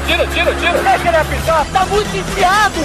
tira, 0.00 0.26
tira, 0.26 0.54
tira, 0.54 0.54
tira. 0.54 0.82
Deixa 0.82 1.08
ele 1.08 1.16
apitar, 1.16 1.66
tá 1.72 1.86
muito 1.86 2.16
enfiado. 2.16 2.80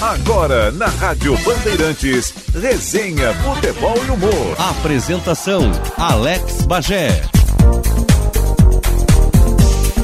Agora, 0.00 0.70
na 0.70 0.86
Rádio 0.86 1.36
Bandeirantes, 1.44 2.32
resenha, 2.54 3.34
futebol 3.34 3.96
e 4.06 4.10
humor. 4.10 4.56
Apresentação, 4.58 5.72
Alex 5.96 6.62
Bagé. 6.62 7.22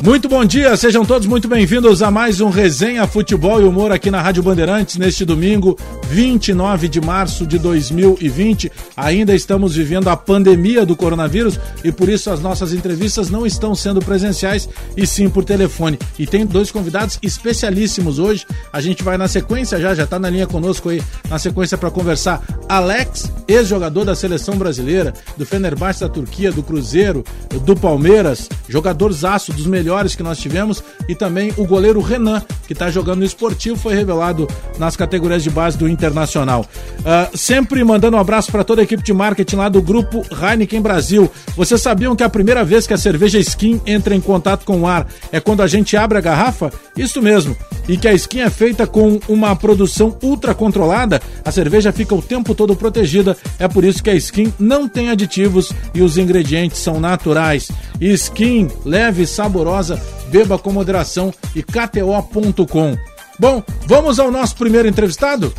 Muito 0.04 0.28
bom 0.28 0.44
dia, 0.44 0.76
sejam 0.76 1.02
todos 1.02 1.26
muito 1.26 1.48
bem-vindos 1.48 2.02
a 2.02 2.10
mais 2.10 2.38
um 2.38 2.50
Resenha 2.50 3.06
Futebol 3.06 3.62
e 3.62 3.64
Humor 3.64 3.90
aqui 3.90 4.10
na 4.10 4.20
Rádio 4.20 4.42
Bandeirantes 4.42 4.98
neste 4.98 5.24
domingo, 5.24 5.78
29 6.10 6.88
de 6.88 7.00
março 7.00 7.46
de 7.46 7.58
2020. 7.58 8.70
Ainda 8.94 9.34
estamos 9.34 9.74
vivendo 9.74 10.08
a 10.08 10.16
pandemia 10.16 10.84
do 10.84 10.94
coronavírus 10.94 11.58
e 11.82 11.90
por 11.90 12.10
isso 12.10 12.30
as 12.30 12.38
nossas 12.38 12.74
entrevistas 12.74 13.30
não 13.30 13.46
estão 13.46 13.74
sendo 13.74 13.98
presenciais 13.98 14.68
e 14.94 15.06
sim 15.06 15.30
por 15.30 15.42
telefone. 15.42 15.98
E 16.18 16.26
tem 16.26 16.44
dois 16.44 16.70
convidados 16.70 17.18
especialíssimos 17.22 18.18
hoje. 18.18 18.44
A 18.70 18.82
gente 18.82 19.02
vai 19.02 19.16
na 19.16 19.26
sequência 19.26 19.80
já, 19.80 19.94
já 19.94 20.04
está 20.04 20.18
na 20.18 20.28
linha 20.28 20.46
conosco 20.46 20.90
aí, 20.90 21.02
na 21.30 21.38
sequência 21.38 21.78
para 21.78 21.90
conversar. 21.90 22.42
Alex, 22.68 23.32
ex-jogador 23.48 24.04
da 24.04 24.14
seleção 24.14 24.58
brasileira, 24.58 25.14
do 25.34 25.46
Fenerbahçe 25.46 26.00
da 26.00 26.10
Turquia, 26.10 26.52
do 26.52 26.62
Cruzeiro, 26.62 27.24
do 27.64 27.74
Palmeiras, 27.74 28.50
jogador 28.68 29.10
zaço 29.10 29.50
dos 29.50 29.64
melhores 29.64 29.93
melhores 29.94 30.16
que 30.16 30.22
nós 30.22 30.38
tivemos, 30.38 30.82
e 31.08 31.14
também 31.14 31.52
o 31.56 31.64
goleiro 31.64 32.00
Renan, 32.00 32.42
que 32.66 32.72
está 32.72 32.90
jogando 32.90 33.20
no 33.20 33.24
esportivo, 33.24 33.76
foi 33.76 33.94
revelado 33.94 34.48
nas 34.78 34.96
categorias 34.96 35.42
de 35.42 35.50
base 35.50 35.78
do 35.78 35.88
Internacional. 35.88 36.66
Uh, 36.98 37.36
sempre 37.36 37.84
mandando 37.84 38.16
um 38.16 38.20
abraço 38.20 38.50
para 38.50 38.64
toda 38.64 38.80
a 38.80 38.84
equipe 38.84 39.04
de 39.04 39.12
marketing 39.12 39.56
lá 39.56 39.68
do 39.68 39.80
grupo 39.80 40.24
Heineken 40.32 40.80
Brasil. 40.80 41.30
Vocês 41.56 41.80
sabiam 41.80 42.16
que 42.16 42.24
a 42.24 42.28
primeira 42.28 42.64
vez 42.64 42.86
que 42.86 42.94
a 42.94 42.98
cerveja 42.98 43.38
Skin 43.38 43.80
entra 43.86 44.14
em 44.14 44.20
contato 44.20 44.64
com 44.64 44.80
o 44.80 44.86
ar 44.86 45.06
é 45.30 45.38
quando 45.38 45.62
a 45.62 45.66
gente 45.66 45.96
abre 45.96 46.18
a 46.18 46.20
garrafa? 46.20 46.72
Isso 46.96 47.22
mesmo. 47.22 47.56
E 47.88 47.96
que 47.96 48.08
a 48.08 48.14
Skin 48.14 48.40
é 48.40 48.50
feita 48.50 48.86
com 48.86 49.20
uma 49.28 49.54
produção 49.54 50.16
ultra 50.22 50.54
controlada, 50.54 51.20
a 51.44 51.52
cerveja 51.52 51.92
fica 51.92 52.14
o 52.14 52.22
tempo 52.22 52.54
todo 52.54 52.74
protegida. 52.74 53.36
É 53.58 53.68
por 53.68 53.84
isso 53.84 54.02
que 54.02 54.10
a 54.10 54.14
Skin 54.14 54.52
não 54.58 54.88
tem 54.88 55.10
aditivos 55.10 55.70
e 55.94 56.02
os 56.02 56.16
ingredientes 56.16 56.78
são 56.78 56.98
naturais. 56.98 57.70
Skin 58.00 58.70
leve 58.84 59.22
e 59.22 59.26
saborosa 59.26 59.83
casa, 59.84 60.00
beba 60.28 60.58
com 60.58 60.72
moderação 60.72 61.32
e 61.54 61.62
KTO.com. 61.62 62.96
Bom, 63.38 63.62
vamos 63.86 64.18
ao 64.18 64.30
nosso 64.30 64.56
primeiro 64.56 64.88
entrevistado? 64.88 65.52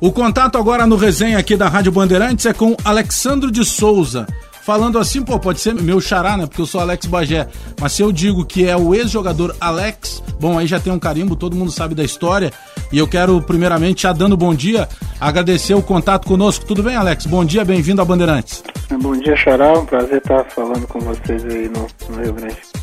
O 0.00 0.10
contato 0.10 0.56
agora 0.56 0.86
no 0.86 0.96
resenha 0.96 1.38
aqui 1.38 1.56
da 1.56 1.68
Rádio 1.68 1.92
Bandeirantes 1.92 2.46
é 2.46 2.54
com 2.54 2.74
Alexandro 2.84 3.50
de 3.50 3.64
Souza. 3.64 4.26
Falando 4.62 4.98
assim, 4.98 5.22
pô, 5.22 5.38
pode 5.38 5.60
ser 5.60 5.74
meu 5.74 6.00
xará, 6.00 6.36
né? 6.36 6.46
Porque 6.46 6.60
eu 6.60 6.66
sou 6.66 6.80
Alex 6.80 7.06
Bagé. 7.06 7.46
Mas 7.80 7.92
se 7.92 8.02
eu 8.02 8.10
digo 8.10 8.44
que 8.44 8.66
é 8.66 8.76
o 8.76 8.94
ex-jogador 8.94 9.54
Alex, 9.60 10.22
bom, 10.40 10.58
aí 10.58 10.66
já 10.66 10.80
tem 10.80 10.92
um 10.92 10.98
carimbo, 10.98 11.36
todo 11.36 11.54
mundo 11.54 11.70
sabe 11.70 11.94
da 11.94 12.02
história. 12.02 12.52
E 12.90 12.98
eu 12.98 13.06
quero, 13.06 13.40
primeiramente, 13.42 14.02
já 14.02 14.12
dando 14.12 14.36
bom 14.36 14.54
dia, 14.54 14.88
agradecer 15.20 15.74
o 15.74 15.82
contato 15.82 16.26
conosco. 16.26 16.64
Tudo 16.64 16.82
bem, 16.82 16.96
Alex? 16.96 17.26
Bom 17.26 17.44
dia, 17.44 17.64
bem-vindo 17.64 18.02
a 18.02 18.04
Bandeirantes. 18.04 18.64
Bom 19.00 19.16
dia, 19.16 19.36
Xará. 19.36 19.72
Um 19.78 19.86
prazer 19.86 20.18
estar 20.18 20.44
falando 20.46 20.86
com 20.88 20.98
vocês 21.00 21.44
aí 21.44 21.68
no, 21.68 21.86
no 22.10 22.22
Rio 22.22 22.32
Grande. 22.32 22.75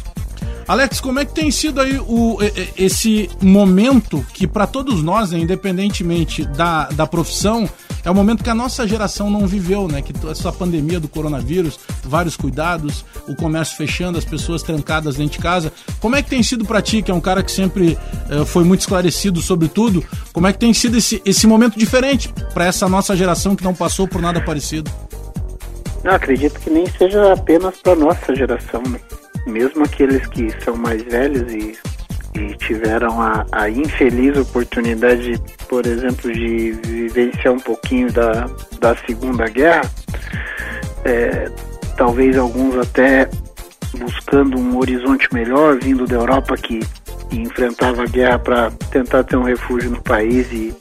Alex, 0.67 1.01
como 1.01 1.19
é 1.19 1.25
que 1.25 1.33
tem 1.33 1.51
sido 1.51 1.81
aí 1.81 1.97
o, 1.99 2.37
esse 2.77 3.29
momento 3.41 4.25
que 4.33 4.47
para 4.47 4.65
todos 4.65 5.03
nós, 5.03 5.31
né, 5.31 5.39
independentemente 5.39 6.45
da, 6.45 6.87
da 6.89 7.05
profissão, 7.05 7.69
é 8.05 8.11
o 8.11 8.15
momento 8.15 8.43
que 8.43 8.49
a 8.49 8.55
nossa 8.55 8.85
geração 8.85 9.29
não 9.29 9.47
viveu, 9.47 9.87
né? 9.87 10.01
Que 10.01 10.13
essa 10.27 10.51
pandemia 10.51 10.99
do 10.99 11.07
coronavírus, 11.07 11.79
vários 12.03 12.35
cuidados, 12.35 13.05
o 13.27 13.35
comércio 13.35 13.77
fechando, 13.77 14.17
as 14.17 14.25
pessoas 14.25 14.61
trancadas 14.61 15.15
dentro 15.15 15.37
de 15.37 15.39
casa. 15.39 15.71
Como 16.01 16.15
é 16.15 16.21
que 16.21 16.29
tem 16.29 16.43
sido 16.43 16.65
para 16.65 16.81
ti, 16.81 17.01
que 17.01 17.09
é 17.09 17.13
um 17.13 17.21
cara 17.21 17.41
que 17.41 17.51
sempre 17.51 17.97
uh, 18.29 18.45
foi 18.45 18.65
muito 18.65 18.81
esclarecido 18.81 19.41
sobre 19.41 19.69
tudo, 19.69 20.03
como 20.33 20.47
é 20.47 20.53
que 20.53 20.59
tem 20.59 20.73
sido 20.73 20.97
esse, 20.97 21.21
esse 21.23 21.47
momento 21.47 21.79
diferente 21.79 22.27
para 22.53 22.65
essa 22.65 22.89
nossa 22.89 23.15
geração 23.15 23.55
que 23.55 23.63
não 23.63 23.73
passou 23.73 24.05
por 24.05 24.21
nada 24.21 24.41
parecido? 24.41 24.91
Não, 26.03 26.11
acredito 26.11 26.59
que 26.59 26.69
nem 26.69 26.85
seja 26.97 27.31
apenas 27.31 27.77
para 27.77 27.95
nossa 27.95 28.35
geração, 28.35 28.83
né? 28.89 28.99
Mesmo 29.45 29.83
aqueles 29.83 30.25
que 30.27 30.49
são 30.63 30.75
mais 30.75 31.03
velhos 31.03 31.51
e, 31.51 31.77
e 32.39 32.55
tiveram 32.57 33.21
a, 33.21 33.45
a, 33.51 33.69
infeliz 33.69 34.37
oportunidade, 34.37 35.39
por 35.67 35.85
exemplo, 35.85 36.31
de 36.31 36.71
vivenciar 36.85 37.53
um 37.53 37.59
pouquinho 37.59 38.11
da, 38.11 38.49
da 38.79 38.95
Segunda 39.05 39.47
Guerra, 39.47 39.89
é, 41.05 41.49
talvez 41.97 42.37
alguns 42.37 42.77
até 42.77 43.29
buscando 43.97 44.57
um 44.57 44.77
horizonte 44.77 45.27
melhor, 45.33 45.77
vindo 45.79 46.05
da 46.05 46.15
Europa 46.15 46.55
que, 46.57 46.79
que 47.29 47.37
enfrentava 47.37 48.03
a 48.03 48.07
guerra 48.07 48.39
para 48.39 48.71
tentar 48.91 49.23
ter 49.23 49.35
um 49.35 49.43
refúgio 49.43 49.91
no 49.91 50.01
país 50.01 50.51
e 50.51 50.73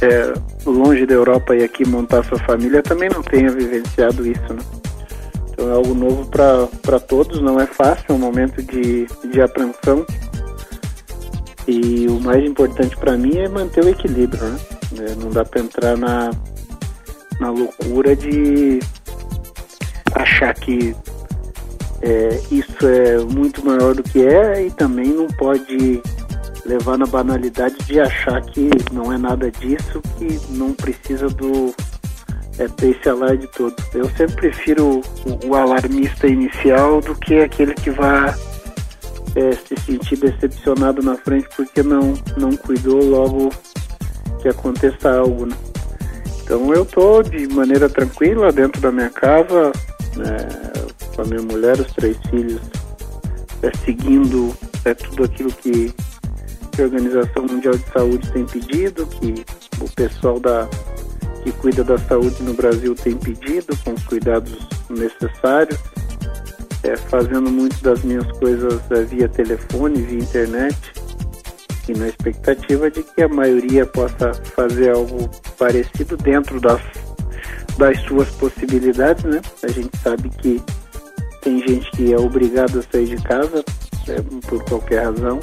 é, 0.00 0.32
longe 0.64 1.06
da 1.06 1.14
Europa 1.14 1.56
e 1.56 1.64
aqui 1.64 1.86
montar 1.86 2.24
sua 2.24 2.38
família, 2.38 2.82
também 2.82 3.08
não 3.08 3.22
tenha 3.22 3.50
vivenciado 3.50 4.26
isso, 4.26 4.52
né? 4.52 4.77
Então 5.58 5.70
é 5.70 5.74
algo 5.74 5.92
novo 5.92 6.24
para 6.30 7.00
todos, 7.00 7.40
não 7.40 7.58
é 7.58 7.66
fácil, 7.66 8.04
é 8.10 8.12
um 8.12 8.18
momento 8.18 8.62
de, 8.62 9.08
de 9.28 9.40
apreensão. 9.40 10.06
E 11.66 12.06
o 12.06 12.20
mais 12.20 12.44
importante 12.44 12.96
para 12.96 13.16
mim 13.16 13.36
é 13.36 13.48
manter 13.48 13.82
o 13.82 13.88
equilíbrio, 13.88 14.40
né? 14.40 14.58
É, 15.00 15.14
não 15.16 15.30
dá 15.30 15.44
para 15.44 15.60
entrar 15.60 15.96
na, 15.96 16.30
na 17.40 17.50
loucura 17.50 18.14
de 18.14 18.78
achar 20.14 20.54
que 20.54 20.94
é, 22.02 22.40
isso 22.52 22.86
é 22.86 23.18
muito 23.18 23.66
maior 23.66 23.96
do 23.96 24.02
que 24.04 24.24
é 24.24 24.64
e 24.64 24.70
também 24.70 25.08
não 25.08 25.26
pode 25.26 26.00
levar 26.64 26.96
na 26.96 27.06
banalidade 27.06 27.74
de 27.84 27.98
achar 27.98 28.40
que 28.42 28.70
não 28.92 29.12
é 29.12 29.18
nada 29.18 29.50
disso, 29.50 30.00
que 30.16 30.40
não 30.50 30.72
precisa 30.72 31.28
do 31.28 31.74
é, 32.58 32.68
ter 32.68 32.90
esse 32.90 33.08
alarde 33.08 33.46
todo. 33.48 33.74
Eu 33.94 34.08
sempre 34.10 34.36
prefiro 34.36 35.00
o, 35.24 35.46
o 35.46 35.54
alarmista 35.54 36.26
inicial 36.26 37.00
do 37.00 37.14
que 37.14 37.40
aquele 37.40 37.74
que 37.74 37.90
vai 37.90 38.34
é, 39.34 39.52
se 39.52 39.76
sentir 39.84 40.16
decepcionado 40.16 41.02
na 41.02 41.16
frente 41.16 41.48
porque 41.56 41.82
não, 41.82 42.14
não 42.36 42.56
cuidou 42.56 43.02
logo 43.02 43.50
que 44.40 44.48
aconteça 44.48 45.10
algo, 45.10 45.46
né? 45.46 45.56
Então 46.42 46.72
eu 46.72 46.84
tô 46.84 47.22
de 47.22 47.46
maneira 47.48 47.88
tranquila 47.88 48.50
dentro 48.50 48.80
da 48.80 48.90
minha 48.90 49.10
casa, 49.10 49.70
né, 50.16 50.36
com 51.14 51.22
a 51.22 51.24
minha 51.26 51.42
mulher, 51.42 51.78
os 51.78 51.92
três 51.92 52.16
filhos, 52.30 52.62
é, 53.62 53.70
seguindo 53.84 54.56
é, 54.84 54.94
tudo 54.94 55.24
aquilo 55.24 55.52
que, 55.52 55.92
que 56.72 56.80
a 56.80 56.84
Organização 56.86 57.44
Mundial 57.44 57.74
de 57.74 57.84
Saúde 57.92 58.32
tem 58.32 58.46
pedido, 58.46 59.06
que 59.06 59.44
o 59.78 59.88
pessoal 59.90 60.40
da 60.40 60.66
que 61.48 61.52
cuida 61.52 61.82
da 61.82 61.96
saúde 61.96 62.42
no 62.42 62.52
Brasil 62.52 62.94
tem 62.94 63.16
pedido, 63.16 63.76
com 63.82 63.92
os 63.92 64.04
cuidados 64.04 64.68
necessários, 64.90 65.78
é, 66.82 66.94
fazendo 66.96 67.50
muito 67.50 67.82
das 67.82 68.02
minhas 68.02 68.30
coisas 68.38 68.80
é, 68.90 69.02
via 69.04 69.28
telefone, 69.28 70.02
via 70.02 70.18
internet, 70.18 70.76
e 71.88 71.92
na 71.94 72.08
expectativa 72.08 72.90
de 72.90 73.02
que 73.02 73.22
a 73.22 73.28
maioria 73.28 73.86
possa 73.86 74.34
fazer 74.34 74.90
algo 74.90 75.30
parecido 75.58 76.18
dentro 76.18 76.60
das, 76.60 76.82
das 77.78 77.98
suas 78.02 78.28
possibilidades, 78.32 79.24
né? 79.24 79.40
A 79.62 79.68
gente 79.68 79.96
sabe 80.02 80.28
que 80.28 80.62
tem 81.40 81.66
gente 81.66 81.90
que 81.92 82.12
é 82.12 82.18
obrigada 82.18 82.80
a 82.80 82.82
sair 82.92 83.06
de 83.06 83.22
casa 83.22 83.64
é, 84.06 84.20
por 84.46 84.62
qualquer 84.64 85.04
razão, 85.04 85.40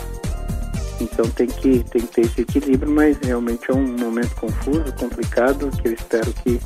então 0.99 1.25
tem 1.31 1.47
que, 1.47 1.83
tem 1.83 2.01
que 2.01 2.07
ter 2.07 2.21
esse 2.21 2.41
equilíbrio, 2.41 2.91
mas 2.91 3.17
realmente 3.23 3.69
é 3.69 3.73
um 3.73 3.97
momento 3.97 4.35
confuso, 4.35 4.93
complicado, 4.99 5.69
que 5.81 5.87
eu 5.87 5.93
espero 5.93 6.33
que 6.43 6.59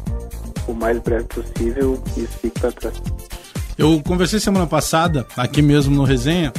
o 0.67 0.73
mais 0.73 0.99
breve 0.99 1.25
possível 1.25 2.01
isso 2.15 2.37
fique 2.41 2.59
para 2.59 2.71
trás. 2.71 2.95
Eu 3.77 4.01
conversei 4.05 4.39
semana 4.39 4.67
passada, 4.67 5.25
aqui 5.37 5.61
mesmo 5.61 5.95
no 5.95 6.03
Resenha, 6.03 6.51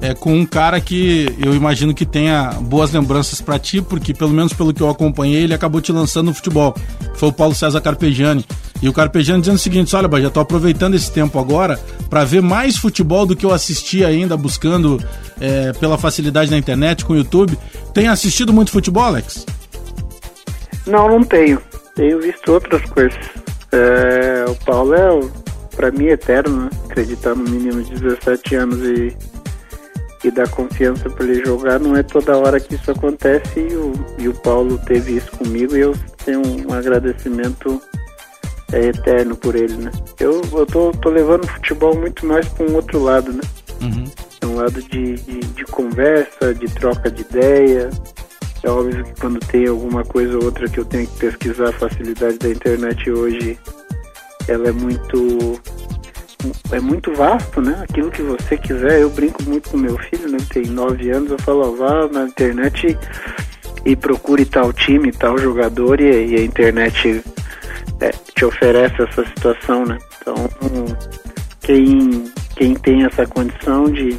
é, 0.00 0.14
com 0.14 0.34
um 0.34 0.44
cara 0.44 0.80
que 0.80 1.26
eu 1.42 1.54
imagino 1.54 1.94
que 1.94 2.04
tenha 2.04 2.50
boas 2.60 2.92
lembranças 2.92 3.40
para 3.40 3.58
ti, 3.58 3.80
porque 3.80 4.12
pelo 4.12 4.32
menos 4.32 4.52
pelo 4.52 4.72
que 4.72 4.82
eu 4.82 4.90
acompanhei, 4.90 5.44
ele 5.44 5.54
acabou 5.54 5.80
te 5.80 5.90
lançando 5.90 6.26
no 6.26 6.34
futebol. 6.34 6.74
Foi 7.14 7.30
o 7.30 7.32
Paulo 7.32 7.54
César 7.54 7.80
Carpegiani. 7.80 8.44
E 8.82 8.88
o 8.88 8.92
Carpegiani 8.92 9.40
dizendo 9.40 9.56
o 9.56 9.60
seguinte: 9.60 9.94
olha, 9.96 10.20
já 10.20 10.30
tô 10.30 10.40
aproveitando 10.40 10.94
esse 10.94 11.10
tempo 11.10 11.38
agora 11.38 11.78
para 12.10 12.24
ver 12.24 12.42
mais 12.42 12.76
futebol 12.76 13.26
do 13.26 13.34
que 13.34 13.46
eu 13.46 13.52
assisti 13.52 14.04
ainda, 14.04 14.36
buscando 14.36 15.02
é, 15.40 15.72
pela 15.74 15.96
facilidade 15.96 16.50
na 16.50 16.58
internet, 16.58 17.04
com 17.04 17.12
o 17.12 17.16
YouTube. 17.16 17.58
Tem 17.94 18.08
assistido 18.08 18.52
muito 18.52 18.70
futebol, 18.70 19.04
Alex? 19.04 19.46
Não, 20.86 21.08
não 21.08 21.22
tenho. 21.24 21.60
Tenho 21.94 22.20
visto 22.20 22.52
outras 22.52 22.82
coisas. 22.90 23.18
É, 23.72 24.44
o 24.48 24.54
Paulo 24.64 24.94
é, 24.94 25.20
para 25.74 25.90
mim, 25.90 26.06
eterno, 26.06 26.64
né? 26.64 26.70
Acreditar 26.88 27.34
no 27.34 27.44
menino 27.44 27.82
de 27.82 27.94
17 28.00 28.54
anos 28.54 28.78
e 28.80 29.16
e 30.26 30.30
dar 30.30 30.48
confiança 30.48 31.08
para 31.08 31.24
ele 31.24 31.44
jogar, 31.44 31.78
não 31.78 31.96
é 31.96 32.02
toda 32.02 32.36
hora 32.36 32.58
que 32.58 32.74
isso 32.74 32.90
acontece 32.90 33.60
e 33.60 33.76
o, 33.76 33.92
e 34.18 34.28
o 34.28 34.34
Paulo 34.34 34.78
teve 34.78 35.16
isso 35.16 35.30
comigo 35.32 35.76
e 35.76 35.80
eu 35.80 35.94
tenho 36.24 36.42
um 36.44 36.72
agradecimento 36.72 37.80
é, 38.72 38.86
eterno 38.86 39.36
por 39.36 39.54
ele, 39.54 39.74
né? 39.74 39.92
Eu, 40.18 40.42
eu 40.52 40.66
tô, 40.66 40.90
tô 40.92 41.08
levando 41.08 41.44
o 41.44 41.48
futebol 41.48 41.96
muito 41.96 42.26
mais 42.26 42.48
para 42.48 42.66
um 42.66 42.74
outro 42.74 43.02
lado, 43.02 43.32
né? 43.32 43.42
Uhum. 43.80 44.04
É 44.40 44.46
um 44.46 44.56
lado 44.56 44.82
de, 44.82 45.14
de, 45.14 45.40
de, 45.40 45.64
conversa, 45.66 46.54
de 46.54 46.66
troca 46.66 47.10
de 47.10 47.22
ideia. 47.22 47.90
É 48.62 48.70
óbvio 48.70 49.04
que 49.04 49.20
quando 49.20 49.38
tem 49.40 49.66
alguma 49.66 50.04
coisa 50.04 50.36
ou 50.36 50.44
outra 50.44 50.68
que 50.68 50.78
eu 50.78 50.84
tenho 50.84 51.06
que 51.06 51.18
pesquisar, 51.18 51.68
a 51.68 51.72
facilidade 51.72 52.38
da 52.38 52.48
internet 52.48 53.10
hoje, 53.10 53.58
ela 54.48 54.68
é 54.68 54.72
muito 54.72 55.60
é 56.70 56.80
muito 56.80 57.12
vasto, 57.12 57.60
né? 57.60 57.84
Aquilo 57.88 58.10
que 58.10 58.22
você 58.22 58.56
quiser. 58.56 59.00
Eu 59.00 59.10
brinco 59.10 59.42
muito 59.44 59.70
com 59.70 59.76
meu 59.76 59.98
filho, 59.98 60.28
né? 60.28 60.38
Tem 60.52 60.66
nove 60.66 61.10
anos, 61.10 61.30
eu 61.30 61.38
falo, 61.38 61.68
ó, 61.68 61.70
vá 61.72 62.08
na 62.08 62.24
internet 62.24 62.96
e 63.84 63.96
procure 63.96 64.44
tal 64.44 64.72
time, 64.72 65.12
tal 65.12 65.38
jogador, 65.38 66.00
e, 66.00 66.34
e 66.34 66.36
a 66.36 66.44
internet 66.44 67.22
é, 68.00 68.10
te 68.34 68.44
oferece 68.44 69.02
essa 69.02 69.24
situação, 69.26 69.84
né? 69.84 69.98
Então, 70.20 70.34
quem, 71.60 72.24
quem 72.56 72.74
tem 72.74 73.04
essa 73.04 73.26
condição 73.26 73.84
de, 73.84 74.18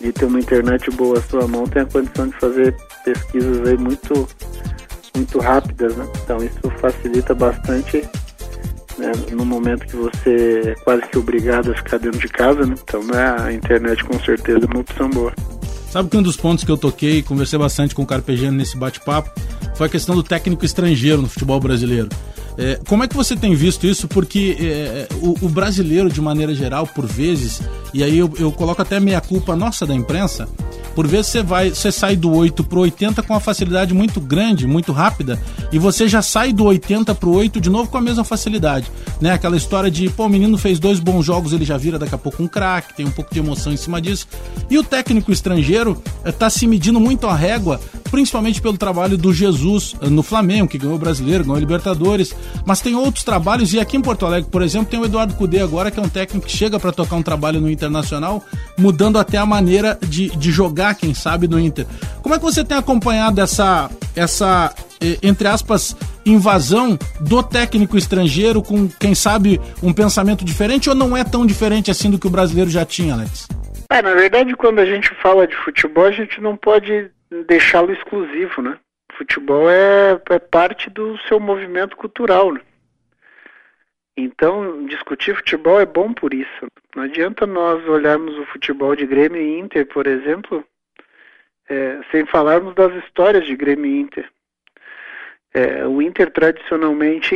de 0.00 0.12
ter 0.12 0.24
uma 0.26 0.40
internet 0.40 0.90
boa 0.90 1.18
à 1.18 1.22
sua 1.22 1.46
mão 1.46 1.64
tem 1.64 1.82
a 1.82 1.86
condição 1.86 2.28
de 2.28 2.36
fazer 2.36 2.76
pesquisas 3.04 3.66
aí 3.66 3.76
muito, 3.78 4.28
muito 5.14 5.38
rápidas, 5.38 5.96
né? 5.96 6.06
Então, 6.22 6.38
isso 6.38 6.70
facilita 6.80 7.34
bastante 7.34 8.08
né, 8.98 9.12
no 9.32 9.44
momento 9.44 9.86
que 9.86 9.96
você 9.96 10.62
é 10.66 10.74
quase 10.82 11.02
que 11.08 11.18
obrigado 11.18 11.72
a 11.72 11.74
ficar 11.74 11.98
dentro 11.98 12.18
de 12.18 12.28
casa, 12.28 12.64
né? 12.64 12.74
Então 12.82 13.02
né, 13.04 13.36
a 13.38 13.52
internet 13.52 14.02
com 14.04 14.18
certeza 14.20 14.60
é 14.64 14.66
uma 14.66 14.80
opção 14.80 15.10
boa. 15.10 15.32
Sabe 15.90 16.08
que 16.08 16.16
um 16.16 16.22
dos 16.22 16.36
pontos 16.36 16.64
que 16.64 16.70
eu 16.70 16.76
toquei, 16.76 17.22
conversei 17.22 17.58
bastante 17.58 17.94
com 17.94 18.02
o 18.02 18.06
Carpegiano 18.06 18.56
nesse 18.56 18.76
bate-papo, 18.76 19.30
foi 19.74 19.86
a 19.86 19.90
questão 19.90 20.14
do 20.14 20.22
técnico 20.22 20.64
estrangeiro 20.64 21.22
no 21.22 21.28
futebol 21.28 21.60
brasileiro. 21.60 22.08
É, 22.58 22.80
como 22.88 23.04
é 23.04 23.08
que 23.08 23.14
você 23.14 23.36
tem 23.36 23.54
visto 23.54 23.86
isso? 23.86 24.08
Porque 24.08 24.56
é, 24.58 25.08
o, 25.20 25.46
o, 25.46 25.48
brasileiro, 25.48 26.10
de 26.10 26.20
maneira 26.20 26.54
geral, 26.54 26.86
por 26.86 27.06
vezes, 27.06 27.60
e 27.92 28.02
aí 28.02 28.18
eu, 28.18 28.32
eu 28.38 28.50
coloco 28.50 28.80
até 28.80 28.98
meia 28.98 29.20
culpa 29.20 29.54
nossa 29.54 29.86
da 29.86 29.94
imprensa, 29.94 30.48
por 30.96 31.06
vezes 31.06 31.26
você 31.26 31.42
vai, 31.42 31.68
você 31.68 31.92
sai 31.92 32.16
do 32.16 32.32
8 32.32 32.64
pro 32.64 32.80
80 32.80 33.22
com 33.22 33.34
uma 33.34 33.40
facilidade 33.40 33.92
muito 33.92 34.18
grande, 34.18 34.66
muito 34.66 34.92
rápida, 34.92 35.38
e 35.70 35.78
você 35.78 36.08
já 36.08 36.22
sai 36.22 36.54
do 36.54 36.64
80 36.64 37.14
pro 37.14 37.32
8 37.32 37.60
de 37.60 37.68
novo 37.68 37.90
com 37.90 37.98
a 37.98 38.00
mesma 38.00 38.24
facilidade, 38.24 38.90
né? 39.20 39.32
Aquela 39.32 39.58
história 39.58 39.90
de, 39.90 40.08
pô, 40.08 40.24
o 40.24 40.28
menino 40.28 40.56
fez 40.56 40.78
dois 40.78 40.98
bons 40.98 41.26
jogos, 41.26 41.52
ele 41.52 41.66
já 41.66 41.76
vira 41.76 41.98
daqui 41.98 42.14
a 42.14 42.18
pouco 42.18 42.42
um 42.42 42.48
craque, 42.48 42.94
tem 42.94 43.04
um 43.04 43.10
pouco 43.10 43.32
de 43.32 43.38
emoção 43.38 43.74
em 43.74 43.76
cima 43.76 44.00
disso. 44.00 44.26
E 44.70 44.78
o 44.78 44.82
técnico 44.82 45.30
estrangeiro 45.30 46.02
está 46.24 46.46
eh, 46.46 46.50
se 46.50 46.66
medindo 46.66 46.98
muito 46.98 47.26
a 47.26 47.34
régua, 47.34 47.78
principalmente 48.10 48.62
pelo 48.62 48.78
trabalho 48.78 49.18
do 49.18 49.34
Jesus 49.34 49.94
eh, 50.00 50.08
no 50.08 50.22
Flamengo, 50.22 50.66
que 50.66 50.78
ganhou 50.78 50.96
o 50.96 50.98
Brasileiro, 50.98 51.44
ganhou 51.44 51.56
a 51.56 51.60
Libertadores, 51.60 52.34
mas 52.64 52.80
tem 52.80 52.94
outros 52.94 53.24
trabalhos, 53.24 53.72
e 53.72 53.80
aqui 53.80 53.96
em 53.96 54.02
Porto 54.02 54.26
Alegre, 54.26 54.50
por 54.50 54.62
exemplo, 54.62 54.90
tem 54.90 55.00
o 55.00 55.04
Eduardo 55.04 55.34
Cudê 55.34 55.60
agora, 55.60 55.90
que 55.90 55.98
é 55.98 56.02
um 56.02 56.08
técnico 56.08 56.46
que 56.46 56.56
chega 56.56 56.78
para 56.78 56.92
tocar 56.92 57.16
um 57.16 57.22
trabalho 57.22 57.60
no 57.60 57.70
Internacional, 57.70 58.42
mudando 58.78 59.18
até 59.18 59.38
a 59.38 59.46
maneira 59.46 59.98
de, 60.02 60.28
de 60.30 60.50
jogar 60.50 60.94
quem 60.94 61.14
sabe, 61.14 61.48
no 61.48 61.58
Inter. 61.58 61.86
Como 62.22 62.34
é 62.34 62.38
que 62.38 62.44
você 62.44 62.64
tem 62.64 62.76
acompanhado 62.76 63.40
essa, 63.40 63.90
essa 64.14 64.74
eh, 65.00 65.18
entre 65.22 65.46
aspas, 65.48 65.96
invasão 66.24 66.98
do 67.20 67.42
técnico 67.42 67.96
estrangeiro 67.96 68.62
com, 68.62 68.88
quem 68.88 69.14
sabe, 69.14 69.60
um 69.82 69.92
pensamento 69.92 70.44
diferente 70.44 70.88
ou 70.88 70.94
não 70.94 71.16
é 71.16 71.22
tão 71.22 71.46
diferente 71.46 71.90
assim 71.90 72.10
do 72.10 72.18
que 72.18 72.26
o 72.26 72.30
brasileiro 72.30 72.70
já 72.70 72.84
tinha, 72.84 73.14
Alex? 73.14 73.48
É, 73.90 74.02
na 74.02 74.14
verdade, 74.14 74.56
quando 74.56 74.80
a 74.80 74.86
gente 74.86 75.10
fala 75.22 75.46
de 75.46 75.54
futebol, 75.56 76.06
a 76.06 76.10
gente 76.10 76.40
não 76.40 76.56
pode 76.56 77.08
deixá-lo 77.48 77.92
exclusivo, 77.92 78.62
né? 78.62 78.76
Futebol 79.16 79.70
é, 79.70 80.20
é 80.30 80.38
parte 80.38 80.90
do 80.90 81.16
seu 81.26 81.40
movimento 81.40 81.96
cultural, 81.96 82.52
né? 82.52 82.60
Então, 84.16 84.86
discutir 84.86 85.34
futebol 85.34 85.78
é 85.80 85.86
bom 85.86 86.12
por 86.12 86.32
isso. 86.32 86.66
Não 86.94 87.02
adianta 87.02 87.46
nós 87.46 87.86
olharmos 87.86 88.38
o 88.38 88.46
futebol 88.46 88.96
de 88.96 89.06
Grêmio 89.06 89.40
e 89.40 89.58
Inter, 89.58 89.86
por 89.86 90.06
exemplo, 90.06 90.64
é, 91.68 92.00
sem 92.10 92.24
falarmos 92.24 92.74
das 92.74 92.94
histórias 93.04 93.46
de 93.46 93.54
Grêmio 93.54 93.86
e 93.86 94.00
Inter. 94.00 94.30
É, 95.52 95.86
o 95.86 96.00
Inter, 96.00 96.30
tradicionalmente, 96.30 97.34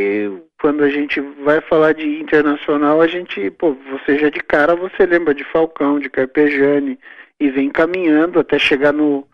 quando 0.61 0.83
a 0.83 0.89
gente 0.89 1.21
vai 1.21 1.61
falar 1.61 1.93
de 1.93 2.21
internacional, 2.21 3.01
a 3.01 3.07
gente, 3.07 3.51
pô, 3.51 3.75
você 3.91 4.19
já 4.19 4.31
de 4.31 4.41
cara, 4.41 4.75
você 4.75 5.05
lembra 5.05 5.35
de 5.35 5.45
Falcão, 5.45 5.99
de 5.99 6.09
Carpegiani, 6.09 6.99
e 7.39 7.51
vem 7.51 7.71
caminhando 7.71 8.39
até 8.39 8.59
chegar 8.59 8.93
no 8.93 9.27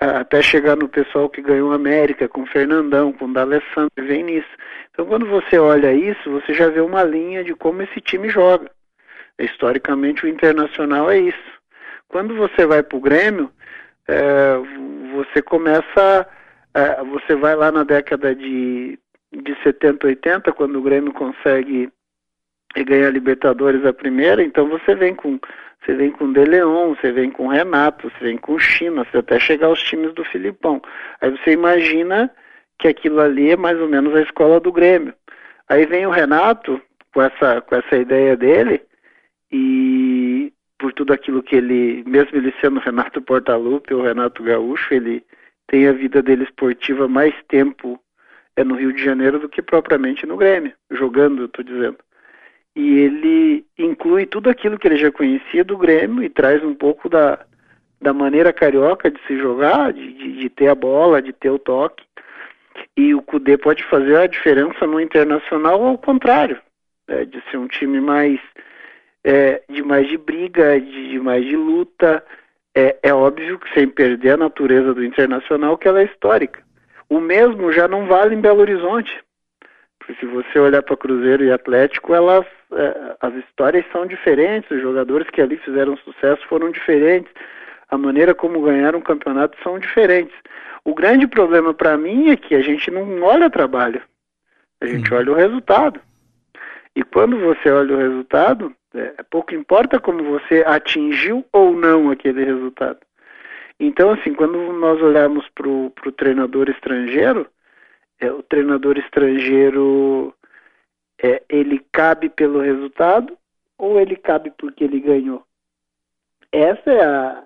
até 0.00 0.40
chegar 0.40 0.76
no 0.76 0.88
pessoal 0.88 1.28
que 1.28 1.42
ganhou 1.42 1.72
a 1.72 1.74
América, 1.74 2.26
com 2.26 2.46
Fernandão, 2.46 3.12
com 3.12 3.30
D'Alessandro, 3.30 3.90
vem 3.98 4.24
nisso. 4.24 4.48
Então, 4.90 5.04
quando 5.04 5.26
você 5.26 5.58
olha 5.58 5.92
isso, 5.92 6.30
você 6.30 6.54
já 6.54 6.68
vê 6.68 6.80
uma 6.80 7.02
linha 7.02 7.44
de 7.44 7.54
como 7.54 7.82
esse 7.82 8.00
time 8.00 8.30
joga. 8.30 8.70
Historicamente, 9.38 10.24
o 10.24 10.28
Internacional 10.28 11.10
é 11.10 11.18
isso. 11.18 11.60
Quando 12.08 12.34
você 12.34 12.66
vai 12.66 12.82
para 12.82 12.96
o 12.96 13.00
Grêmio, 13.00 13.50
é, 14.08 14.56
você 15.14 15.42
começa, 15.42 16.26
é, 16.74 17.04
você 17.04 17.34
vai 17.36 17.54
lá 17.54 17.70
na 17.70 17.84
década 17.84 18.34
de, 18.34 18.98
de 19.30 19.62
70, 19.62 20.06
80, 20.06 20.52
quando 20.52 20.76
o 20.76 20.82
Grêmio 20.82 21.12
consegue 21.12 21.90
ganhar 22.74 23.08
a 23.08 23.12
Libertadores 23.12 23.84
a 23.84 23.92
primeira, 23.92 24.42
então 24.42 24.68
você 24.68 24.94
vem 24.94 25.14
com 25.14 25.38
você 25.82 25.94
vem 25.94 26.10
com 26.10 26.32
De 26.32 26.44
Leon, 26.44 26.94
você 26.94 27.10
vem 27.10 27.30
com 27.30 27.48
Renato, 27.48 28.10
você 28.10 28.24
vem 28.24 28.36
com 28.36 28.58
China, 28.58 29.04
você 29.04 29.18
até 29.18 29.38
chegar 29.38 29.68
aos 29.68 29.82
times 29.82 30.12
do 30.12 30.24
Filipão. 30.24 30.80
Aí 31.20 31.30
você 31.30 31.52
imagina 31.52 32.30
que 32.78 32.88
aquilo 32.88 33.20
ali 33.20 33.50
é 33.50 33.56
mais 33.56 33.78
ou 33.80 33.88
menos 33.88 34.14
a 34.14 34.22
escola 34.22 34.60
do 34.60 34.72
Grêmio. 34.72 35.14
Aí 35.68 35.86
vem 35.86 36.06
o 36.06 36.10
Renato 36.10 36.80
com 37.12 37.22
essa, 37.22 37.60
com 37.60 37.76
essa 37.76 37.96
ideia 37.96 38.36
dele 38.36 38.82
e 39.50 40.52
por 40.78 40.92
tudo 40.92 41.12
aquilo 41.12 41.42
que 41.42 41.56
ele, 41.56 42.02
mesmo 42.06 42.36
ele 42.36 42.54
sendo 42.60 42.80
Renato 42.80 43.20
Portaluppi 43.20 43.92
ou 43.94 44.02
Renato 44.02 44.42
Gaúcho, 44.42 44.94
ele 44.94 45.24
tem 45.66 45.86
a 45.86 45.92
vida 45.92 46.22
dele 46.22 46.44
esportiva 46.44 47.06
mais 47.06 47.34
tempo 47.48 48.00
é 48.56 48.64
no 48.64 48.74
Rio 48.74 48.92
de 48.92 49.02
Janeiro 49.02 49.38
do 49.38 49.48
que 49.48 49.62
propriamente 49.62 50.26
no 50.26 50.36
Grêmio, 50.36 50.72
jogando, 50.90 51.44
estou 51.44 51.64
dizendo. 51.64 51.98
E 52.80 52.98
ele 52.98 53.66
inclui 53.78 54.24
tudo 54.24 54.48
aquilo 54.48 54.78
que 54.78 54.88
ele 54.88 54.96
já 54.96 55.12
conhecia 55.12 55.62
do 55.62 55.76
Grêmio 55.76 56.24
e 56.24 56.30
traz 56.30 56.64
um 56.64 56.74
pouco 56.74 57.10
da, 57.10 57.38
da 58.00 58.14
maneira 58.14 58.54
carioca 58.54 59.10
de 59.10 59.20
se 59.26 59.36
jogar, 59.36 59.92
de, 59.92 60.14
de, 60.14 60.40
de 60.40 60.48
ter 60.48 60.68
a 60.68 60.74
bola, 60.74 61.20
de 61.20 61.30
ter 61.30 61.50
o 61.50 61.58
toque. 61.58 62.02
E 62.96 63.14
o 63.14 63.20
Cudê 63.20 63.58
pode 63.58 63.84
fazer 63.84 64.16
a 64.16 64.26
diferença 64.26 64.86
no 64.86 64.98
internacional 64.98 65.84
ao 65.84 65.98
contrário, 65.98 66.58
né, 67.06 67.26
de 67.26 67.42
ser 67.50 67.58
um 67.58 67.68
time 67.68 68.00
mais 68.00 68.40
é, 69.22 69.62
de 69.68 69.82
mais 69.82 70.08
de 70.08 70.16
briga, 70.16 70.80
de, 70.80 71.10
de 71.10 71.20
mais 71.20 71.44
de 71.44 71.56
luta. 71.56 72.24
É, 72.74 72.96
é, 73.02 73.12
óbvio 73.12 73.58
que 73.58 73.74
sem 73.74 73.86
perder 73.86 74.30
a 74.30 74.36
natureza 74.38 74.94
do 74.94 75.04
internacional, 75.04 75.76
que 75.76 75.86
ela 75.86 76.00
é 76.00 76.04
histórica. 76.04 76.62
O 77.10 77.20
mesmo 77.20 77.70
já 77.72 77.86
não 77.86 78.06
vale 78.06 78.34
em 78.34 78.40
Belo 78.40 78.60
Horizonte. 78.60 79.22
Porque 80.10 80.14
se 80.18 80.26
você 80.26 80.58
olhar 80.58 80.82
para 80.82 80.96
Cruzeiro 80.96 81.44
e 81.44 81.52
Atlético, 81.52 82.14
elas, 82.14 82.44
é, 82.72 83.16
as 83.20 83.34
histórias 83.34 83.84
são 83.92 84.06
diferentes, 84.06 84.68
os 84.70 84.82
jogadores 84.82 85.28
que 85.30 85.40
ali 85.40 85.56
fizeram 85.58 85.96
sucesso 85.98 86.44
foram 86.48 86.70
diferentes, 86.70 87.32
a 87.88 87.96
maneira 87.96 88.34
como 88.34 88.62
ganharam 88.62 88.98
o 88.98 89.02
campeonato 89.02 89.56
são 89.62 89.78
diferentes. 89.78 90.34
O 90.84 90.94
grande 90.94 91.28
problema 91.28 91.72
para 91.72 91.96
mim 91.96 92.30
é 92.30 92.36
que 92.36 92.56
a 92.56 92.60
gente 92.60 92.90
não 92.90 93.22
olha 93.22 93.48
trabalho, 93.48 94.02
a 94.80 94.86
gente 94.86 95.12
olha 95.14 95.30
o 95.30 95.36
resultado. 95.36 96.00
E 96.96 97.04
quando 97.04 97.38
você 97.38 97.70
olha 97.70 97.94
o 97.94 97.98
resultado, 97.98 98.74
é, 98.94 99.14
pouco 99.30 99.54
importa 99.54 100.00
como 100.00 100.24
você 100.24 100.64
atingiu 100.66 101.44
ou 101.52 101.76
não 101.76 102.10
aquele 102.10 102.44
resultado. 102.44 102.98
Então, 103.78 104.10
assim, 104.10 104.34
quando 104.34 104.72
nós 104.72 105.00
olharmos 105.00 105.48
para 105.54 105.68
o 105.68 106.12
treinador 106.16 106.68
estrangeiro, 106.68 107.46
é, 108.20 108.30
o 108.30 108.42
treinador 108.42 108.98
estrangeiro 108.98 110.34
é, 111.22 111.42
ele 111.48 111.84
cabe 111.92 112.28
pelo 112.28 112.60
resultado 112.60 113.36
ou 113.78 113.98
ele 113.98 114.16
cabe 114.16 114.52
porque 114.58 114.84
ele 114.84 115.00
ganhou? 115.00 115.44
Essa 116.52 116.90
é 116.90 117.04
a, 117.04 117.44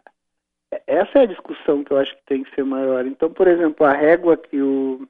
essa 0.87 1.19
é 1.19 1.23
a 1.23 1.27
discussão 1.27 1.85
que 1.85 1.93
eu 1.93 1.99
acho 1.99 2.15
que 2.17 2.25
tem 2.27 2.43
que 2.43 2.55
ser 2.55 2.65
maior. 2.65 3.07
Então, 3.07 3.31
por 3.33 3.47
exemplo, 3.47 3.87
a 3.87 3.93
régua 3.93 4.37
que 4.37 4.61
o, 4.61 5.07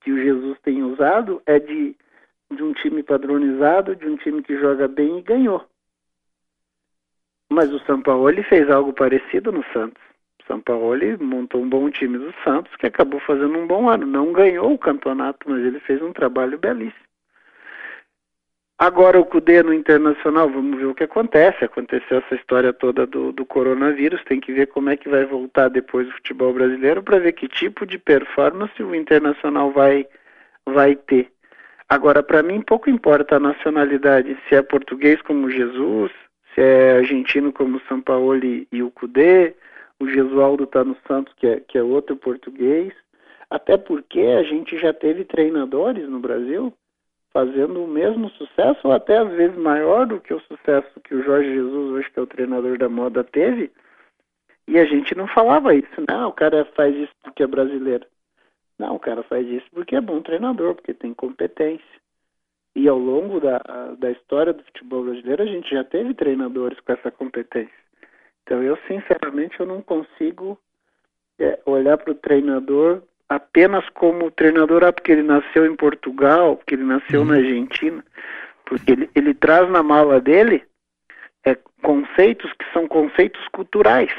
que 0.00 0.12
o 0.12 0.22
Jesus 0.22 0.58
tem 0.60 0.82
usado 0.82 1.42
é 1.46 1.58
de 1.58 1.96
de 2.54 2.62
um 2.62 2.72
time 2.72 3.02
padronizado, 3.02 3.96
de 3.96 4.06
um 4.06 4.16
time 4.16 4.42
que 4.42 4.58
joga 4.58 4.86
bem 4.86 5.18
e 5.18 5.22
ganhou. 5.22 5.64
Mas 7.50 7.70
o 7.72 7.78
São 7.80 8.00
Paulo 8.02 8.30
fez 8.44 8.70
algo 8.70 8.92
parecido 8.92 9.52
no 9.52 9.64
Santos. 9.72 10.02
São 10.46 10.60
Paulo 10.60 11.00
montou 11.20 11.62
um 11.62 11.68
bom 11.68 11.90
time 11.90 12.18
do 12.18 12.34
Santos 12.44 12.74
que 12.76 12.86
acabou 12.86 13.20
fazendo 13.20 13.58
um 13.58 13.66
bom 13.66 13.88
ano. 13.88 14.06
Não 14.06 14.32
ganhou 14.32 14.72
o 14.72 14.78
campeonato, 14.78 15.48
mas 15.48 15.64
ele 15.64 15.80
fez 15.80 16.02
um 16.02 16.12
trabalho 16.12 16.58
belíssimo. 16.58 17.04
Agora 18.76 19.20
o 19.20 19.24
Cudê 19.24 19.62
no 19.62 19.72
Internacional, 19.72 20.50
vamos 20.50 20.78
ver 20.78 20.86
o 20.86 20.94
que 20.94 21.04
acontece. 21.04 21.64
Aconteceu 21.64 22.18
essa 22.18 22.34
história 22.34 22.72
toda 22.72 23.06
do, 23.06 23.32
do 23.32 23.46
coronavírus, 23.46 24.22
tem 24.24 24.40
que 24.40 24.52
ver 24.52 24.66
como 24.66 24.90
é 24.90 24.96
que 24.96 25.08
vai 25.08 25.24
voltar 25.24 25.68
depois 25.68 26.08
o 26.08 26.12
futebol 26.12 26.52
brasileiro 26.52 27.02
para 27.02 27.20
ver 27.20 27.32
que 27.32 27.48
tipo 27.48 27.86
de 27.86 27.98
performance 27.98 28.82
o 28.82 28.94
Internacional 28.94 29.70
vai, 29.70 30.06
vai 30.66 30.96
ter. 30.96 31.30
Agora, 31.88 32.22
para 32.22 32.42
mim, 32.42 32.60
pouco 32.60 32.90
importa 32.90 33.36
a 33.36 33.40
nacionalidade, 33.40 34.36
se 34.48 34.56
é 34.56 34.62
português 34.62 35.22
como 35.22 35.50
Jesus, 35.50 36.10
se 36.52 36.60
é 36.60 36.96
argentino 36.96 37.52
como 37.52 37.76
o 37.76 37.82
Sampaoli 37.88 38.66
e 38.72 38.82
o 38.82 38.90
Cudê, 38.90 39.54
o 40.00 40.08
Gesualdo 40.08 40.64
está 40.64 40.84
no 40.84 40.96
Santos, 41.06 41.32
que 41.34 41.46
é, 41.46 41.60
que 41.60 41.78
é 41.78 41.82
outro 41.82 42.16
português, 42.16 42.92
até 43.50 43.76
porque 43.76 44.20
a 44.20 44.42
gente 44.42 44.78
já 44.78 44.92
teve 44.92 45.24
treinadores 45.24 46.08
no 46.08 46.18
Brasil 46.18 46.72
fazendo 47.32 47.82
o 47.82 47.88
mesmo 47.88 48.30
sucesso, 48.30 48.80
ou 48.84 48.92
até 48.92 49.18
às 49.18 49.30
vezes 49.32 49.56
maior 49.56 50.06
do 50.06 50.20
que 50.20 50.32
o 50.32 50.40
sucesso 50.42 51.00
que 51.00 51.14
o 51.14 51.22
Jorge 51.22 51.52
Jesus, 51.52 51.92
hoje 51.92 52.10
que 52.10 52.18
é 52.18 52.22
o 52.22 52.26
treinador 52.26 52.78
da 52.78 52.88
moda, 52.88 53.24
teve, 53.24 53.72
e 54.68 54.78
a 54.78 54.84
gente 54.84 55.14
não 55.14 55.26
falava 55.26 55.74
isso, 55.74 56.00
não, 56.08 56.20
né? 56.20 56.26
o 56.26 56.32
cara 56.32 56.64
faz 56.76 56.94
isso 56.94 57.12
porque 57.22 57.42
é 57.42 57.46
brasileiro. 57.46 58.06
Não, 58.78 58.96
o 58.96 59.00
cara 59.00 59.22
faz 59.24 59.46
isso 59.46 59.66
porque 59.72 59.94
é 59.94 60.00
bom 60.00 60.20
treinador, 60.22 60.74
porque 60.74 60.94
tem 60.94 61.12
competência. 61.12 61.84
E 62.74 62.88
ao 62.88 62.98
longo 62.98 63.40
da, 63.40 63.58
da 63.98 64.10
história 64.10 64.52
do 64.52 64.64
futebol 64.64 65.04
brasileiro, 65.04 65.42
a 65.42 65.46
gente 65.46 65.70
já 65.70 65.84
teve 65.84 66.14
treinadores 66.14 66.78
com 66.80 66.92
essa 66.92 67.10
competência. 67.10 67.83
Então, 68.44 68.62
eu, 68.62 68.78
sinceramente, 68.86 69.58
eu 69.58 69.66
não 69.66 69.80
consigo 69.80 70.58
é, 71.38 71.58
olhar 71.64 71.96
para 71.96 72.12
o 72.12 72.14
treinador 72.14 73.02
apenas 73.28 73.88
como 73.90 74.30
treinador, 74.30 74.84
ah, 74.84 74.92
porque 74.92 75.12
ele 75.12 75.22
nasceu 75.22 75.66
em 75.66 75.74
Portugal, 75.74 76.56
porque 76.56 76.74
ele 76.74 76.84
nasceu 76.84 77.20
uhum. 77.20 77.26
na 77.26 77.34
Argentina, 77.36 78.04
porque 78.66 78.92
ele, 78.92 79.10
ele 79.14 79.34
traz 79.34 79.68
na 79.70 79.82
mala 79.82 80.20
dele 80.20 80.62
é, 81.44 81.56
conceitos 81.82 82.52
que 82.52 82.70
são 82.72 82.86
conceitos 82.86 83.40
culturais. 83.48 84.12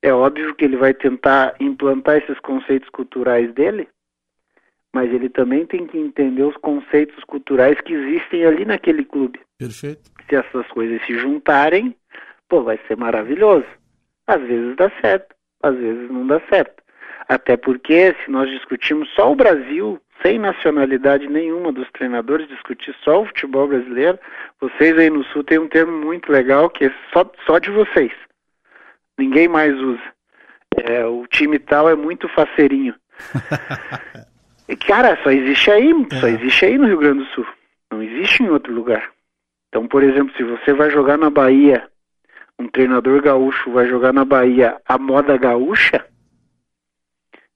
É 0.00 0.12
óbvio 0.12 0.54
que 0.54 0.64
ele 0.64 0.76
vai 0.76 0.92
tentar 0.92 1.54
implantar 1.60 2.16
esses 2.16 2.38
conceitos 2.40 2.88
culturais 2.88 3.52
dele, 3.54 3.88
mas 4.92 5.12
ele 5.12 5.28
também 5.28 5.64
tem 5.64 5.86
que 5.86 5.96
entender 5.96 6.42
os 6.42 6.56
conceitos 6.56 7.22
culturais 7.24 7.80
que 7.82 7.92
existem 7.92 8.44
ali 8.44 8.64
naquele 8.64 9.04
clube. 9.04 9.40
Perfeito. 9.58 10.10
Se 10.28 10.34
essas 10.34 10.66
coisas 10.68 11.00
se 11.06 11.16
juntarem, 11.18 11.94
pô, 12.52 12.62
vai 12.62 12.78
ser 12.86 12.98
maravilhoso. 12.98 13.64
Às 14.26 14.42
vezes 14.42 14.76
dá 14.76 14.92
certo, 15.00 15.34
às 15.62 15.74
vezes 15.74 16.10
não 16.10 16.26
dá 16.26 16.38
certo. 16.50 16.82
Até 17.26 17.56
porque, 17.56 18.14
se 18.22 18.30
nós 18.30 18.50
discutimos 18.50 19.08
só 19.14 19.32
o 19.32 19.34
Brasil, 19.34 19.98
sem 20.20 20.38
nacionalidade 20.38 21.26
nenhuma 21.28 21.72
dos 21.72 21.90
treinadores, 21.92 22.46
discutir 22.48 22.94
só 23.02 23.22
o 23.22 23.26
futebol 23.26 23.68
brasileiro, 23.68 24.18
vocês 24.60 24.98
aí 24.98 25.08
no 25.08 25.24
Sul 25.24 25.42
têm 25.44 25.58
um 25.58 25.68
termo 25.68 25.96
muito 26.04 26.30
legal 26.30 26.68
que 26.68 26.84
é 26.84 26.94
só, 27.10 27.24
só 27.46 27.58
de 27.58 27.70
vocês. 27.70 28.12
Ninguém 29.18 29.48
mais 29.48 29.74
usa. 29.74 30.12
É, 30.76 31.06
o 31.06 31.26
time 31.28 31.58
tal 31.58 31.88
é 31.88 31.94
muito 31.94 32.28
faceirinho. 32.28 32.94
Cara, 34.86 35.18
só 35.22 35.30
existe 35.30 35.70
aí, 35.70 35.90
é. 35.90 36.16
só 36.16 36.28
existe 36.28 36.66
aí 36.66 36.76
no 36.76 36.86
Rio 36.86 36.98
Grande 36.98 37.20
do 37.20 37.30
Sul. 37.30 37.46
Não 37.90 38.02
existe 38.02 38.42
em 38.42 38.50
outro 38.50 38.74
lugar. 38.74 39.10
Então, 39.70 39.88
por 39.88 40.02
exemplo, 40.02 40.34
se 40.36 40.42
você 40.42 40.74
vai 40.74 40.90
jogar 40.90 41.16
na 41.16 41.30
Bahia, 41.30 41.90
um 42.62 42.68
treinador 42.68 43.20
gaúcho 43.20 43.70
vai 43.70 43.88
jogar 43.88 44.12
na 44.12 44.24
Bahia 44.24 44.76
a 44.88 44.96
moda 44.96 45.36
gaúcha, 45.36 46.04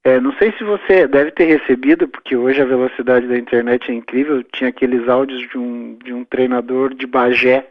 é, 0.06 0.20
não 0.20 0.32
sei 0.34 0.52
se 0.52 0.62
você 0.62 1.08
deve 1.08 1.32
ter 1.32 1.46
recebido, 1.46 2.06
porque 2.06 2.36
hoje 2.36 2.62
a 2.62 2.64
velocidade 2.64 3.26
da 3.26 3.36
internet 3.36 3.90
é 3.90 3.94
incrível. 3.94 4.40
Tinha 4.52 4.70
aqueles 4.70 5.08
áudios 5.08 5.48
de 5.50 5.58
um, 5.58 5.98
de 6.04 6.12
um 6.12 6.24
treinador 6.24 6.94
de 6.94 7.08
Bagé, 7.08 7.66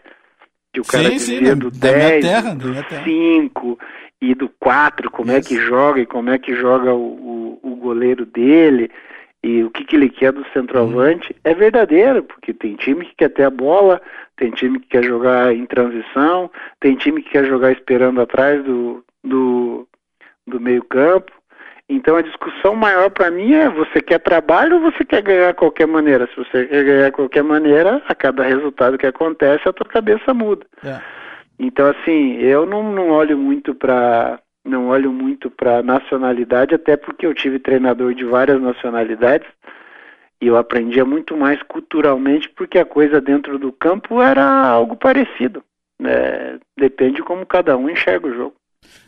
que 0.74 0.82
o 0.82 0.84
cara 0.84 1.06
sim, 1.06 1.15
dizia 1.15 1.54
sim, 1.54 1.58
do 1.58 1.72
da 1.72 1.94
10, 1.94 2.25
terra, 2.25 2.54
do 2.54 2.74
5 3.06 3.80
e 4.22 4.36
do 4.36 4.50
4, 4.60 5.10
como 5.10 5.32
Isso. 5.32 5.38
é 5.38 5.42
que 5.42 5.65
joga 5.65 6.01
e 6.01 6.06
como 6.06 6.30
é 6.30 6.38
que 6.38 6.54
joga 6.54 6.94
o, 6.94 7.60
o, 7.63 7.72
o 7.72 7.75
goleiro 7.77 8.25
dele 8.25 8.92
e 9.46 9.64
o 9.64 9.70
que, 9.70 9.86
que 9.86 9.96
ele 9.96 10.10
quer 10.10 10.32
do 10.32 10.44
centroavante. 10.52 11.32
Hum. 11.32 11.40
É 11.44 11.54
verdadeiro, 11.54 12.24
porque 12.24 12.52
tem 12.52 12.75
time 12.75 13.06
que 13.06 13.16
quer 13.16 13.30
ter 13.30 13.44
a 13.44 13.52
bola, 13.52 14.02
tem 14.38 14.50
time 14.50 14.80
que 14.80 14.88
quer 14.88 15.04
jogar 15.04 15.54
em 15.54 15.68
transição, 15.68 16.50
tem 16.80 16.96
time 16.96 17.22
que 17.22 17.30
quer 17.30 17.46
jogar 17.46 17.72
esperando 17.72 18.20
atrás 18.20 18.64
do, 18.64 19.06
do, 19.24 19.88
do 20.48 20.60
meio 20.60 20.84
campo. 20.86 21.32
Então 21.88 22.16
a 22.16 22.24
discussão 22.24 22.75
maior 22.75 23.12
para 23.12 23.30
mim 23.30 23.54
é 23.54 23.70
você 23.70 24.02
quer 24.02 24.18
trabalho 24.18 24.78
ou 24.78 24.92
você 24.92 25.06
quer 25.06 25.22
ganhar 25.22 25.52
de 25.52 25.58
qualquer 25.58 25.86
maneira? 25.86 26.28
Se 26.28 26.36
você 26.36 26.66
quer 26.66 26.84
ganhar 26.84 27.10
de 27.12 27.16
qualquer 27.16 27.44
maneira, 27.44 28.02
a 28.08 28.16
cada 28.16 28.42
resultado 28.42 28.98
que 28.98 29.06
acontece 29.06 29.70
a 29.70 29.74
tua 29.74 29.86
cabeça 29.86 30.34
muda. 30.34 30.66
É. 30.84 31.00
Então 31.60 31.86
assim, 31.86 32.38
eu 32.40 32.66
não, 32.66 32.92
não 32.92 33.12
olho 33.12 33.38
muito 33.38 33.75
para 33.75 34.40
não 34.65 34.88
olho 34.88 35.13
muito 35.13 35.50
para 35.50 35.84
nacionalidade, 35.84 36.74
até 36.74 36.98
porque 36.98 37.25
eu 37.25 37.34
tive 37.34 37.60
treinador 37.60 38.13
de 38.13 38.25
várias 38.25 38.60
nacionalidades 38.60 39.48
e 40.41 40.48
eu 40.48 40.57
aprendia 40.57 41.05
muito 41.05 41.38
mais 41.38 41.62
culturalmente 41.63 42.50
porque 42.50 42.79
a 42.79 42.86
coisa 42.86 43.22
dentro 43.22 43.57
do 43.57 43.72
campo 43.72 44.22
era 44.22 44.43
algo 44.67 44.95
parecido. 44.95 45.63
É, 46.03 46.57
depende 46.77 47.22
como 47.22 47.45
cada 47.45 47.77
um 47.77 47.89
enxerga 47.89 48.27
o 48.27 48.34
jogo. 48.34 48.55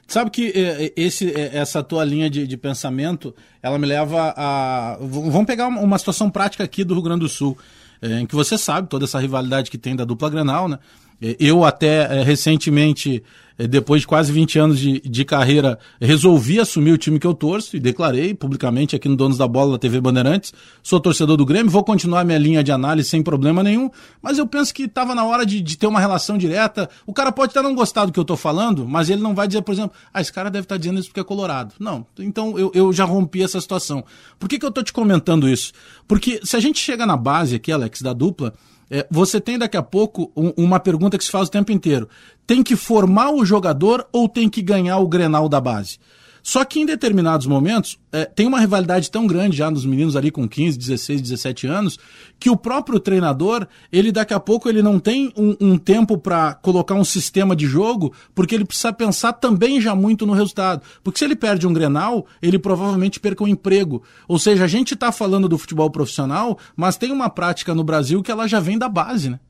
Sabe 0.08 0.32
que 0.32 0.54
é, 0.56 0.94
esse, 0.96 1.34
é, 1.34 1.58
essa 1.58 1.84
tua 1.84 2.06
linha 2.06 2.30
de, 2.30 2.48
de, 2.48 2.58
pensamento, 2.58 3.36
ela 3.62 3.78
me 3.78 3.86
leva 3.86 4.34
a. 4.38 4.98
Vamos 5.02 5.46
pegar 5.46 5.68
uma 5.68 5.98
situação 5.98 6.30
prática 6.30 6.64
aqui 6.64 6.84
do 6.84 6.94
Rio 6.94 7.04
Grande 7.04 7.22
do 7.22 7.28
Sul, 7.28 7.58
em 8.02 8.26
que 8.26 8.34
você 8.34 8.58
sabe 8.58 8.88
toda 8.88 9.04
essa 9.04 9.20
rivalidade 9.20 9.70
que 9.70 9.78
tem 9.78 9.96
da 9.96 10.06
dupla 10.06 10.30
Grenal, 10.30 10.70
né? 10.70 10.80
Eu 11.22 11.64
até 11.64 12.24
recentemente 12.24 13.24
é, 13.58 13.68
depois 13.68 14.02
de 14.02 14.08
quase 14.08 14.32
20 14.32 14.60
anos 14.60 14.80
de, 14.80 15.00
de 15.00 15.26
carreira, 15.26 15.80
resolvi 16.00 16.60
assumir 16.60 16.92
o 16.92 16.98
time 16.98 17.20
que 17.20 17.26
eu 17.26 17.34
torço 17.34 17.76
e 17.76 17.80
declarei 17.80 18.34
publicamente 18.34 18.96
aqui 18.96 19.10
no 19.10 19.16
Donos 19.16 19.38
da 19.38 19.48
Bola 19.48 19.74
da 19.74 19.80
TV 19.80 20.00
Bandeirantes. 20.00 20.54
Sou 20.84 21.00
torcedor 21.00 21.38
do 21.38 21.46
Grêmio, 21.46 21.72
vou 21.72 21.84
continuar 21.84 22.24
minha 22.24 22.38
linha 22.38 22.64
de 22.64 22.72
análise 22.72 23.10
sem 23.10 23.24
problema 23.24 23.64
nenhum, 23.64 23.90
mas 24.22 24.38
eu 24.38 24.46
penso 24.46 24.74
que 24.74 24.84
estava 24.84 25.16
na 25.16 25.26
hora 25.26 25.46
de, 25.46 25.60
de, 25.60 25.78
ter 25.78 25.88
uma 25.88 26.00
relação 26.00 26.38
direta. 26.38 26.88
O 27.06 27.14
cara 27.14 27.32
pode 27.32 27.52
até 27.52 27.62
não 27.62 27.74
gostar 27.74 28.06
do 28.06 28.12
que 28.12 28.20
eu 28.20 28.24
estou 28.24 28.38
falando, 28.38 28.88
mas 28.88 29.10
ele 29.10 29.22
não 29.22 29.34
vai 29.34 29.48
dizer, 29.48 29.64
por 29.64 29.72
exemplo, 29.72 29.94
ah, 30.14 30.22
esse 30.22 30.32
cara 30.32 30.52
deve 30.52 30.66
estar 30.66 30.76
tá 30.76 30.80
dizendo 30.80 31.00
isso 31.00 31.10
porque 31.10 31.20
é 31.20 31.24
colorado. 31.24 31.74
Não. 31.80 32.06
Então 32.20 32.58
eu, 32.60 32.72
eu 32.76 32.94
já 32.94 33.06
rompi 33.06 33.42
essa 33.42 33.60
situação. 33.60 34.04
Por 34.38 34.48
que, 34.48 34.60
que 34.60 34.66
eu 34.66 34.70
estou 34.70 34.84
te 34.84 34.94
comentando 34.94 35.50
isso? 35.50 35.74
Porque 36.08 36.40
se 36.44 36.56
a 36.56 36.60
gente 36.60 36.80
chega 36.80 37.06
na 37.06 37.18
base 37.18 37.56
aqui, 37.56 37.72
Alex, 37.72 38.02
da 38.04 38.14
dupla, 38.14 38.54
é, 38.90 39.06
você 39.10 39.40
tem 39.42 39.58
daqui 39.58 39.78
a 39.78 39.84
pouco 39.84 40.32
um, 40.36 40.54
uma 40.56 40.80
pergunta 40.80 41.18
que 41.18 41.24
se 41.24 41.32
faz 41.32 41.48
o 41.48 41.52
tempo 41.52 41.72
inteiro. 41.72 42.08
Tem 42.46 42.64
que 42.64 42.76
formar 42.76 43.32
o 43.32 43.46
jogador 43.46 44.08
ou 44.12 44.30
tem 44.30 44.50
que 44.50 44.62
ganhar 44.62 44.98
o 45.00 45.08
Grenal 45.08 45.50
da 45.50 45.60
base? 45.60 46.00
Só 46.48 46.64
que 46.64 46.80
em 46.80 46.86
determinados 46.86 47.46
momentos, 47.46 48.00
é, 48.10 48.24
tem 48.24 48.48
uma 48.48 48.62
rivalidade 48.62 49.12
tão 49.12 49.28
grande 49.28 49.58
já 49.58 49.70
nos 49.70 49.86
meninos 49.86 50.16
ali 50.16 50.32
com 50.32 50.48
15, 50.48 50.78
16, 50.78 51.22
17 51.22 51.68
anos, 51.68 52.00
que 52.40 52.50
o 52.50 52.56
próprio 52.56 53.02
treinador, 53.02 53.68
ele 53.92 54.14
daqui 54.14 54.34
a 54.34 54.40
pouco 54.40 54.70
ele 54.70 54.82
não 54.82 54.98
tem 54.98 55.30
um, 55.36 55.58
um 55.60 55.78
tempo 55.78 56.18
para 56.18 56.54
colocar 56.54 56.96
um 56.96 57.04
sistema 57.04 57.54
de 57.54 57.66
jogo, 57.66 58.14
porque 58.34 58.56
ele 58.56 58.64
precisa 58.64 58.94
pensar 58.94 59.34
também 59.34 59.82
já 59.82 59.94
muito 59.94 60.26
no 60.26 60.32
resultado. 60.32 60.84
Porque 61.04 61.20
se 61.20 61.26
ele 61.26 61.36
perde 61.36 61.68
um 61.68 61.74
Grenal, 61.74 62.26
ele 62.42 62.58
provavelmente 62.58 63.20
perca 63.20 63.44
um 63.44 63.48
emprego. 63.50 64.02
Ou 64.26 64.40
seja, 64.40 64.64
a 64.64 64.68
gente 64.68 64.94
está 64.94 65.12
falando 65.12 65.50
do 65.50 65.58
futebol 65.58 65.92
profissional, 65.92 66.58
mas 66.78 66.96
tem 66.96 67.12
uma 67.12 67.30
prática 67.30 67.76
no 67.76 67.84
Brasil 67.84 68.24
que 68.24 68.32
ela 68.32 68.48
já 68.48 68.62
vem 68.62 68.78
da 68.78 68.88
base, 68.88 69.30
né? 69.30 69.42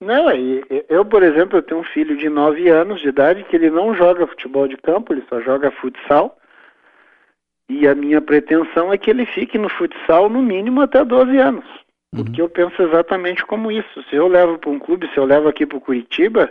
Não, 0.00 0.30
eu, 0.88 1.04
por 1.04 1.22
exemplo, 1.22 1.58
eu 1.58 1.62
tenho 1.62 1.80
um 1.80 1.84
filho 1.84 2.16
de 2.16 2.28
9 2.28 2.68
anos 2.68 3.00
de 3.00 3.08
idade 3.08 3.42
que 3.44 3.56
ele 3.56 3.68
não 3.68 3.94
joga 3.94 4.28
futebol 4.28 4.68
de 4.68 4.76
campo, 4.76 5.12
ele 5.12 5.24
só 5.28 5.40
joga 5.40 5.72
futsal. 5.72 6.38
E 7.68 7.86
a 7.86 7.94
minha 7.94 8.20
pretensão 8.20 8.92
é 8.92 8.96
que 8.96 9.10
ele 9.10 9.26
fique 9.26 9.58
no 9.58 9.68
futsal 9.68 10.30
no 10.30 10.40
mínimo 10.40 10.80
até 10.80 11.04
12 11.04 11.36
anos. 11.36 11.64
Uhum. 12.14 12.24
Porque 12.24 12.40
eu 12.40 12.48
penso 12.48 12.80
exatamente 12.80 13.44
como 13.44 13.72
isso. 13.72 14.02
Se 14.08 14.16
eu 14.16 14.28
levo 14.28 14.56
para 14.58 14.70
um 14.70 14.78
clube, 14.78 15.10
se 15.12 15.18
eu 15.18 15.24
levo 15.24 15.48
aqui 15.48 15.66
para 15.66 15.76
o 15.76 15.80
Curitiba, 15.80 16.50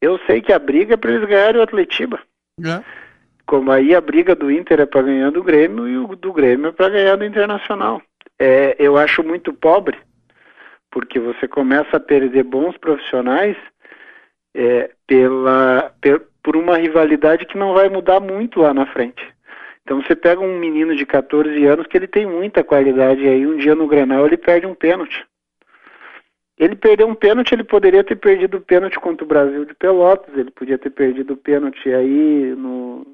eu 0.00 0.18
sei 0.26 0.40
que 0.40 0.52
a 0.52 0.58
briga 0.58 0.94
é 0.94 0.96
para 0.96 1.12
eles 1.12 1.28
ganharem 1.28 1.60
o 1.60 1.64
Atletiba. 1.64 2.20
É. 2.64 2.82
Como 3.44 3.70
aí 3.72 3.94
a 3.94 4.00
briga 4.00 4.34
do 4.34 4.50
Inter 4.50 4.80
é 4.80 4.86
para 4.86 5.02
ganhar 5.02 5.30
do 5.30 5.42
Grêmio 5.42 5.88
e 5.88 5.98
o 5.98 6.16
do 6.16 6.32
Grêmio 6.32 6.68
é 6.68 6.72
para 6.72 6.88
ganhar 6.88 7.16
do 7.16 7.24
Internacional. 7.24 8.00
É, 8.38 8.76
eu 8.78 8.96
acho 8.96 9.22
muito 9.22 9.52
pobre 9.52 9.98
porque 10.94 11.18
você 11.18 11.48
começa 11.48 11.96
a 11.96 12.00
perder 12.00 12.44
bons 12.44 12.76
profissionais 12.76 13.56
é, 14.54 14.92
pela, 15.08 15.92
por 16.40 16.56
uma 16.56 16.76
rivalidade 16.76 17.46
que 17.46 17.58
não 17.58 17.74
vai 17.74 17.88
mudar 17.88 18.20
muito 18.20 18.60
lá 18.60 18.72
na 18.72 18.86
frente. 18.86 19.20
Então 19.82 20.00
você 20.00 20.14
pega 20.14 20.40
um 20.40 20.56
menino 20.56 20.94
de 20.94 21.04
14 21.04 21.66
anos 21.66 21.88
que 21.88 21.96
ele 21.96 22.06
tem 22.06 22.24
muita 22.24 22.62
qualidade 22.62 23.22
e 23.22 23.28
aí 23.28 23.44
um 23.44 23.56
dia 23.56 23.74
no 23.74 23.88
Granal 23.88 24.24
ele 24.24 24.36
perde 24.36 24.68
um 24.68 24.74
pênalti. 24.74 25.26
Ele 26.56 26.76
perdeu 26.76 27.08
um 27.08 27.14
pênalti, 27.16 27.50
ele 27.50 27.64
poderia 27.64 28.04
ter 28.04 28.14
perdido 28.14 28.58
o 28.58 28.60
pênalti 28.60 28.96
contra 29.00 29.24
o 29.24 29.28
Brasil 29.28 29.64
de 29.64 29.74
Pelotas, 29.74 30.32
ele 30.38 30.52
podia 30.52 30.78
ter 30.78 30.90
perdido 30.90 31.34
o 31.34 31.36
pênalti 31.36 31.92
aí 31.92 32.54
no, 32.56 33.04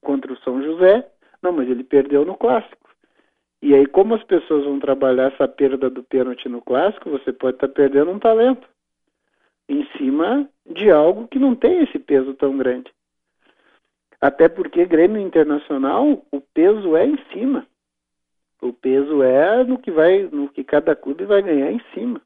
contra 0.00 0.32
o 0.32 0.38
São 0.38 0.62
José, 0.62 1.04
não, 1.42 1.50
mas 1.50 1.68
ele 1.68 1.82
perdeu 1.82 2.24
no 2.24 2.36
clássico. 2.36 2.83
E 3.64 3.74
aí, 3.74 3.86
como 3.86 4.14
as 4.14 4.22
pessoas 4.24 4.66
vão 4.66 4.78
trabalhar 4.78 5.32
essa 5.32 5.48
perda 5.48 5.88
do 5.88 6.02
pênalti 6.04 6.50
no 6.50 6.60
clássico, 6.60 7.08
você 7.08 7.32
pode 7.32 7.56
estar 7.56 7.66
tá 7.66 7.72
perdendo 7.72 8.10
um 8.10 8.18
talento 8.18 8.68
em 9.66 9.86
cima 9.96 10.46
de 10.66 10.90
algo 10.90 11.26
que 11.28 11.38
não 11.38 11.54
tem 11.54 11.82
esse 11.82 11.98
peso 11.98 12.34
tão 12.34 12.58
grande. 12.58 12.92
Até 14.20 14.50
porque 14.50 14.84
Grêmio 14.84 15.18
Internacional, 15.18 16.26
o 16.30 16.42
peso 16.42 16.94
é 16.94 17.06
em 17.06 17.16
cima. 17.32 17.66
O 18.60 18.70
peso 18.70 19.22
é 19.22 19.64
no 19.64 19.78
que 19.78 19.90
vai, 19.90 20.24
no 20.24 20.50
que 20.50 20.62
cada 20.62 20.94
clube 20.94 21.24
vai 21.24 21.40
ganhar 21.40 21.72
em 21.72 21.80
cima. 21.94 22.20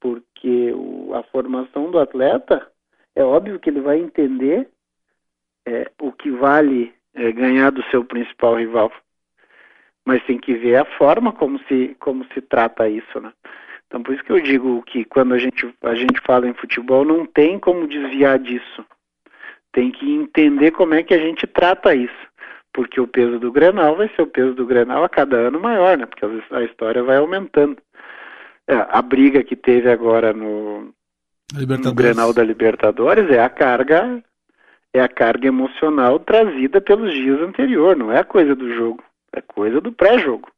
Porque 0.00 0.72
o, 0.72 1.12
a 1.14 1.22
formação 1.24 1.90
do 1.90 1.98
atleta 1.98 2.66
É 3.14 3.22
óbvio 3.22 3.60
que 3.60 3.68
ele 3.68 3.82
vai 3.82 3.98
entender 3.98 4.66
é, 5.66 5.90
o 6.00 6.10
que 6.10 6.30
vale 6.30 6.94
é, 7.12 7.30
ganhar 7.32 7.70
do 7.70 7.82
seu 7.90 8.02
principal 8.02 8.54
rival, 8.54 8.90
mas 10.08 10.24
tem 10.24 10.38
que 10.38 10.54
ver 10.54 10.76
a 10.76 10.86
forma 10.86 11.32
como 11.32 11.60
se 11.68 11.94
como 12.00 12.24
se 12.32 12.40
trata 12.40 12.88
isso, 12.88 13.20
né? 13.20 13.30
Então 13.86 14.02
por 14.02 14.14
isso 14.14 14.24
que 14.24 14.32
eu 14.32 14.40
digo 14.40 14.82
que 14.84 15.04
quando 15.04 15.34
a 15.34 15.38
gente 15.38 15.70
a 15.82 15.94
gente 15.94 16.18
fala 16.26 16.48
em 16.48 16.54
futebol 16.54 17.04
não 17.04 17.26
tem 17.26 17.58
como 17.58 17.86
desviar 17.86 18.38
disso. 18.38 18.82
Tem 19.70 19.90
que 19.90 20.10
entender 20.10 20.70
como 20.70 20.94
é 20.94 21.02
que 21.02 21.12
a 21.12 21.18
gente 21.18 21.46
trata 21.46 21.94
isso, 21.94 22.26
porque 22.72 22.98
o 22.98 23.06
peso 23.06 23.38
do 23.38 23.52
Grenal 23.52 23.96
vai 23.96 24.08
ser 24.16 24.22
o 24.22 24.26
peso 24.26 24.54
do 24.54 24.64
Grenal 24.64 25.04
a 25.04 25.10
cada 25.10 25.36
ano 25.36 25.60
maior, 25.60 25.98
né? 25.98 26.06
Porque 26.06 26.24
a 26.24 26.62
história 26.62 27.02
vai 27.02 27.18
aumentando. 27.18 27.76
É, 28.66 28.86
a 28.88 29.02
briga 29.02 29.44
que 29.44 29.56
teve 29.56 29.90
agora 29.90 30.32
no, 30.32 30.90
no 31.52 31.94
Grenal 31.94 32.32
da 32.32 32.42
Libertadores 32.42 33.28
é 33.30 33.40
a 33.42 33.50
carga 33.50 34.24
é 34.94 35.02
a 35.02 35.08
carga 35.08 35.48
emocional 35.48 36.18
trazida 36.18 36.80
pelos 36.80 37.12
dias 37.12 37.42
anteriores, 37.42 37.98
não 37.98 38.10
é 38.10 38.20
a 38.20 38.24
coisa 38.24 38.54
do 38.54 38.74
jogo, 38.74 39.04
é 39.32 39.40
coisa 39.40 39.80
do 39.80 39.92
pré-jogo. 39.92 40.50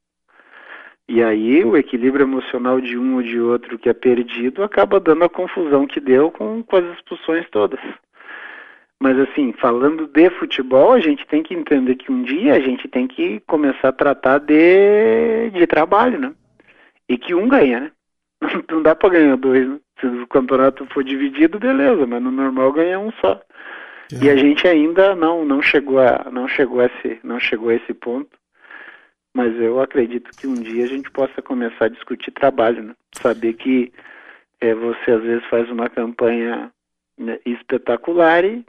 E 1.09 1.23
aí 1.23 1.65
o 1.65 1.77
equilíbrio 1.77 2.25
emocional 2.25 2.81
de 2.81 2.97
um 2.97 3.17
ou 3.17 3.23
de 3.23 3.41
outro 3.41 3.77
que 3.77 3.89
é 3.89 3.93
perdido 3.93 4.63
acaba 4.63 5.01
dando 5.01 5.25
a 5.25 5.29
confusão 5.29 5.87
que 5.87 5.99
deu 5.99 6.31
com, 6.31 6.63
com 6.63 6.77
as 6.77 6.85
expulsões 6.95 7.45
todas. 7.51 7.81
Mas 9.03 9.19
assim, 9.19 9.53
falando 9.55 10.07
de 10.07 10.31
futebol, 10.31 10.93
a 10.93 11.01
gente 11.01 11.27
tem 11.27 11.43
que 11.43 11.53
entender 11.53 11.97
que 11.97 12.13
um 12.13 12.23
dia 12.23 12.55
a 12.55 12.61
gente 12.61 12.87
tem 12.87 13.09
que 13.09 13.41
começar 13.41 13.89
a 13.89 13.93
tratar 13.93 14.39
de, 14.39 15.51
de 15.51 15.67
trabalho, 15.67 16.19
né? 16.21 16.33
E 17.09 17.19
que 17.19 17.35
um 17.35 17.49
ganha, 17.49 17.81
né? 17.81 17.93
Não 18.71 18.81
dá 18.81 18.95
para 18.95 19.09
ganhar 19.11 19.37
dois, 19.37 19.69
né? 19.69 19.81
Se 19.99 20.07
o 20.07 20.27
campeonato 20.29 20.87
for 20.93 21.03
dividido, 21.03 21.59
beleza, 21.59 22.07
mas 22.07 22.23
no 22.23 22.31
normal 22.31 22.73
ganha 22.73 23.01
um 23.01 23.11
só. 23.21 23.41
É. 24.13 24.25
E 24.25 24.31
a 24.31 24.37
gente 24.37 24.67
ainda 24.69 25.15
não 25.15 25.45
não 25.45 25.61
chegou 25.61 25.99
a 25.99 26.29
não 26.31 26.49
chegou 26.49 26.81
a 26.81 26.87
esse 26.87 27.21
não 27.23 27.39
chegou 27.39 27.69
a 27.69 27.75
esse 27.75 27.93
ponto 27.95 28.40
mas 29.35 29.55
eu 29.61 29.81
acredito 29.81 30.31
que 30.37 30.47
um 30.47 30.55
dia 30.55 30.85
a 30.85 30.89
gente 30.89 31.11
possa 31.11 31.41
começar 31.41 31.87
a 31.87 31.89
discutir 31.89 32.31
trabalho, 32.33 32.83
né? 32.83 32.95
saber 33.13 33.55
que 33.55 33.93
é, 34.61 34.75
você 34.75 35.11
às 35.11 35.23
vezes 35.23 35.45
faz 35.49 35.71
uma 35.71 35.89
campanha 35.89 36.71
né, 37.17 37.39
espetacular 37.47 38.45
e, 38.45 38.65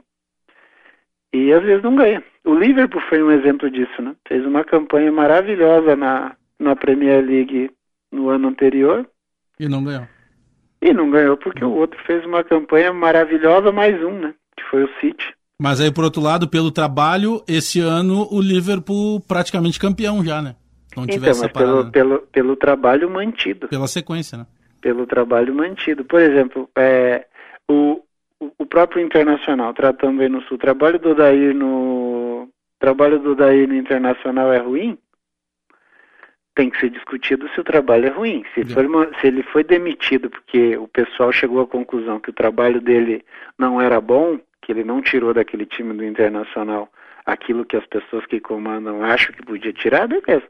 e 1.32 1.52
às 1.52 1.62
vezes 1.62 1.82
não 1.82 1.96
ganha. 1.96 2.22
O 2.44 2.54
Liverpool 2.54 3.02
foi 3.08 3.22
um 3.22 3.30
exemplo 3.30 3.70
disso, 3.70 4.02
né? 4.02 4.14
Fez 4.26 4.44
uma 4.44 4.64
campanha 4.64 5.12
maravilhosa 5.12 5.94
na, 5.94 6.36
na 6.58 6.74
Premier 6.74 7.24
League 7.24 7.70
no 8.10 8.28
ano 8.28 8.48
anterior. 8.48 9.08
E 9.58 9.68
não 9.68 9.84
ganhou. 9.84 10.06
E 10.80 10.92
não 10.92 11.10
ganhou 11.10 11.36
porque 11.36 11.64
o 11.64 11.72
outro 11.72 12.02
fez 12.04 12.24
uma 12.24 12.42
campanha 12.42 12.92
maravilhosa 12.92 13.70
mais 13.70 14.02
um, 14.02 14.18
né? 14.18 14.34
Que 14.56 14.64
foi 14.64 14.84
o 14.84 14.90
City. 15.00 15.34
Mas 15.62 15.80
aí, 15.80 15.92
por 15.92 16.02
outro 16.02 16.20
lado, 16.20 16.48
pelo 16.48 16.72
trabalho, 16.72 17.40
esse 17.46 17.78
ano 17.78 18.26
o 18.32 18.40
Liverpool 18.40 19.20
praticamente 19.20 19.78
campeão 19.78 20.24
já, 20.24 20.42
né? 20.42 20.56
Não 20.96 21.04
então, 21.04 21.20
mas 21.22 21.52
pelo, 21.52 21.90
pelo, 21.92 22.18
pelo 22.32 22.56
trabalho 22.56 23.08
mantido. 23.08 23.68
Pela 23.68 23.86
sequência, 23.86 24.38
né? 24.38 24.46
Pelo 24.80 25.06
trabalho 25.06 25.54
mantido. 25.54 26.04
Por 26.04 26.20
exemplo, 26.20 26.68
é, 26.76 27.26
o, 27.70 28.02
o 28.58 28.66
próprio 28.66 29.00
Internacional, 29.00 29.72
tratando 29.72 30.20
aí 30.20 30.28
no 30.28 30.42
Sul, 30.42 30.56
o 30.56 30.60
trabalho 30.60 30.98
do 30.98 31.14
Daí 31.14 31.54
no 31.54 32.48
trabalho 32.80 33.20
do 33.20 33.36
Daí 33.36 33.64
no 33.64 33.76
Internacional 33.76 34.52
é 34.52 34.58
ruim, 34.58 34.98
tem 36.56 36.70
que 36.70 36.80
ser 36.80 36.90
discutido 36.90 37.48
se 37.50 37.60
o 37.60 37.64
trabalho 37.64 38.06
é 38.06 38.10
ruim. 38.10 38.44
Se, 38.52 38.64
se 38.64 39.26
ele 39.28 39.44
foi 39.44 39.62
demitido 39.62 40.28
porque 40.28 40.76
o 40.76 40.88
pessoal 40.88 41.30
chegou 41.30 41.60
à 41.60 41.66
conclusão 41.68 42.18
que 42.18 42.30
o 42.30 42.34
trabalho 42.34 42.80
dele 42.80 43.24
não 43.56 43.80
era 43.80 44.00
bom, 44.00 44.40
que 44.62 44.72
ele 44.72 44.84
não 44.84 45.02
tirou 45.02 45.34
daquele 45.34 45.66
time 45.66 45.92
do 45.92 46.04
Internacional 46.04 46.88
aquilo 47.26 47.64
que 47.64 47.76
as 47.76 47.86
pessoas 47.86 48.24
que 48.26 48.40
comandam 48.40 49.04
acham 49.04 49.32
que 49.34 49.44
podia 49.44 49.72
tirar, 49.72 50.08
beleza. 50.08 50.44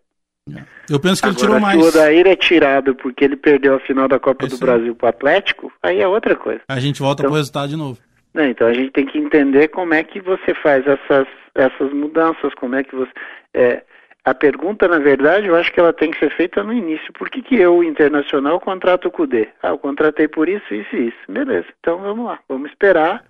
Eu 0.91 0.99
penso 0.99 1.23
que 1.23 1.29
Agora, 1.29 1.41
ele 1.41 1.47
tirou 1.47 1.61
mais. 1.61 1.79
Se 1.79 1.85
o 1.85 1.89
Odair 1.89 2.27
é 2.27 2.37
tirado 2.37 2.95
porque 2.97 3.25
ele 3.25 3.37
perdeu 3.37 3.77
a 3.77 3.81
final 3.81 4.09
da 4.09 4.19
Copa 4.19 4.47
Esse 4.47 4.59
do 4.59 4.65
Brasil 4.65 4.95
pro 4.95 5.09
Atlético, 5.09 5.73
aí 5.83 6.01
é 6.01 6.09
outra 6.09 6.35
coisa. 6.35 6.61
A 6.69 6.81
gente 6.81 7.01
volta 7.01 7.23
então, 7.23 7.31
pro 7.31 7.39
resultado 7.39 7.69
de 7.69 7.77
novo. 7.77 7.99
Né, 8.35 8.49
então 8.49 8.67
a 8.67 8.73
gente 8.73 8.91
tem 8.91 9.07
que 9.07 9.19
entender 9.19 9.69
como 9.69 9.95
é 9.95 10.03
que 10.03 10.21
você 10.21 10.55
faz 10.55 10.85
essas, 10.87 11.29
essas 11.55 11.93
mudanças, 11.93 12.53
como 12.55 12.75
é 12.75 12.83
que 12.83 12.95
você. 12.95 13.13
É, 13.55 13.83
a 14.25 14.35
pergunta, 14.35 14.89
na 14.89 14.99
verdade, 14.99 15.47
eu 15.47 15.57
acho 15.57 15.73
que 15.73 15.79
ela 15.79 15.93
tem 15.93 16.11
que 16.11 16.19
ser 16.19 16.31
feita 16.35 16.63
no 16.63 16.73
início. 16.73 17.13
Por 17.13 17.29
que, 17.29 17.43
que 17.43 17.57
eu, 17.57 17.83
internacional, 17.83 18.59
contrato 18.61 19.09
o 19.09 19.11
CUDE? 19.11 19.49
Ah, 19.63 19.71
eu 19.71 19.79
contratei 19.79 20.29
por 20.29 20.49
isso, 20.49 20.75
isso 20.75 20.97
e 20.97 21.09
isso. 21.09 21.19
Beleza, 21.29 21.67
então 21.79 21.99
vamos 21.99 22.27
lá. 22.27 22.39
Vamos 22.49 22.71
esperar 22.71 23.25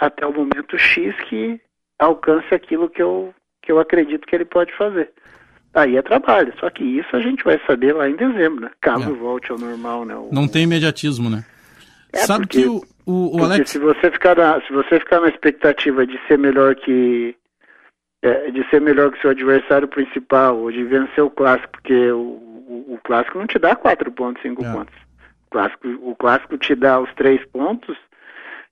até 0.00 0.26
o 0.26 0.32
momento 0.32 0.78
X 0.78 1.14
que 1.28 1.60
alcance 1.98 2.54
aquilo 2.54 2.88
que 2.88 3.02
eu, 3.02 3.34
que 3.62 3.72
eu 3.72 3.78
acredito 3.78 4.26
que 4.26 4.34
ele 4.34 4.44
pode 4.44 4.74
fazer. 4.76 5.10
Aí 5.74 5.96
é 5.96 6.02
trabalho, 6.02 6.52
só 6.58 6.70
que 6.70 6.82
isso 6.82 7.14
a 7.14 7.20
gente 7.20 7.44
vai 7.44 7.60
saber 7.66 7.92
lá 7.92 8.08
em 8.08 8.16
dezembro, 8.16 8.62
né? 8.62 8.70
Caso 8.80 9.10
é. 9.10 9.14
volte 9.14 9.50
ao 9.52 9.58
normal, 9.58 10.04
né? 10.04 10.16
O... 10.16 10.30
Não 10.32 10.48
tem 10.48 10.64
imediatismo, 10.64 11.28
né? 11.28 11.44
É 12.12 12.18
Sabe 12.18 12.46
porque, 12.46 12.62
que 12.62 12.68
o, 12.68 12.82
o, 13.04 13.36
o 13.38 13.44
Alex... 13.44 13.70
se 13.70 13.78
você 13.78 14.10
ficar 14.10 14.36
na, 14.36 14.60
se 14.62 14.72
você 14.72 14.98
ficar 14.98 15.20
na 15.20 15.28
expectativa 15.28 16.06
de 16.06 16.18
ser 16.26 16.38
melhor 16.38 16.74
que 16.74 17.36
é, 18.22 18.50
de 18.50 18.68
ser 18.70 18.80
melhor 18.80 19.12
que 19.12 19.20
seu 19.20 19.30
adversário 19.30 19.86
principal 19.86 20.58
ou 20.58 20.72
de 20.72 20.82
vencer 20.84 21.22
o 21.22 21.30
clássico, 21.30 21.70
porque 21.72 22.10
o, 22.10 22.18
o, 22.18 22.94
o 22.94 23.00
clássico 23.04 23.38
não 23.38 23.46
te 23.46 23.58
dá 23.58 23.76
quatro 23.76 24.10
pontos, 24.10 24.42
cinco 24.42 24.64
é. 24.64 24.72
pontos. 24.72 24.94
O 25.46 25.50
clássico, 25.50 25.88
o 26.02 26.16
clássico 26.16 26.58
te 26.58 26.74
dá 26.74 26.98
os 26.98 27.12
três 27.14 27.44
pontos 27.46 27.96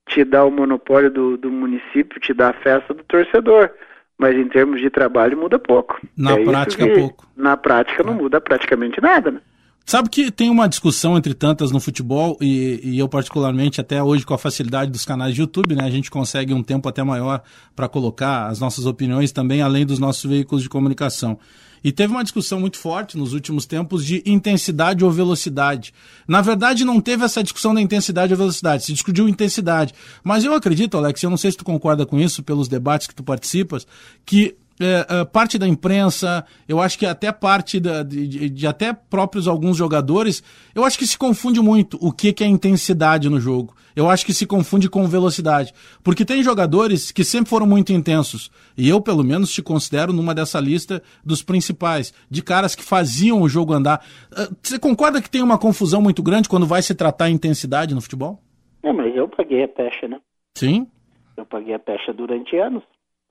te 0.07 0.25
dá 0.25 0.45
o 0.45 0.51
monopólio 0.51 1.11
do, 1.11 1.37
do 1.37 1.51
município, 1.51 2.21
te 2.21 2.33
dá 2.33 2.51
a 2.51 2.53
festa 2.53 2.95
do 2.95 3.03
torcedor. 3.05 3.71
Mas 4.19 4.35
em 4.35 4.49
termos 4.49 4.81
de 4.81 4.88
trabalho 4.88 5.37
muda 5.37 5.59
pouco. 5.59 6.01
Na 6.16 6.33
é 6.33 6.45
prática, 6.45 6.87
pouco. 6.88 7.29
Na 7.37 7.57
prática 7.57 8.03
não 8.03 8.14
é. 8.14 8.16
muda 8.16 8.40
praticamente 8.40 9.01
nada, 9.01 9.31
né? 9.31 9.40
Sabe 9.85 10.09
que 10.09 10.33
tem 10.33 10.51
uma 10.51 10.69
discussão 10.69 11.16
entre 11.16 11.33
tantas 11.33 11.71
no 11.71 11.79
futebol, 11.79 12.37
e, 12.40 12.81
e, 12.83 12.99
eu 12.99 13.09
particularmente, 13.09 13.81
até 13.81 14.03
hoje, 14.03 14.27
com 14.27 14.35
a 14.35 14.38
facilidade 14.38 14.90
dos 14.90 15.05
canais 15.05 15.33
de 15.33 15.40
YouTube, 15.40 15.77
né, 15.77 15.85
a 15.85 15.90
gente 15.90 16.11
consegue 16.11 16.53
um 16.53 16.61
tempo 16.61 16.88
até 16.88 17.05
maior 17.05 17.40
para 17.77 17.88
colocar 17.88 18.49
as 18.49 18.59
nossas 18.59 18.85
opiniões 18.85 19.31
também, 19.31 19.62
além 19.62 19.87
dos 19.87 20.01
nossos 20.01 20.29
veículos 20.29 20.64
de 20.64 20.69
comunicação. 20.69 21.38
E 21.87 21.92
teve 21.92 22.12
uma 22.12 22.25
discussão 22.25 22.59
muito 22.59 22.79
forte 22.79 23.16
nos 23.16 23.33
últimos 23.33 23.64
tempos 23.64 24.05
de 24.05 24.20
intensidade 24.27 25.05
ou 25.05 25.11
velocidade. 25.12 25.94
Na 26.27 26.40
verdade, 26.40 26.85
não 26.85 27.01
teve 27.01 27.25
essa 27.25 27.44
discussão 27.44 27.72
da 27.72 27.81
intensidade 27.81 28.33
ou 28.33 28.37
velocidade, 28.37 28.83
se 28.83 28.92
discutiu 28.92 29.29
intensidade. 29.29 29.94
Mas 30.25 30.42
eu 30.42 30.53
acredito, 30.53 30.96
Alex, 30.96 31.22
eu 31.22 31.31
não 31.31 31.37
sei 31.37 31.53
se 31.53 31.57
tu 31.57 31.64
concorda 31.64 32.05
com 32.05 32.18
isso, 32.18 32.42
pelos 32.42 32.66
debates 32.66 33.07
que 33.07 33.14
tu 33.14 33.22
participas, 33.22 33.87
que 34.25 34.57
é, 34.81 35.21
é, 35.21 35.25
parte 35.25 35.59
da 35.59 35.67
imprensa, 35.67 36.45
eu 36.69 36.81
acho 36.81 36.99
que 36.99 37.07
até 37.07 37.33
parte 37.33 37.81
da, 37.81 38.03
de, 38.03 38.51
de, 38.51 38.67
até 38.67 38.93
próprios 38.93 39.49
alguns 39.49 39.77
jogadores, 39.77 40.43
eu 40.75 40.85
acho 40.85 40.99
que 40.99 41.07
se 41.07 41.17
confunde 41.17 41.61
muito 41.61 41.99
o 42.01 42.12
que, 42.12 42.33
que 42.33 42.45
é 42.45 42.47
intensidade 42.47 43.29
no 43.29 43.41
jogo. 43.41 43.75
Eu 43.95 44.11
acho 44.11 44.27
que 44.27 44.35
se 44.35 44.47
confunde 44.47 44.91
com 44.91 45.07
velocidade. 45.07 45.73
Porque 46.05 46.27
tem 46.27 46.43
jogadores 46.43 47.11
que 47.11 47.25
sempre 47.25 47.49
foram 47.49 47.67
muito 47.67 47.95
intensos. 47.95 48.51
E 48.77 48.87
eu, 48.87 49.01
pelo 49.01 49.25
menos, 49.25 49.51
te 49.51 49.62
considero 49.62 50.12
numa 50.12 50.35
dessa 50.35 50.61
lista 50.61 51.03
dos 51.25 51.43
principais, 51.43 52.12
de 52.31 52.43
caras 52.43 52.75
que 52.75 52.85
faziam 52.85 53.41
o 53.41 53.49
jogo 53.49 53.73
andar. 53.73 54.05
Uh, 54.31 54.55
você 54.62 54.79
concorda 54.79 55.23
que 55.23 55.31
tem 55.31 55.43
uma 55.43 55.57
confusão 55.57 56.03
muito 56.03 56.23
grande 56.23 56.47
quando 56.47 56.67
vai 56.67 56.83
se 56.83 56.95
tratar 56.95 57.31
intensidade 57.31 57.95
no 57.95 58.03
futebol? 58.03 58.39
É, 58.83 58.93
mas 58.93 59.17
eu 59.17 59.27
paguei 59.29 59.65
a 59.65 59.69
pecha, 59.69 60.07
né? 60.07 60.21
Sim. 60.55 60.87
Eu 61.35 61.47
paguei 61.47 61.75
a 61.75 61.79
pecha 61.79 62.12
durante 62.12 62.55
anos 62.59 62.83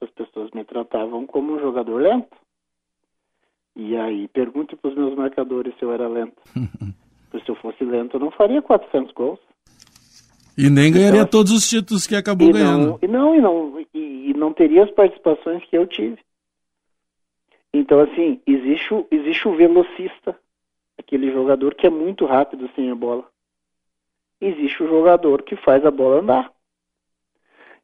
as 0.02 0.10
pessoas 0.12 0.52
me 0.52 0.64
tratavam 0.64 1.26
como 1.26 1.54
um 1.54 1.60
jogador 1.60 2.02
lento. 2.02 2.36
E 3.76 3.96
aí, 3.98 4.28
pergunte 4.30 4.76
para 4.76 4.90
os 4.90 4.96
meus 4.96 5.16
marcadores 5.16 5.74
se 5.78 5.84
eu 5.84 5.92
era 5.92 6.08
lento. 6.08 6.42
Porque 7.30 7.46
se 7.46 7.52
eu 7.52 7.56
fosse 7.56 7.84
lento, 7.84 8.16
eu 8.16 8.20
não 8.22 8.32
faria 8.32 8.62
400 8.62 9.12
gols. 9.14 9.40
E 10.58 10.70
nem 10.70 10.92
ganharia 10.92 11.22
então, 11.22 11.32
todos 11.32 11.52
os 11.52 11.68
títulos 11.68 12.08
que 12.08 12.16
acabou 12.16 12.50
e 12.50 12.54
ganhando. 12.54 12.86
Não, 12.88 13.00
e 13.02 13.08
não, 13.08 13.36
e 13.36 13.42
não, 13.42 13.80
e, 13.94 14.30
e, 14.30 14.34
não 14.34 14.54
teria 14.54 14.86
as 14.86 14.92
participações 14.92 15.64
que 15.66 15.78
eu 15.78 15.86
tive. 15.86 16.18
Então, 17.74 18.00
assim, 18.00 18.40
existe 18.48 18.94
o, 18.94 19.06
existe 19.12 19.46
o 19.50 19.56
velocista, 19.56 20.40
aquele 20.98 21.30
jogador 21.30 21.76
que 21.76 21.86
é 21.86 21.90
muito 21.90 22.26
rápido 22.26 22.70
sem 22.74 22.90
a 22.90 22.96
bola. 22.96 23.26
Existe 24.40 24.82
o 24.82 24.88
jogador 24.88 25.44
que 25.44 25.58
faz 25.58 25.86
a 25.86 25.92
bola 25.92 26.22
andar. 26.22 26.55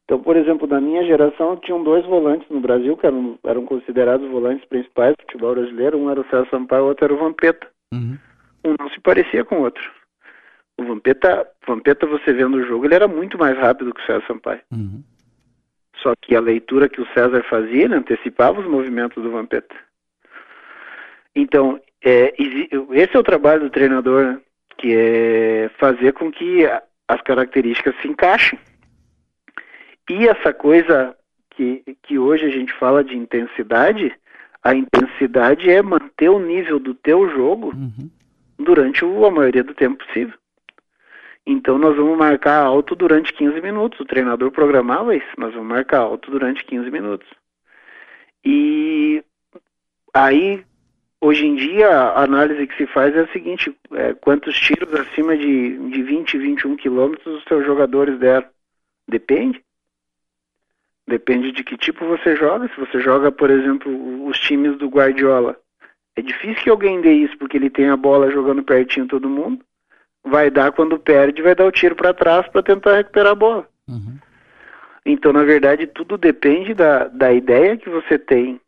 Então, 0.04 0.20
por 0.20 0.36
exemplo, 0.36 0.66
na 0.66 0.80
minha 0.80 1.04
geração 1.04 1.56
tinham 1.56 1.82
dois 1.82 2.04
volantes 2.04 2.48
no 2.50 2.60
Brasil 2.60 2.96
que 2.96 3.06
eram, 3.06 3.38
eram 3.44 3.64
considerados 3.64 4.28
volantes 4.30 4.64
principais 4.66 5.14
do 5.16 5.22
futebol 5.22 5.54
brasileiro. 5.54 5.98
Um 5.98 6.10
era 6.10 6.20
o 6.20 6.24
César 6.24 6.46
Sampaio, 6.50 6.84
o 6.84 6.86
outro 6.88 7.04
era 7.04 7.14
o 7.14 7.18
Vampeta. 7.18 7.66
Uhum. 7.92 8.18
Um 8.64 8.74
não 8.78 8.90
se 8.90 9.00
parecia 9.00 9.44
com 9.44 9.56
o 9.56 9.62
outro. 9.62 9.90
O 10.78 10.84
Vampeta, 10.84 11.46
Vampeta, 11.66 12.06
você 12.06 12.32
vendo 12.32 12.56
o 12.56 12.66
jogo, 12.66 12.84
ele 12.84 12.94
era 12.94 13.06
muito 13.06 13.38
mais 13.38 13.56
rápido 13.56 13.94
que 13.94 14.00
o 14.02 14.06
César 14.06 14.24
Sampaio. 14.26 14.60
Uhum. 14.72 15.02
Só 16.02 16.14
que 16.20 16.34
a 16.34 16.40
leitura 16.40 16.88
que 16.88 17.00
o 17.00 17.06
César 17.14 17.44
fazia, 17.48 17.84
ele 17.84 17.94
antecipava 17.94 18.60
os 18.60 18.66
movimentos 18.66 19.22
do 19.22 19.30
Vampeta. 19.30 19.74
Então, 21.34 21.80
é, 22.04 22.34
esse 22.92 23.16
é 23.16 23.18
o 23.18 23.22
trabalho 23.22 23.62
do 23.62 23.70
treinador, 23.70 24.24
né? 24.24 24.40
que 24.76 24.94
é 24.94 25.70
fazer 25.78 26.12
com 26.12 26.30
que 26.30 26.66
as 27.08 27.22
características 27.22 27.94
se 28.02 28.08
encaixem. 28.08 28.58
E 30.10 30.28
essa 30.28 30.52
coisa 30.52 31.16
que, 31.50 31.82
que 32.02 32.18
hoje 32.18 32.46
a 32.46 32.50
gente 32.50 32.72
fala 32.74 33.04
de 33.04 33.16
intensidade, 33.16 34.12
a 34.62 34.74
intensidade 34.74 35.70
é 35.70 35.82
manter 35.82 36.28
o 36.28 36.38
nível 36.38 36.78
do 36.78 36.94
teu 36.94 37.28
jogo 37.30 37.68
uhum. 37.74 38.10
durante 38.58 39.04
a 39.04 39.30
maioria 39.30 39.64
do 39.64 39.74
tempo 39.74 40.04
possível. 40.04 40.36
Então 41.44 41.76
nós 41.76 41.96
vamos 41.96 42.16
marcar 42.16 42.62
alto 42.64 42.94
durante 42.94 43.32
15 43.32 43.60
minutos. 43.60 43.98
O 43.98 44.04
treinador 44.04 44.50
programava 44.50 45.16
isso, 45.16 45.26
nós 45.36 45.52
vamos 45.52 45.68
marcar 45.68 45.98
alto 45.98 46.30
durante 46.30 46.64
15 46.64 46.90
minutos. 46.90 47.28
E 48.44 49.22
aí, 50.14 50.64
hoje 51.20 51.46
em 51.46 51.54
dia, 51.56 51.88
a 51.88 52.22
análise 52.22 52.66
que 52.66 52.76
se 52.76 52.86
faz 52.86 53.14
é 53.16 53.20
a 53.20 53.32
seguinte, 53.32 53.76
é, 53.92 54.14
quantos 54.14 54.58
tiros 54.58 54.92
acima 54.94 55.36
de, 55.36 55.90
de 55.90 56.02
20, 56.02 56.38
21 56.38 56.76
quilômetros 56.76 57.38
os 57.38 57.44
seus 57.44 57.64
jogadores 57.64 58.18
deram? 58.18 58.46
Depende. 59.08 59.62
Depende 61.06 61.52
de 61.52 61.64
que 61.64 61.76
tipo 61.76 62.06
você 62.06 62.36
joga. 62.36 62.68
Se 62.68 62.80
você 62.80 63.00
joga, 63.00 63.30
por 63.32 63.50
exemplo, 63.50 64.26
os 64.26 64.38
times 64.38 64.78
do 64.78 64.88
Guardiola, 64.88 65.58
é 66.16 66.22
difícil 66.22 66.62
que 66.62 66.70
alguém 66.70 67.00
dê 67.00 67.12
isso 67.12 67.36
porque 67.38 67.56
ele 67.56 67.70
tem 67.70 67.88
a 67.88 67.96
bola 67.96 68.30
jogando 68.30 68.62
pertinho 68.62 69.06
todo 69.06 69.28
mundo 69.28 69.64
vai 70.24 70.50
dar 70.50 70.72
quando 70.72 70.98
perde, 70.98 71.42
vai 71.42 71.54
dar 71.54 71.66
o 71.66 71.72
tiro 71.72 71.96
para 71.96 72.14
trás 72.14 72.46
para 72.48 72.62
tentar 72.62 72.96
recuperar 72.96 73.32
a 73.32 73.36
bola. 73.36 73.68
Uhum. 73.88 74.18
Então, 75.04 75.32
na 75.32 75.42
verdade, 75.42 75.86
tudo 75.86 76.16
depende 76.16 76.74
da, 76.74 77.08
da 77.08 77.32
ideia 77.32 77.76
que 77.76 77.88
você 77.88 78.18
tem 78.18 78.60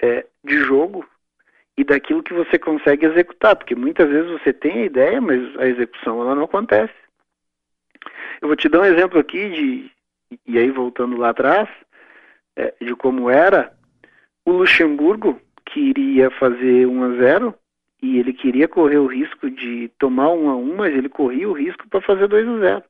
é, 0.00 0.26
de 0.44 0.58
jogo 0.58 1.06
e 1.76 1.84
daquilo 1.84 2.22
que 2.22 2.34
você 2.34 2.58
consegue 2.58 3.06
executar, 3.06 3.56
porque 3.56 3.74
muitas 3.74 4.08
vezes 4.08 4.30
você 4.30 4.52
tem 4.52 4.82
a 4.82 4.84
ideia, 4.84 5.20
mas 5.20 5.58
a 5.58 5.66
execução 5.66 6.20
ela 6.20 6.34
não 6.34 6.44
acontece. 6.44 6.92
Eu 8.42 8.48
vou 8.48 8.56
te 8.56 8.68
dar 8.68 8.80
um 8.80 8.84
exemplo 8.84 9.18
aqui 9.18 9.48
de, 9.50 9.90
e 10.46 10.58
aí 10.58 10.70
voltando 10.70 11.16
lá 11.16 11.30
atrás, 11.30 11.68
é, 12.56 12.74
de 12.80 12.94
como 12.94 13.30
era 13.30 13.72
o 14.44 14.52
Luxemburgo 14.52 15.40
que 15.66 15.80
iria 15.80 16.30
fazer 16.30 16.86
1 16.86 17.02
a 17.04 17.16
0 17.16 17.54
e 18.02 18.18
ele 18.18 18.32
queria 18.32 18.66
correr 18.66 18.98
o 18.98 19.06
risco 19.06 19.50
de 19.50 19.88
tomar 19.98 20.30
um 20.30 20.48
a 20.48 20.56
um, 20.56 20.76
mas 20.76 20.94
ele 20.94 21.08
corria 21.08 21.48
o 21.48 21.52
risco 21.52 21.88
para 21.88 22.00
fazer 22.00 22.26
2 22.28 22.48
a 22.48 22.58
0. 22.58 22.84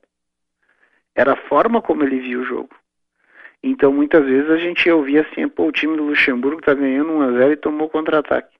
Era 1.13 1.33
a 1.33 1.47
forma 1.47 1.81
como 1.81 2.03
ele 2.03 2.19
via 2.19 2.39
o 2.39 2.45
jogo. 2.45 2.69
Então 3.61 3.91
muitas 3.91 4.25
vezes 4.25 4.49
a 4.49 4.57
gente 4.57 4.89
ouvia 4.89 5.21
assim, 5.21 5.47
pô, 5.47 5.67
o 5.67 5.71
time 5.71 5.95
do 5.95 6.03
Luxemburgo 6.03 6.59
está 6.59 6.73
ganhando 6.73 7.11
1 7.11 7.21
a 7.21 7.31
0 7.33 7.53
e 7.53 7.57
tomou 7.57 7.89
contra-ataque. 7.89 8.55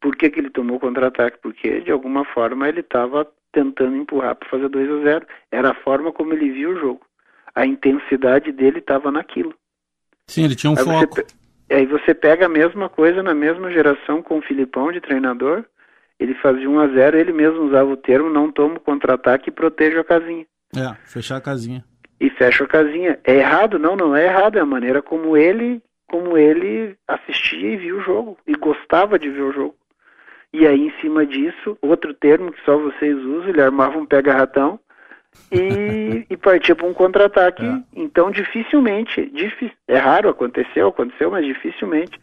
Por 0.00 0.16
que, 0.16 0.30
que 0.30 0.40
ele 0.40 0.50
tomou 0.50 0.80
contra-ataque? 0.80 1.38
Porque 1.38 1.80
de 1.80 1.90
alguma 1.90 2.24
forma 2.24 2.68
ele 2.68 2.80
estava 2.80 3.30
tentando 3.52 3.96
empurrar 3.96 4.34
para 4.34 4.48
fazer 4.48 4.68
2 4.68 4.90
a 4.90 5.02
0. 5.02 5.26
Era 5.50 5.70
a 5.70 5.74
forma 5.74 6.12
como 6.12 6.32
ele 6.32 6.50
via 6.50 6.68
o 6.68 6.78
jogo. 6.78 7.06
A 7.56 7.66
intensidade 7.66 8.52
dele 8.52 8.80
estava 8.80 9.10
naquilo. 9.10 9.54
Sim, 10.28 10.44
ele 10.44 10.54
tinha 10.54 10.70
um 10.70 10.78
Aí 10.78 10.84
foco. 10.84 11.16
Você, 11.16 11.26
e 11.70 11.74
aí 11.74 11.86
você 11.86 12.14
pega 12.14 12.46
a 12.46 12.50
mesma 12.50 12.88
coisa 12.88 13.22
na 13.22 13.34
mesma 13.34 13.70
geração 13.70 14.22
com 14.22 14.38
o 14.38 14.42
Filipão 14.42 14.92
de 14.92 15.00
treinador, 15.00 15.64
ele 16.20 16.34
fazia 16.34 16.68
1 16.68 16.78
a 16.78 16.88
0 16.88 17.18
ele 17.18 17.32
mesmo 17.32 17.64
usava 17.64 17.90
o 17.90 17.96
termo 17.96 18.30
não 18.30 18.52
toma 18.52 18.78
contra-ataque 18.78 19.48
e 19.48 19.52
proteja 19.52 20.00
a 20.00 20.04
casinha. 20.04 20.46
É, 20.76 20.94
fechar 21.04 21.36
a 21.36 21.40
casinha. 21.40 21.84
E 22.20 22.30
fecha 22.30 22.64
a 22.64 22.68
casinha. 22.68 23.18
É 23.24 23.36
errado? 23.36 23.78
Não, 23.78 23.96
não 23.96 24.14
é 24.14 24.26
errado, 24.26 24.56
é 24.56 24.60
a 24.60 24.66
maneira 24.66 25.02
como 25.02 25.36
ele, 25.36 25.82
como 26.08 26.36
ele 26.36 26.96
assistia 27.08 27.72
e 27.72 27.76
via 27.76 27.96
o 27.96 28.02
jogo 28.02 28.38
e 28.46 28.54
gostava 28.54 29.18
de 29.18 29.30
ver 29.30 29.42
o 29.42 29.52
jogo. 29.52 29.76
E 30.52 30.66
aí 30.66 30.86
em 30.86 31.00
cima 31.00 31.26
disso, 31.26 31.76
outro 31.82 32.14
termo 32.14 32.52
que 32.52 32.62
só 32.64 32.78
vocês 32.78 33.16
usam, 33.16 33.48
ele 33.48 33.60
armava 33.60 33.98
um 33.98 34.06
pega-ratão 34.06 34.78
e, 35.50 36.26
e 36.28 36.36
partir 36.36 36.74
para 36.74 36.86
um 36.86 36.94
contra-ataque. 36.94 37.64
É. 37.64 37.82
Então, 37.94 38.30
dificilmente, 38.30 39.32
é 39.88 39.96
raro, 39.96 40.28
aconteceu, 40.28 40.88
aconteceu, 40.88 41.30
mas 41.30 41.44
dificilmente 41.44 42.18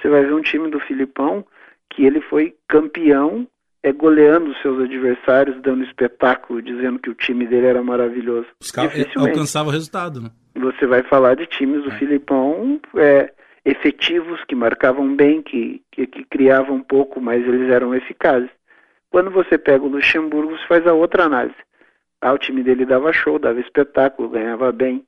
você 0.00 0.08
vai 0.08 0.24
ver 0.24 0.34
um 0.34 0.42
time 0.42 0.68
do 0.68 0.80
Filipão 0.80 1.44
que 1.90 2.04
ele 2.04 2.20
foi 2.22 2.54
campeão 2.68 3.46
é 3.84 3.92
goleando 3.92 4.50
os 4.50 4.62
seus 4.62 4.80
adversários, 4.80 5.60
dando 5.60 5.82
espetáculo, 5.82 6.62
dizendo 6.62 7.00
que 7.00 7.10
o 7.10 7.14
time 7.14 7.46
dele 7.46 7.66
era 7.66 7.82
maravilhoso. 7.82 8.46
Os 8.60 8.70
caras 8.70 8.92
alcançavam 9.16 9.70
o 9.70 9.72
resultado, 9.72 10.20
né? 10.20 10.30
Você 10.54 10.86
vai 10.86 11.02
falar 11.02 11.34
de 11.34 11.46
times 11.46 11.82
do 11.82 11.90
é. 11.90 11.98
Filipão 11.98 12.80
é, 12.96 13.32
efetivos, 13.64 14.42
que 14.44 14.54
marcavam 14.54 15.16
bem, 15.16 15.42
que, 15.42 15.82
que, 15.90 16.06
que 16.06 16.24
criavam 16.24 16.76
um 16.76 16.82
pouco, 16.82 17.20
mas 17.20 17.44
eles 17.44 17.70
eram 17.70 17.94
eficazes. 17.94 18.50
Quando 19.10 19.30
você 19.30 19.58
pega 19.58 19.84
o 19.84 19.88
Luxemburgo, 19.88 20.56
você 20.56 20.66
faz 20.68 20.86
a 20.86 20.92
outra 20.92 21.24
análise. 21.24 21.56
Ah, 22.22 22.32
o 22.32 22.38
time 22.38 22.62
dele 22.62 22.86
dava 22.86 23.12
show, 23.12 23.36
dava 23.36 23.58
espetáculo, 23.58 24.28
ganhava 24.28 24.70
bem. 24.70 25.04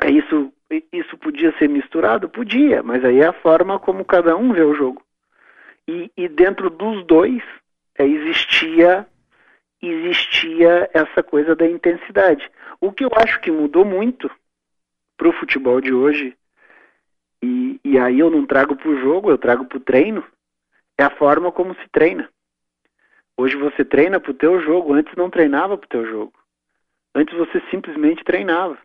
É 0.00 0.10
isso, 0.10 0.50
isso 0.90 1.18
podia 1.18 1.56
ser 1.58 1.68
misturado? 1.68 2.26
Podia, 2.26 2.82
mas 2.82 3.04
aí 3.04 3.20
é 3.20 3.26
a 3.26 3.34
forma 3.34 3.78
como 3.78 4.02
cada 4.02 4.34
um 4.34 4.50
vê 4.50 4.62
o 4.62 4.74
jogo. 4.74 5.02
E, 5.86 6.10
e 6.16 6.26
dentro 6.26 6.70
dos 6.70 7.04
dois 7.06 7.42
é, 7.98 8.06
existia 8.06 9.06
existia 9.82 10.90
essa 10.94 11.22
coisa 11.22 11.54
da 11.54 11.68
intensidade. 11.68 12.50
O 12.80 12.90
que 12.90 13.04
eu 13.04 13.10
acho 13.14 13.38
que 13.40 13.50
mudou 13.50 13.84
muito 13.84 14.30
para 15.18 15.28
o 15.28 15.34
futebol 15.34 15.82
de 15.82 15.92
hoje, 15.92 16.34
e, 17.42 17.78
e 17.84 17.98
aí 17.98 18.18
eu 18.18 18.30
não 18.30 18.46
trago 18.46 18.74
para 18.74 18.88
o 18.88 18.98
jogo, 18.98 19.30
eu 19.30 19.36
trago 19.36 19.66
para 19.66 19.76
o 19.76 19.80
treino, 19.80 20.24
é 20.98 21.04
a 21.04 21.10
forma 21.10 21.52
como 21.52 21.74
se 21.74 21.88
treina. 21.90 22.26
Hoje 23.38 23.56
você 23.56 23.84
treina 23.84 24.18
pro 24.18 24.32
teu 24.32 24.60
jogo, 24.62 24.94
antes 24.94 25.14
não 25.14 25.28
treinava 25.28 25.76
pro 25.76 25.88
teu 25.88 26.06
jogo. 26.06 26.32
Antes 27.14 27.36
você 27.36 27.62
simplesmente 27.70 28.24
treinava. 28.24 28.78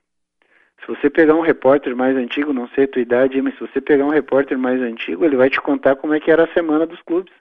Se 0.82 0.88
você 0.88 1.10
pegar 1.10 1.36
um 1.36 1.42
repórter 1.42 1.96
mais 1.96 2.18
antigo, 2.18 2.52
não 2.52 2.68
sei 2.70 2.86
a 2.86 2.88
tua 2.88 3.02
idade, 3.02 3.42
mas 3.42 3.54
se 3.54 3.62
você 3.62 3.80
pegar 3.80 4.06
um 4.06 4.10
repórter 4.10 4.58
mais 4.58 4.82
antigo, 4.82 5.24
ele 5.24 5.36
vai 5.36 5.50
te 5.50 5.62
contar 5.62 5.96
como 5.96 6.14
é 6.14 6.20
que 6.20 6.32
era 6.32 6.46
a 6.46 6.54
semana 6.54 6.86
dos 6.86 7.02
clubes. 7.04 7.32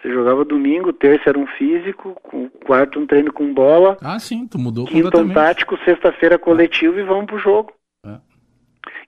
Você 0.00 0.10
jogava 0.12 0.44
domingo, 0.44 0.92
terça 0.92 1.30
era 1.30 1.38
um 1.38 1.46
físico, 1.46 2.14
quarto 2.64 2.98
um 2.98 3.06
treino 3.06 3.32
com 3.32 3.52
bola. 3.52 3.96
Ah, 4.02 4.18
sim, 4.18 4.46
tu 4.46 4.58
mudou 4.58 4.86
Quinto 4.86 5.18
um 5.18 5.32
tático, 5.32 5.76
sexta-feira 5.84 6.38
coletivo 6.38 6.98
e 6.98 7.02
vamos 7.02 7.26
pro 7.26 7.38
jogo. 7.38 7.72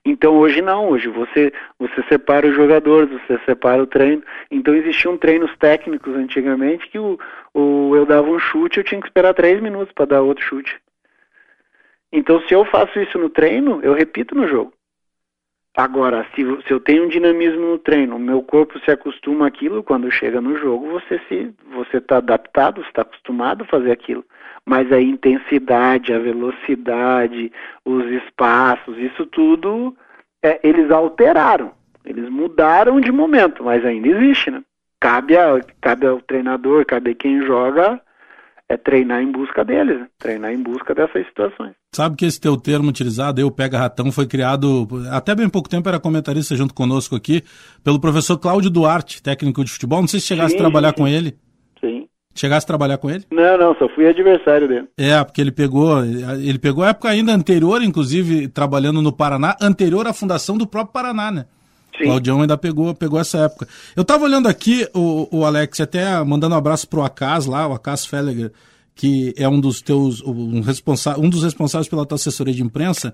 Então 0.05 0.37
hoje 0.37 0.61
não, 0.61 0.89
hoje 0.89 1.07
você, 1.07 1.51
você 1.77 2.03
separa 2.09 2.47
os 2.47 2.55
jogadores, 2.55 3.09
você 3.09 3.39
separa 3.45 3.81
o 3.81 3.87
treino. 3.87 4.23
Então 4.49 4.73
existiam 4.73 5.17
treinos 5.17 5.55
técnicos 5.57 6.15
antigamente 6.15 6.87
que 6.89 6.97
o, 6.97 7.19
o, 7.53 7.95
eu 7.95 8.05
dava 8.05 8.29
um 8.29 8.39
chute, 8.39 8.77
eu 8.77 8.83
tinha 8.83 9.01
que 9.01 9.07
esperar 9.07 9.33
três 9.33 9.61
minutos 9.61 9.93
para 9.93 10.05
dar 10.05 10.21
outro 10.21 10.43
chute. 10.43 10.79
Então 12.11 12.41
se 12.41 12.53
eu 12.53 12.65
faço 12.65 12.99
isso 12.99 13.17
no 13.17 13.29
treino, 13.29 13.81
eu 13.83 13.93
repito 13.93 14.33
no 14.33 14.47
jogo. 14.47 14.73
Agora, 15.75 16.25
se, 16.35 16.41
se 16.67 16.71
eu 16.73 16.79
tenho 16.79 17.05
um 17.05 17.07
dinamismo 17.07 17.61
no 17.61 17.77
treino, 17.77 18.15
o 18.15 18.19
meu 18.19 18.41
corpo 18.41 18.79
se 18.79 18.91
acostuma 18.91 19.47
àquilo, 19.47 19.83
quando 19.83 20.11
chega 20.11 20.41
no 20.41 20.57
jogo, 20.57 20.89
você 20.89 21.21
se 21.29 21.53
você 21.71 21.97
está 21.97 22.17
adaptado, 22.17 22.81
está 22.81 23.03
acostumado 23.03 23.63
a 23.63 23.67
fazer 23.67 23.91
aquilo 23.91 24.25
mas 24.69 24.91
a 24.91 25.01
intensidade, 25.01 26.13
a 26.13 26.19
velocidade, 26.19 27.51
os 27.83 28.05
espaços, 28.05 28.95
isso 28.99 29.25
tudo 29.25 29.97
é, 30.45 30.59
eles 30.61 30.91
alteraram, 30.91 31.71
eles 32.05 32.29
mudaram 32.29 33.01
de 33.01 33.11
momento, 33.11 33.63
mas 33.63 33.83
ainda 33.83 34.07
existe, 34.07 34.51
né? 34.51 34.61
Cabe, 35.01 35.35
a, 35.35 35.59
cabe 35.81 36.05
ao 36.05 36.21
treinador, 36.21 36.85
cabe 36.85 37.09
a 37.11 37.15
quem 37.15 37.41
joga 37.41 37.99
é 38.69 38.77
treinar 38.77 39.23
em 39.23 39.31
busca 39.31 39.65
deles, 39.65 40.01
né? 40.01 40.07
treinar 40.19 40.53
em 40.53 40.61
busca 40.61 40.93
dessas 40.93 41.25
situações. 41.25 41.73
Sabe 41.95 42.15
que 42.15 42.25
esse 42.27 42.39
teu 42.39 42.55
termo 42.55 42.89
utilizado, 42.89 43.41
eu 43.41 43.49
pega 43.49 43.79
ratão, 43.79 44.11
foi 44.11 44.27
criado 44.27 44.87
até 45.11 45.33
bem 45.33 45.49
pouco 45.49 45.67
tempo, 45.67 45.89
era 45.89 45.99
comentarista 45.99 46.55
junto 46.55 46.75
conosco 46.75 47.15
aqui, 47.15 47.41
pelo 47.83 47.99
professor 47.99 48.37
Cláudio 48.37 48.69
Duarte, 48.69 49.23
técnico 49.23 49.65
de 49.65 49.71
futebol. 49.71 50.01
Não 50.01 50.07
sei 50.07 50.19
se 50.19 50.27
chegasse 50.27 50.51
sim, 50.51 50.57
a 50.57 50.61
trabalhar 50.61 50.89
sim. 50.89 50.97
com 50.97 51.07
ele. 51.07 51.35
Chegasse 52.35 52.63
a 52.63 52.67
trabalhar 52.67 52.97
com 52.97 53.09
ele? 53.09 53.25
Não, 53.31 53.57
não, 53.57 53.75
só 53.75 53.89
fui 53.89 54.07
adversário 54.07 54.67
dele. 54.67 54.87
É, 54.97 55.21
porque 55.23 55.41
ele 55.41 55.51
pegou, 55.51 56.03
ele 56.03 56.59
pegou 56.59 56.83
a 56.83 56.89
época 56.89 57.09
ainda 57.09 57.33
anterior, 57.33 57.81
inclusive 57.83 58.47
trabalhando 58.47 59.01
no 59.01 59.11
Paraná, 59.11 59.57
anterior 59.61 60.07
à 60.07 60.13
fundação 60.13 60.57
do 60.57 60.67
próprio 60.67 60.93
Paraná, 60.93 61.31
né? 61.31 61.45
Sim. 61.97 62.05
Claudião 62.05 62.41
ainda 62.41 62.57
pegou, 62.57 62.93
pegou 62.95 63.19
essa 63.19 63.39
época. 63.39 63.67
Eu 63.95 64.05
tava 64.05 64.23
olhando 64.23 64.47
aqui, 64.47 64.87
o, 64.93 65.27
o 65.39 65.45
Alex, 65.45 65.81
até 65.81 66.23
mandando 66.23 66.55
um 66.55 66.57
abraço 66.57 66.87
pro 66.87 67.01
Acas 67.01 67.45
lá, 67.45 67.67
o 67.67 67.73
Acas 67.73 68.05
Felliger, 68.05 68.51
que 68.95 69.33
é 69.37 69.47
um 69.49 69.59
dos 69.59 69.81
teus, 69.81 70.21
um, 70.21 70.61
responsa 70.61 71.19
um 71.19 71.29
dos 71.29 71.43
responsáveis 71.43 71.89
pela 71.89 72.05
tua 72.05 72.15
assessoria 72.15 72.53
de 72.53 72.63
imprensa. 72.63 73.13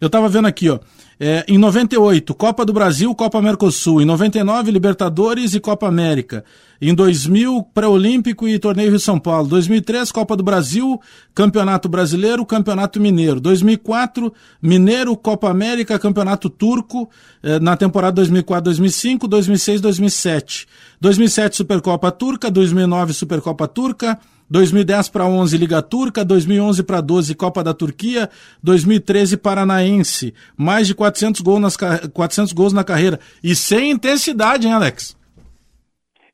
Eu 0.00 0.08
tava 0.08 0.28
vendo 0.28 0.46
aqui, 0.46 0.70
ó. 0.70 0.78
É, 1.22 1.44
em 1.46 1.58
98, 1.58 2.34
Copa 2.34 2.64
do 2.64 2.72
Brasil, 2.72 3.14
Copa 3.14 3.42
Mercosul. 3.42 4.00
Em 4.00 4.06
99, 4.06 4.70
Libertadores 4.70 5.52
e 5.52 5.60
Copa 5.60 5.86
América. 5.86 6.42
Em 6.80 6.94
2000, 6.94 7.62
Pré-Olímpico 7.74 8.48
e 8.48 8.58
Torneio 8.58 8.88
Rio 8.88 8.98
São 8.98 9.18
Paulo. 9.18 9.46
2003, 9.46 10.10
Copa 10.10 10.34
do 10.34 10.42
Brasil, 10.42 10.98
Campeonato 11.34 11.90
Brasileiro, 11.90 12.46
Campeonato 12.46 12.98
Mineiro. 12.98 13.38
2004, 13.38 14.32
Mineiro, 14.62 15.14
Copa 15.14 15.50
América, 15.50 15.98
Campeonato 15.98 16.48
Turco, 16.48 17.10
eh, 17.42 17.60
na 17.60 17.76
temporada 17.76 18.22
2004-2005, 18.22 19.28
2006-2007. 19.28 20.66
2007, 20.98 21.56
Supercopa 21.58 22.10
Turca. 22.10 22.50
2009, 22.50 23.12
Supercopa 23.12 23.68
Turca. 23.68 24.18
2010 24.50 25.08
para 25.10 25.26
11 25.26 25.56
Liga 25.56 25.80
Turca, 25.80 26.24
2011 26.24 26.82
para 26.82 27.00
12 27.00 27.34
Copa 27.36 27.62
da 27.62 27.72
Turquia, 27.72 28.28
2013 28.62 29.36
Paranaense. 29.36 30.34
Mais 30.56 30.88
de 30.88 30.94
400 30.94 31.40
gols, 31.40 31.60
nas, 31.60 31.76
400 31.76 32.52
gols 32.52 32.72
na 32.72 32.82
carreira. 32.82 33.20
E 33.44 33.54
sem 33.54 33.92
intensidade, 33.92 34.66
hein, 34.66 34.72
Alex? 34.72 35.16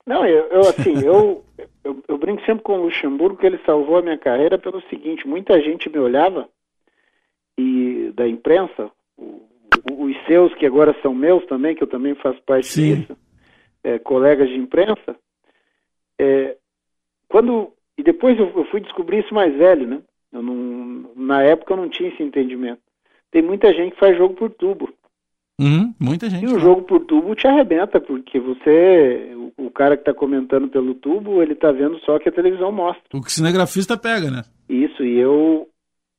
Não, 0.06 0.24
eu, 0.24 0.46
eu 0.46 0.60
assim, 0.60 0.94
eu, 1.04 1.44
eu, 1.84 2.02
eu, 2.08 2.18
brinco 2.18 2.42
sempre 2.46 2.62
com 2.62 2.78
o 2.78 2.84
Luxemburgo 2.84 3.36
que 3.36 3.46
ele 3.46 3.60
salvou 3.66 3.98
a 3.98 4.02
minha 4.02 4.16
carreira 4.16 4.56
pelo 4.56 4.80
seguinte, 4.88 5.26
muita 5.26 5.60
gente 5.60 5.90
me 5.90 5.98
olhava 5.98 6.48
e 7.58 8.12
da 8.14 8.26
imprensa, 8.26 8.90
o, 9.18 9.42
os 9.90 10.16
seus 10.26 10.54
que 10.54 10.64
agora 10.64 10.96
são 11.02 11.14
meus 11.14 11.44
também, 11.46 11.74
que 11.74 11.82
eu 11.82 11.88
também 11.88 12.14
faço 12.14 12.40
parte 12.42 12.68
Sim. 12.68 12.94
disso, 12.94 13.16
é, 13.84 13.98
colegas 13.98 14.48
de 14.48 14.56
imprensa, 14.56 15.16
é, 16.18 16.56
quando 17.28 17.72
e 17.98 18.02
depois 18.02 18.38
eu, 18.38 18.52
eu, 18.54 18.64
fui 18.66 18.80
descobrir 18.80 19.24
isso 19.24 19.34
mais 19.34 19.54
velho, 19.56 19.86
né? 19.86 20.00
Não, 20.32 21.10
na 21.16 21.42
época 21.42 21.72
eu 21.72 21.76
não 21.76 21.88
tinha 21.88 22.08
esse 22.10 22.22
entendimento. 22.22 22.80
Tem 23.30 23.42
muita 23.42 23.72
gente 23.72 23.94
que 23.94 24.00
faz 24.00 24.16
jogo 24.16 24.34
por 24.34 24.50
tubo. 24.50 24.92
Uhum, 25.58 25.94
muita 25.98 26.28
gente. 26.28 26.44
E 26.44 26.48
o 26.48 26.58
jogo 26.58 26.82
por 26.82 27.00
tubo 27.06 27.34
te 27.34 27.46
arrebenta, 27.46 27.98
porque 27.98 28.38
você, 28.38 29.32
o, 29.34 29.66
o 29.66 29.70
cara 29.70 29.96
que 29.96 30.02
está 30.02 30.12
comentando 30.12 30.68
pelo 30.68 30.94
tubo, 30.94 31.42
ele 31.42 31.54
está 31.54 31.72
vendo 31.72 31.98
só 32.00 32.18
que 32.18 32.28
a 32.28 32.32
televisão 32.32 32.70
mostra. 32.70 33.02
O 33.14 33.22
que 33.22 33.28
o 33.28 33.30
cinegrafista 33.30 33.96
pega, 33.96 34.30
né? 34.30 34.42
Isso, 34.68 35.02
e 35.02 35.18
eu, 35.18 35.66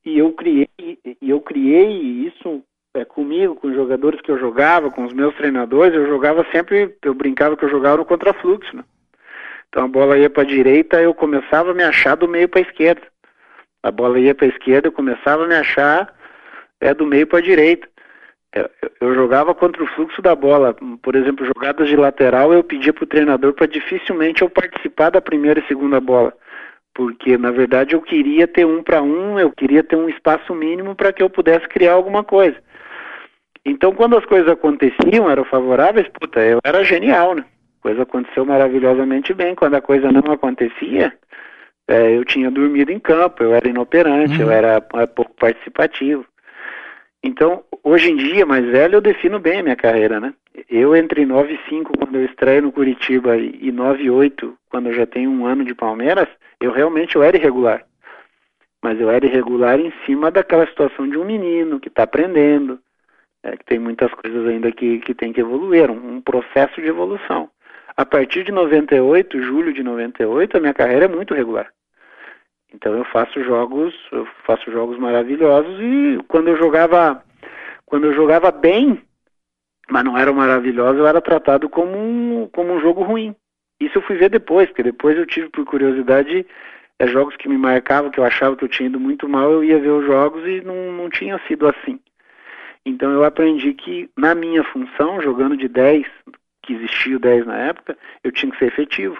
e 0.04 0.18
eu 0.18 0.32
criei, 0.32 0.68
e 0.78 1.30
eu 1.30 1.40
criei 1.40 2.26
isso 2.26 2.62
é, 2.94 3.04
comigo, 3.04 3.54
com 3.54 3.68
os 3.68 3.74
jogadores 3.74 4.20
que 4.20 4.30
eu 4.30 4.38
jogava, 4.38 4.90
com 4.90 5.04
os 5.04 5.12
meus 5.12 5.34
treinadores, 5.36 5.94
eu 5.94 6.08
jogava 6.08 6.44
sempre, 6.50 6.96
eu 7.04 7.14
brincava 7.14 7.56
que 7.56 7.64
eu 7.64 7.70
jogava 7.70 7.98
no 7.98 8.04
contrafluxo, 8.04 8.76
né? 8.76 8.84
Então 9.68 9.84
a 9.84 9.88
bola 9.88 10.18
ia 10.18 10.30
para 10.30 10.42
a 10.42 10.46
direita, 10.46 11.00
eu 11.00 11.14
começava 11.14 11.70
a 11.70 11.74
me 11.74 11.82
achar 11.82 12.16
do 12.16 12.26
meio 12.26 12.48
para 12.48 12.60
a 12.60 12.62
esquerda. 12.62 13.02
A 13.82 13.90
bola 13.90 14.18
ia 14.18 14.34
para 14.34 14.46
a 14.46 14.50
esquerda, 14.50 14.88
eu 14.88 14.92
começava 14.92 15.44
a 15.44 15.46
me 15.46 15.54
achar 15.54 16.12
é, 16.80 16.92
do 16.94 17.06
meio 17.06 17.26
para 17.26 17.38
a 17.38 17.42
direita. 17.42 17.88
Eu, 18.54 18.68
eu, 19.00 19.14
jogava 19.14 19.54
contra 19.54 19.82
o 19.82 19.86
fluxo 19.88 20.22
da 20.22 20.34
bola. 20.34 20.74
Por 21.02 21.14
exemplo, 21.14 21.44
jogadas 21.44 21.88
de 21.88 21.96
lateral, 21.96 22.52
eu 22.52 22.64
pedia 22.64 22.92
para 22.92 23.04
o 23.04 23.06
treinador 23.06 23.52
para 23.52 23.66
dificilmente 23.66 24.42
eu 24.42 24.48
participar 24.48 25.10
da 25.10 25.20
primeira 25.20 25.60
e 25.60 25.66
segunda 25.66 26.00
bola. 26.00 26.32
Porque, 26.94 27.36
na 27.36 27.50
verdade, 27.50 27.94
eu 27.94 28.02
queria 28.02 28.48
ter 28.48 28.64
um 28.64 28.82
para 28.82 29.02
um, 29.02 29.38
eu 29.38 29.52
queria 29.52 29.84
ter 29.84 29.96
um 29.96 30.08
espaço 30.08 30.54
mínimo 30.54 30.94
para 30.96 31.12
que 31.12 31.22
eu 31.22 31.30
pudesse 31.30 31.68
criar 31.68 31.92
alguma 31.92 32.24
coisa. 32.24 32.56
Então, 33.64 33.92
quando 33.92 34.16
as 34.16 34.24
coisas 34.24 34.48
aconteciam, 34.48 35.30
eram 35.30 35.44
favoráveis, 35.44 36.08
puta, 36.08 36.40
eu 36.40 36.58
era 36.64 36.82
genial, 36.82 37.34
né? 37.34 37.44
A 37.78 37.82
coisa 37.82 38.02
aconteceu 38.02 38.44
maravilhosamente 38.44 39.32
bem. 39.32 39.54
Quando 39.54 39.74
a 39.74 39.80
coisa 39.80 40.10
não 40.10 40.32
acontecia, 40.32 41.12
é, 41.88 42.16
eu 42.16 42.24
tinha 42.24 42.50
dormido 42.50 42.92
em 42.92 42.98
campo, 42.98 43.42
eu 43.42 43.54
era 43.54 43.68
inoperante, 43.68 44.34
uhum. 44.34 44.42
eu 44.42 44.50
era 44.50 44.84
é, 44.94 45.06
pouco 45.06 45.34
participativo. 45.34 46.26
Então, 47.22 47.64
hoje 47.82 48.10
em 48.10 48.16
dia, 48.16 48.44
mais 48.46 48.64
velho, 48.64 48.96
eu 48.96 49.00
defino 49.00 49.40
bem 49.40 49.60
a 49.60 49.62
minha 49.62 49.76
carreira, 49.76 50.20
né? 50.20 50.34
Eu 50.68 50.94
entre 50.94 51.24
9 51.24 51.54
e 51.54 51.68
5, 51.68 51.96
quando 51.96 52.16
eu 52.16 52.24
estreio 52.24 52.62
no 52.62 52.72
Curitiba, 52.72 53.36
e 53.36 53.72
9 53.72 54.02
e 54.02 54.10
8, 54.10 54.56
quando 54.70 54.88
eu 54.88 54.92
já 54.92 55.06
tenho 55.06 55.30
um 55.30 55.46
ano 55.46 55.64
de 55.64 55.74
Palmeiras, 55.74 56.28
eu 56.60 56.72
realmente 56.72 57.16
eu 57.16 57.22
era 57.22 57.36
irregular. 57.36 57.84
Mas 58.82 59.00
eu 59.00 59.10
era 59.10 59.26
irregular 59.26 59.80
em 59.80 59.92
cima 60.04 60.30
daquela 60.30 60.66
situação 60.66 61.08
de 61.08 61.18
um 61.18 61.24
menino 61.24 61.80
que 61.80 61.88
está 61.88 62.04
aprendendo, 62.04 62.78
é, 63.42 63.56
que 63.56 63.64
tem 63.64 63.78
muitas 63.78 64.12
coisas 64.12 64.46
ainda 64.46 64.70
que, 64.70 64.98
que 64.98 65.14
tem 65.14 65.32
que 65.32 65.40
evoluir, 65.40 65.90
um, 65.90 66.16
um 66.16 66.20
processo 66.20 66.80
de 66.80 66.86
evolução. 66.86 67.48
A 67.98 68.06
partir 68.06 68.44
de 68.44 68.52
98, 68.52 69.42
julho 69.42 69.72
de 69.72 69.82
98, 69.82 70.56
a 70.56 70.60
minha 70.60 70.72
carreira 70.72 71.06
é 71.06 71.08
muito 71.08 71.34
regular. 71.34 71.68
Então 72.72 72.96
eu 72.96 73.04
faço 73.06 73.42
jogos, 73.42 73.92
eu 74.12 74.24
faço 74.46 74.70
jogos 74.70 74.96
maravilhosos 74.96 75.80
e 75.80 76.22
quando 76.28 76.46
eu 76.46 76.56
jogava, 76.56 77.20
quando 77.84 78.06
eu 78.06 78.14
jogava 78.14 78.52
bem, 78.52 79.02
mas 79.90 80.04
não 80.04 80.16
era 80.16 80.32
maravilhoso, 80.32 81.00
eu 81.00 81.08
era 81.08 81.20
tratado 81.20 81.68
como 81.68 81.90
um, 81.98 82.48
como 82.52 82.72
um 82.72 82.80
jogo 82.80 83.02
ruim. 83.02 83.34
Isso 83.80 83.98
eu 83.98 84.02
fui 84.02 84.16
ver 84.16 84.30
depois, 84.30 84.68
porque 84.68 84.84
depois 84.84 85.18
eu 85.18 85.26
tive 85.26 85.48
por 85.48 85.64
curiosidade 85.64 86.46
é, 87.00 87.06
jogos 87.08 87.34
que 87.34 87.48
me 87.48 87.58
marcavam, 87.58 88.12
que 88.12 88.20
eu 88.20 88.24
achava 88.24 88.54
que 88.54 88.62
eu 88.62 88.68
tinha 88.68 88.88
ido 88.88 89.00
muito 89.00 89.28
mal, 89.28 89.50
eu 89.50 89.64
ia 89.64 89.80
ver 89.80 89.90
os 89.90 90.06
jogos 90.06 90.46
e 90.46 90.60
não, 90.60 90.92
não 90.92 91.10
tinha 91.10 91.36
sido 91.48 91.66
assim. 91.66 91.98
Então 92.86 93.10
eu 93.10 93.24
aprendi 93.24 93.74
que 93.74 94.08
na 94.16 94.36
minha 94.36 94.62
função, 94.62 95.20
jogando 95.20 95.56
de 95.56 95.66
10, 95.66 96.06
que 96.68 96.74
existia 96.74 97.16
o 97.16 97.20
10 97.20 97.46
na 97.46 97.56
época, 97.56 97.96
eu 98.22 98.30
tinha 98.30 98.52
que 98.52 98.58
ser 98.58 98.66
efetivo. 98.66 99.16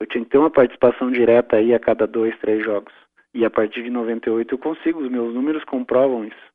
Eu 0.00 0.06
tinha 0.06 0.24
que 0.24 0.30
ter 0.30 0.38
uma 0.38 0.50
participação 0.50 1.10
direta 1.10 1.56
aí 1.56 1.74
a 1.74 1.78
cada 1.78 2.06
dois, 2.06 2.36
três 2.38 2.64
jogos. 2.64 2.92
E 3.34 3.44
a 3.44 3.50
partir 3.50 3.82
de 3.82 3.90
98 3.90 4.54
eu 4.54 4.58
consigo, 4.58 5.00
os 5.00 5.10
meus 5.10 5.34
números 5.34 5.62
comprovam 5.64 6.24
isso. 6.24 6.54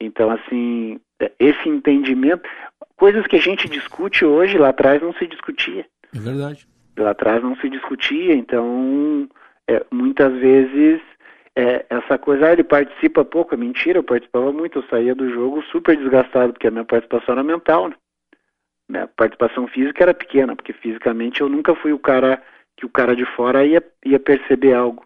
Então, 0.00 0.30
assim, 0.30 0.98
é, 1.20 1.30
esse 1.38 1.68
entendimento, 1.68 2.48
coisas 2.96 3.24
que 3.26 3.36
a 3.36 3.40
gente 3.40 3.68
discute 3.68 4.24
hoje, 4.24 4.58
lá 4.58 4.70
atrás 4.70 5.00
não 5.00 5.12
se 5.12 5.26
discutia. 5.28 5.86
É 6.14 6.18
verdade. 6.18 6.66
Lá 6.98 7.10
atrás 7.10 7.42
não 7.42 7.54
se 7.56 7.68
discutia, 7.68 8.34
então, 8.34 9.28
é, 9.68 9.84
muitas 9.92 10.32
vezes, 10.40 11.00
é, 11.54 11.86
essa 11.88 12.18
coisa, 12.18 12.46
ah, 12.46 12.52
ele 12.52 12.64
participa 12.64 13.24
pouco, 13.24 13.54
é 13.54 13.56
mentira, 13.56 13.98
eu 13.98 14.02
participava 14.02 14.52
muito, 14.52 14.78
eu 14.78 14.84
saía 14.88 15.14
do 15.14 15.30
jogo 15.30 15.62
super 15.70 15.96
desgastado, 15.96 16.52
porque 16.52 16.66
a 16.66 16.70
minha 16.70 16.84
participação 16.84 17.34
era 17.34 17.44
mental, 17.44 17.88
né? 17.88 17.94
Minha 18.90 19.06
participação 19.06 19.68
física 19.68 20.02
era 20.02 20.12
pequena, 20.12 20.56
porque 20.56 20.72
fisicamente 20.72 21.40
eu 21.40 21.48
nunca 21.48 21.74
fui 21.76 21.92
o 21.92 21.98
cara 21.98 22.42
que 22.76 22.84
o 22.84 22.90
cara 22.90 23.14
de 23.14 23.24
fora 23.36 23.64
ia, 23.64 23.82
ia 24.04 24.18
perceber 24.18 24.74
algo. 24.74 25.04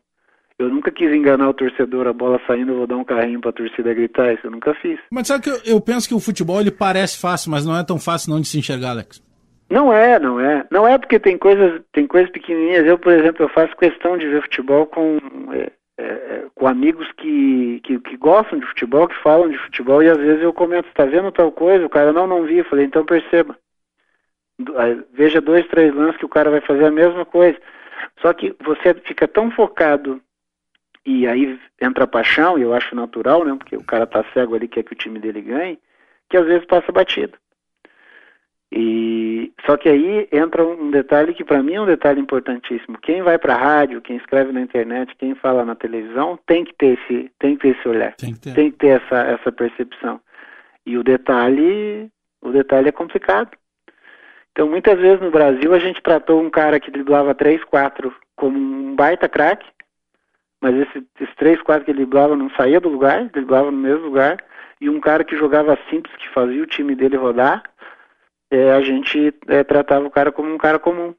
Eu 0.58 0.68
nunca 0.68 0.90
quis 0.90 1.12
enganar 1.12 1.48
o 1.48 1.54
torcedor, 1.54 2.06
a 2.06 2.12
bola 2.12 2.40
saindo, 2.46 2.72
eu 2.72 2.78
vou 2.78 2.86
dar 2.86 2.96
um 2.96 3.04
carrinho 3.04 3.40
pra 3.40 3.52
torcida 3.52 3.92
gritar, 3.92 4.32
isso 4.32 4.46
eu 4.46 4.50
nunca 4.52 4.72
fiz. 4.74 4.98
Mas 5.10 5.26
sabe 5.26 5.42
que 5.42 5.50
eu, 5.50 5.58
eu 5.66 5.80
penso 5.80 6.08
que 6.08 6.14
o 6.14 6.20
futebol 6.20 6.60
ele 6.60 6.70
parece 6.70 7.20
fácil, 7.20 7.50
mas 7.50 7.66
não 7.66 7.76
é 7.76 7.84
tão 7.84 7.98
fácil 7.98 8.32
não 8.32 8.40
de 8.40 8.46
se 8.46 8.58
enxergar, 8.58 8.90
Alex. 8.90 9.20
Não 9.68 9.92
é, 9.92 10.18
não 10.20 10.38
é. 10.38 10.64
Não 10.70 10.86
é 10.86 10.96
porque 10.96 11.18
tem 11.18 11.36
coisas, 11.36 11.82
tem 11.92 12.06
coisas 12.06 12.30
pequenininhas. 12.30 12.86
Eu, 12.86 12.98
por 12.98 13.12
exemplo, 13.12 13.44
eu 13.44 13.48
faço 13.48 13.76
questão 13.76 14.16
de 14.16 14.28
ver 14.28 14.42
futebol 14.42 14.86
com, 14.86 15.18
é, 15.52 15.72
é, 15.98 16.04
é 16.04 16.44
com 16.54 16.68
amigos 16.68 17.10
que, 17.16 17.80
que, 17.82 17.98
que, 17.98 18.16
gostam 18.16 18.58
de 18.60 18.66
futebol, 18.66 19.08
que 19.08 19.22
falam 19.22 19.48
de 19.48 19.58
futebol, 19.58 20.02
e 20.02 20.08
às 20.08 20.18
vezes 20.18 20.42
eu 20.42 20.52
comento, 20.52 20.88
tá 20.94 21.04
vendo 21.04 21.32
tal 21.32 21.50
coisa? 21.50 21.84
O 21.84 21.90
cara 21.90 22.12
não, 22.12 22.26
não 22.26 22.44
vi. 22.44 22.58
Eu 22.58 22.64
falei, 22.66 22.84
então 22.84 23.04
perceba. 23.04 23.56
Veja 25.12 25.40
dois, 25.40 25.66
três 25.68 25.94
lances 25.94 26.16
que 26.18 26.24
o 26.24 26.28
cara 26.28 26.50
vai 26.50 26.60
fazer 26.60 26.86
a 26.86 26.90
mesma 26.90 27.24
coisa. 27.24 27.58
Só 28.20 28.32
que 28.32 28.54
você 28.64 28.94
fica 28.94 29.26
tão 29.26 29.50
focado 29.50 30.20
e 31.06 31.26
aí 31.26 31.58
entra 31.80 32.04
a 32.04 32.08
paixão, 32.08 32.58
e 32.58 32.62
eu 32.62 32.72
acho 32.72 32.94
natural, 32.94 33.44
né? 33.44 33.54
Porque 33.56 33.76
o 33.76 33.84
cara 33.84 34.06
tá 34.06 34.24
cego 34.32 34.54
ali, 34.54 34.66
quer 34.66 34.82
que 34.82 34.92
o 34.92 34.96
time 34.96 35.18
dele 35.18 35.42
ganhe, 35.42 35.78
que 36.30 36.36
às 36.36 36.46
vezes 36.46 36.64
passa 36.66 36.90
batido. 36.90 37.36
E 38.72 39.52
só 39.66 39.76
que 39.76 39.88
aí 39.88 40.26
entra 40.32 40.64
um 40.64 40.90
detalhe 40.90 41.34
que 41.34 41.44
para 41.44 41.62
mim 41.62 41.74
é 41.74 41.80
um 41.80 41.86
detalhe 41.86 42.20
importantíssimo. 42.20 42.98
Quem 42.98 43.22
vai 43.22 43.38
para 43.38 43.54
a 43.54 43.58
rádio, 43.58 44.00
quem 44.00 44.16
escreve 44.16 44.50
na 44.50 44.62
internet, 44.62 45.14
quem 45.16 45.34
fala 45.34 45.64
na 45.64 45.74
televisão, 45.76 46.38
tem 46.46 46.64
que 46.64 46.74
ter 46.74 46.98
esse, 46.98 47.30
tem 47.38 47.54
que 47.54 47.62
ter 47.62 47.78
esse 47.78 47.88
olhar, 47.88 48.16
tem 48.16 48.32
que 48.32 48.40
ter, 48.40 48.54
tem 48.54 48.70
que 48.72 48.78
ter 48.78 49.00
essa, 49.00 49.16
essa 49.26 49.52
percepção. 49.52 50.20
E 50.86 50.98
o 50.98 51.04
detalhe, 51.04 52.10
o 52.40 52.50
detalhe 52.50 52.88
é 52.88 52.92
complicado. 52.92 53.50
Então, 54.54 54.68
muitas 54.68 54.96
vezes 55.00 55.20
no 55.20 55.32
Brasil 55.32 55.74
a 55.74 55.80
gente 55.80 56.00
tratou 56.00 56.40
um 56.40 56.48
cara 56.48 56.78
que 56.78 56.88
driblava 56.88 57.34
3, 57.34 57.64
4 57.64 58.14
como 58.36 58.56
um 58.56 58.94
baita 58.94 59.28
craque, 59.28 59.66
mas 60.62 60.76
esse, 60.76 61.04
esses 61.20 61.34
3, 61.34 61.60
4 61.60 61.84
que 61.84 61.90
ele 61.90 61.98
driblava 61.98 62.36
não 62.36 62.48
saía 62.50 62.80
do 62.80 62.88
lugar, 62.88 63.28
driblava 63.30 63.72
no 63.72 63.76
mesmo 63.76 64.04
lugar, 64.04 64.38
e 64.80 64.88
um 64.88 65.00
cara 65.00 65.24
que 65.24 65.36
jogava 65.36 65.76
simples, 65.90 66.14
que 66.16 66.32
fazia 66.32 66.62
o 66.62 66.66
time 66.66 66.94
dele 66.94 67.16
rodar, 67.16 67.64
é, 68.48 68.70
a 68.70 68.80
gente 68.80 69.34
é, 69.48 69.64
tratava 69.64 70.06
o 70.06 70.10
cara 70.10 70.30
como 70.30 70.54
um 70.54 70.58
cara 70.58 70.78
comum. 70.78 71.12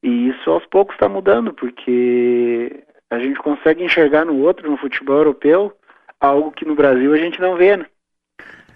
E 0.00 0.28
isso 0.28 0.48
aos 0.48 0.64
poucos 0.66 0.94
está 0.94 1.08
mudando, 1.08 1.52
porque 1.52 2.84
a 3.10 3.18
gente 3.18 3.40
consegue 3.40 3.82
enxergar 3.82 4.24
no 4.24 4.38
outro, 4.38 4.70
no 4.70 4.76
futebol 4.76 5.16
europeu, 5.16 5.76
algo 6.20 6.52
que 6.52 6.64
no 6.64 6.76
Brasil 6.76 7.12
a 7.12 7.18
gente 7.18 7.40
não 7.40 7.56
vê, 7.56 7.76
né? 7.76 7.86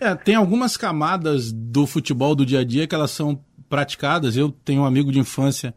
É, 0.01 0.15
tem 0.15 0.35
algumas 0.35 0.79
camadas 0.79 1.53
do 1.53 1.87
futebol 1.87 2.35
do 2.35 2.47
dia 2.47 2.61
a 2.61 2.65
dia 2.65 2.87
que 2.87 2.95
elas 2.95 3.11
são 3.11 3.39
praticadas. 3.71 4.37
Eu 4.37 4.51
tenho 4.51 4.83
um 4.83 4.85
amigo 4.85 5.11
de 5.11 5.19
infância 5.19 5.73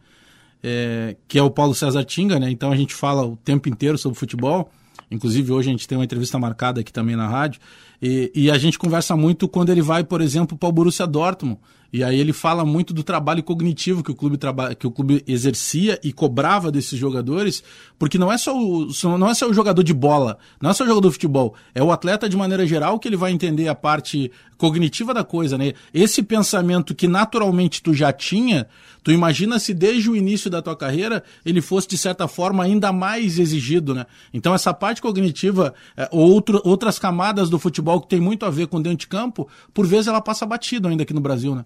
é, 0.62 1.16
que 1.28 1.38
é 1.38 1.44
o 1.44 1.52
Paulo 1.52 1.76
César 1.76 2.04
Tinga, 2.04 2.40
né? 2.40 2.50
Então 2.50 2.72
a 2.72 2.76
gente 2.76 2.94
fala 2.94 3.26
o 3.26 3.38
tempo 3.38 3.70
inteiro 3.70 3.98
sobre 3.98 4.18
futebol. 4.18 4.70
Inclusive 5.12 5.52
hoje 5.52 5.70
a 5.70 5.72
gente 5.72 5.88
tem 5.88 5.98
uma 5.98 6.04
entrevista 6.04 6.40
marcada 6.40 6.82
aqui 6.82 6.92
também 6.92 7.16
na 7.16 7.28
rádio. 7.28 7.62
E, 8.06 8.30
e 8.36 8.52
a 8.52 8.58
gente 8.58 8.78
conversa 8.78 9.16
muito 9.16 9.48
quando 9.48 9.72
ele 9.72 9.82
vai, 9.82 10.04
por 10.04 10.20
exemplo, 10.20 10.58
para 10.58 10.68
o 10.68 10.72
Borussia 10.74 11.08
Dortmund. 11.08 11.58
E 11.94 12.04
aí 12.04 12.20
ele 12.20 12.34
fala 12.34 12.66
muito 12.66 12.92
do 12.92 13.04
trabalho 13.04 13.44
cognitivo 13.44 14.04
que 14.04 14.10
o 14.10 14.16
clube, 14.16 14.36
traba 14.36 14.74
que 14.74 14.88
o 14.88 14.89
clube 14.89 15.24
exercia 15.28 16.00
e 16.04 16.12
cobrava 16.12 16.72
desses 16.72 16.98
jogadores, 16.98 17.63
porque 18.00 18.18
não 18.18 18.34
é, 18.34 18.38
só 18.38 18.58
o, 18.58 18.88
não 19.16 19.30
é 19.30 19.34
só 19.36 19.48
o 19.48 19.54
jogador 19.54 19.84
de 19.84 19.94
bola, 19.94 20.39
não 20.60 20.72
é 20.72 20.74
só 20.74 20.84
o 20.84 20.88
jogador 20.88 21.08
de 21.10 21.13
futebol, 21.13 21.54
é 21.76 21.84
o 21.84 21.92
atleta 21.92 22.28
de 22.28 22.36
maneira 22.36 22.66
geral 22.66 22.98
que 22.98 23.08
ele 23.08 23.16
vai 23.16 23.32
entender 23.32 23.68
a 23.68 23.76
parte 23.76 24.32
cognitiva 24.58 25.13
da 25.13 25.24
coisa, 25.24 25.56
né? 25.56 25.74
Esse 25.94 26.24
pensamento 26.24 26.96
que 26.96 27.08
naturalmente 27.08 27.84
tu 27.84 27.94
já 27.94 28.12
tinha, 28.12 28.66
tu 29.04 29.12
imagina 29.12 29.60
se 29.60 29.74
desde 29.74 30.10
o 30.10 30.16
início 30.16 30.50
da 30.50 30.62
tua 30.62 30.76
carreira 30.76 31.24
ele 31.46 31.62
fosse 31.62 31.88
de 31.88 31.98
certa 31.98 32.28
forma 32.28 32.63
ainda 32.63 32.92
mais 32.92 33.38
exigido, 33.38 33.94
né? 33.94 34.06
Então 34.34 34.56
essa 34.56 34.74
parte 34.74 35.02
cognitiva, 35.02 35.76
é, 35.96 36.08
outro, 36.12 36.60
outras 36.63 36.98
camadas 36.98 37.50
do 37.52 37.60
futebol 37.60 37.93
que 38.02 38.10
tem 38.10 38.20
muito 38.20 38.46
a 38.46 38.50
ver 38.50 38.68
com 38.68 38.82
dentro 38.82 39.00
de 39.00 39.08
campo, 39.08 39.50
por 39.74 39.86
vezes 39.86 40.08
ela 40.08 40.22
passa 40.22 40.46
batido 40.46 40.88
ainda 40.88 41.04
aqui 41.04 41.14
no 41.14 41.22
Brasil, 41.22 41.56
né? 41.56 41.66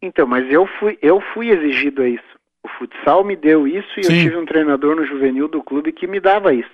Então, 0.00 0.26
mas 0.26 0.50
eu 0.50 0.66
fui, 0.78 0.98
eu 1.00 1.20
fui 1.32 1.50
exigido 1.50 2.02
a 2.02 2.08
isso. 2.08 2.34
O 2.62 2.68
futsal 2.68 3.24
me 3.24 3.36
deu 3.36 3.66
isso 3.66 3.88
e 3.98 4.04
Sim. 4.04 4.14
eu 4.14 4.22
tive 4.22 4.36
um 4.36 4.46
treinador 4.46 4.96
no 4.96 5.06
juvenil 5.06 5.48
do 5.48 5.62
clube 5.62 5.92
que 5.92 6.06
me 6.06 6.20
dava 6.20 6.52
isso. 6.52 6.70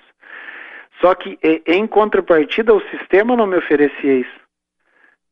Só 1.01 1.15
que 1.15 1.39
em 1.67 1.87
contrapartida 1.87 2.75
o 2.75 2.83
sistema 2.91 3.37
não 3.37 3.47
me 3.47 3.57
oferecia 3.57 4.19
isso. 4.19 4.41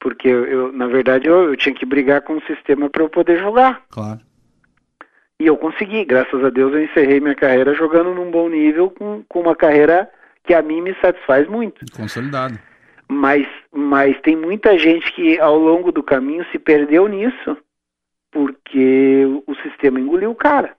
Porque 0.01 0.29
eu, 0.29 0.45
eu 0.47 0.73
na 0.73 0.87
verdade 0.87 1.29
eu, 1.29 1.51
eu, 1.51 1.57
tinha 1.57 1.75
que 1.75 1.85
brigar 1.85 2.23
com 2.23 2.37
o 2.37 2.43
sistema 2.43 2.89
para 2.89 3.03
eu 3.03 3.09
poder 3.09 3.39
jogar. 3.39 3.83
Claro. 3.91 4.21
E 5.41 5.47
eu 5.47 5.57
consegui, 5.57 6.05
graças 6.05 6.43
a 6.45 6.51
Deus 6.51 6.73
eu 6.73 6.83
encerrei 6.83 7.21
minha 7.21 7.35
carreira 7.35 7.75
jogando 7.75 8.15
num 8.15 8.31
bom 8.31 8.49
nível 8.49 8.91
com, 8.91 9.23
com 9.29 9.41
uma 9.41 9.55
carreira 9.55 10.11
que 10.45 10.55
a 10.55 10.63
mim 10.63 10.81
me 10.81 10.95
satisfaz 11.01 11.47
muito. 11.49 11.85
Consolidado. 11.95 12.59
Mas, 13.09 13.47
mas 13.73 14.21
tem 14.21 14.37
muita 14.37 14.79
gente 14.79 15.11
que 15.13 15.41
ao 15.41 15.57
longo 15.59 15.91
do 15.91 16.03
caminho 16.03 16.45
se 16.53 16.59
perdeu 16.59 17.09
nisso 17.09 17.57
porque 18.31 19.25
o 19.47 19.55
sistema 19.57 19.99
engoliu 19.99 20.31
o 20.31 20.37
cara. 20.37 20.77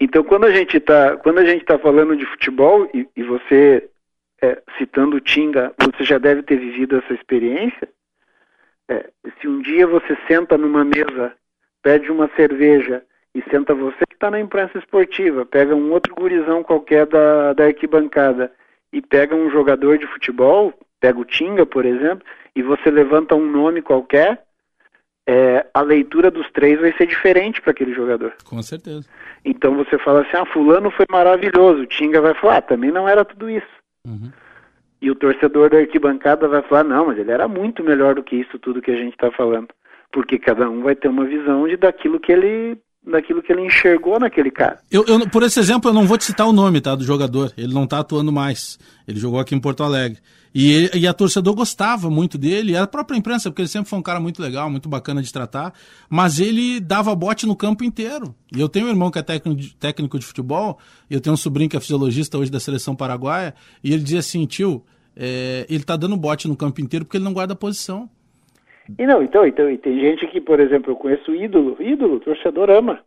Então, 0.00 0.24
quando 0.24 0.44
a 0.44 0.50
gente 0.50 0.76
está 0.76 1.16
quando 1.18 1.38
a 1.38 1.44
gente 1.44 1.64
tá 1.64 1.78
falando 1.78 2.16
de 2.16 2.24
futebol 2.26 2.88
e, 2.94 3.06
e 3.14 3.22
você 3.22 3.88
é, 4.42 4.62
citando 4.78 5.16
o 5.16 5.20
Tinga, 5.20 5.74
você 5.78 6.04
já 6.04 6.18
deve 6.18 6.42
ter 6.42 6.56
vivido 6.56 6.96
essa 6.96 7.14
experiência. 7.14 7.88
É, 8.88 9.10
se 9.40 9.48
um 9.48 9.60
dia 9.60 9.86
você 9.86 10.16
senta 10.28 10.56
numa 10.56 10.84
mesa, 10.84 11.32
pede 11.82 12.10
uma 12.10 12.30
cerveja 12.36 13.02
e 13.34 13.42
senta 13.50 13.74
você 13.74 14.06
que 14.06 14.14
está 14.14 14.30
na 14.30 14.40
imprensa 14.40 14.78
esportiva, 14.78 15.44
pega 15.44 15.74
um 15.74 15.90
outro 15.92 16.14
gurizão 16.14 16.62
qualquer 16.62 17.06
da, 17.06 17.52
da 17.52 17.64
arquibancada 17.64 18.52
e 18.92 19.02
pega 19.02 19.34
um 19.34 19.50
jogador 19.50 19.98
de 19.98 20.06
futebol, 20.06 20.72
pega 21.06 21.20
o 21.20 21.24
Tinga, 21.24 21.64
por 21.64 21.86
exemplo, 21.86 22.26
e 22.54 22.62
você 22.62 22.90
levanta 22.90 23.36
um 23.36 23.48
nome 23.48 23.80
qualquer, 23.80 24.42
é, 25.24 25.64
a 25.72 25.80
leitura 25.80 26.32
dos 26.32 26.50
três 26.50 26.80
vai 26.80 26.92
ser 26.94 27.06
diferente 27.06 27.62
para 27.62 27.70
aquele 27.70 27.94
jogador. 27.94 28.34
Com 28.44 28.60
certeza. 28.60 29.08
Então 29.44 29.76
você 29.76 29.96
fala 29.98 30.22
assim, 30.22 30.36
ah, 30.36 30.44
fulano 30.46 30.90
foi 30.90 31.06
maravilhoso, 31.08 31.82
o 31.82 31.86
Tinga 31.86 32.20
vai 32.20 32.34
falar, 32.34 32.56
ah, 32.56 32.62
também 32.62 32.90
não 32.90 33.08
era 33.08 33.24
tudo 33.24 33.48
isso. 33.48 33.66
Uhum. 34.04 34.32
E 35.00 35.08
o 35.08 35.14
torcedor 35.14 35.70
da 35.70 35.78
arquibancada 35.78 36.48
vai 36.48 36.62
falar, 36.62 36.82
não, 36.82 37.06
mas 37.06 37.18
ele 37.18 37.30
era 37.30 37.46
muito 37.46 37.84
melhor 37.84 38.16
do 38.16 38.24
que 38.24 38.34
isso 38.34 38.58
tudo 38.58 38.82
que 38.82 38.90
a 38.90 38.96
gente 38.96 39.12
está 39.12 39.30
falando. 39.30 39.68
Porque 40.10 40.40
cada 40.40 40.68
um 40.68 40.82
vai 40.82 40.96
ter 40.96 41.06
uma 41.06 41.24
visão 41.24 41.68
de 41.68 41.76
daquilo 41.76 42.18
que 42.18 42.32
ele 42.32 42.78
daquilo 43.06 43.42
que 43.42 43.52
ele 43.52 43.64
enxergou 43.64 44.18
naquele 44.18 44.50
cara. 44.50 44.80
Eu, 44.90 45.04
eu, 45.06 45.28
por 45.28 45.42
esse 45.42 45.60
exemplo, 45.60 45.90
eu 45.90 45.94
não 45.94 46.06
vou 46.06 46.18
te 46.18 46.24
citar 46.24 46.46
o 46.46 46.52
nome 46.52 46.80
tá, 46.80 46.94
do 46.94 47.04
jogador. 47.04 47.52
Ele 47.56 47.72
não 47.72 47.84
está 47.84 48.00
atuando 48.00 48.32
mais. 48.32 48.78
Ele 49.06 49.18
jogou 49.18 49.38
aqui 49.38 49.54
em 49.54 49.60
Porto 49.60 49.84
Alegre. 49.84 50.18
E, 50.58 50.90
e 50.94 51.06
a 51.06 51.12
torcedor 51.12 51.54
gostava 51.54 52.08
muito 52.08 52.38
dele, 52.38 52.72
e 52.72 52.76
a 52.78 52.86
própria 52.86 53.14
imprensa, 53.14 53.50
porque 53.50 53.60
ele 53.60 53.68
sempre 53.68 53.90
foi 53.90 53.98
um 53.98 54.02
cara 54.02 54.18
muito 54.18 54.40
legal, 54.40 54.70
muito 54.70 54.88
bacana 54.88 55.22
de 55.22 55.30
tratar, 55.30 55.74
mas 56.08 56.40
ele 56.40 56.80
dava 56.80 57.14
bote 57.14 57.44
no 57.44 57.54
campo 57.54 57.84
inteiro. 57.84 58.34
E 58.56 58.58
eu 58.58 58.66
tenho 58.66 58.86
um 58.86 58.88
irmão 58.88 59.10
que 59.10 59.18
é 59.18 59.22
técnico 59.22 59.60
de, 59.60 59.76
técnico 59.76 60.18
de 60.18 60.24
futebol, 60.24 60.78
eu 61.10 61.20
tenho 61.20 61.34
um 61.34 61.36
sobrinho 61.36 61.68
que 61.68 61.76
é 61.76 61.80
fisiologista 61.80 62.38
hoje 62.38 62.50
da 62.50 62.58
seleção 62.58 62.96
paraguaia, 62.96 63.54
e 63.84 63.92
ele 63.92 64.02
dizia 64.02 64.20
assim, 64.20 64.46
tio, 64.46 64.82
é, 65.14 65.66
ele 65.68 65.84
tá 65.84 65.94
dando 65.94 66.16
bote 66.16 66.48
no 66.48 66.56
campo 66.56 66.80
inteiro 66.80 67.04
porque 67.04 67.18
ele 67.18 67.24
não 67.24 67.34
guarda 67.34 67.54
posição. 67.54 68.08
E 68.98 69.06
não, 69.06 69.22
então, 69.22 69.46
então, 69.46 69.70
e 69.70 69.78
tem 69.78 69.98
gente 69.98 70.26
que, 70.28 70.40
por 70.40 70.60
exemplo, 70.60 70.92
eu 70.92 70.96
conheço 70.96 71.34
ídolo, 71.34 71.76
ídolo, 71.80 72.20
torcedor 72.20 72.70
ama. 72.70 73.00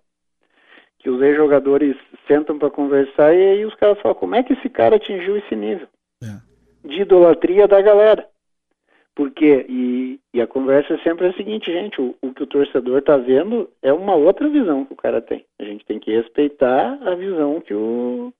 Que 0.99 1.09
os 1.09 1.21
ex-jogadores 1.21 1.95
sentam 2.27 2.59
para 2.59 2.69
conversar 2.69 3.33
e 3.33 3.41
aí 3.41 3.65
os 3.65 3.75
caras 3.75 3.99
falam, 4.01 4.15
como 4.15 4.35
é 4.35 4.43
que 4.43 4.53
esse 4.53 4.69
cara 4.69 4.97
atingiu 4.97 5.37
esse 5.37 5.55
nível? 5.55 5.87
É 6.21 6.49
de 6.83 7.01
idolatria 7.01 7.67
da 7.67 7.81
galera. 7.81 8.27
Porque, 9.15 9.65
e, 9.67 10.19
e 10.33 10.41
a 10.41 10.47
conversa 10.47 10.93
é 10.93 10.97
sempre 10.99 11.27
a 11.27 11.33
seguinte, 11.33 11.71
gente, 11.71 11.99
o, 11.99 12.15
o 12.21 12.33
que 12.33 12.43
o 12.43 12.47
torcedor 12.47 12.99
está 12.99 13.17
vendo 13.17 13.69
é 13.81 13.91
uma 13.91 14.15
outra 14.15 14.47
visão 14.47 14.85
que 14.85 14.93
o 14.93 14.97
cara 14.97 15.21
tem. 15.21 15.45
A 15.59 15.63
gente 15.63 15.85
tem 15.85 15.99
que 15.99 16.11
respeitar 16.11 16.97
a 17.01 17.15
visão 17.15 17.59
que 17.59 17.73
o, 17.73 18.33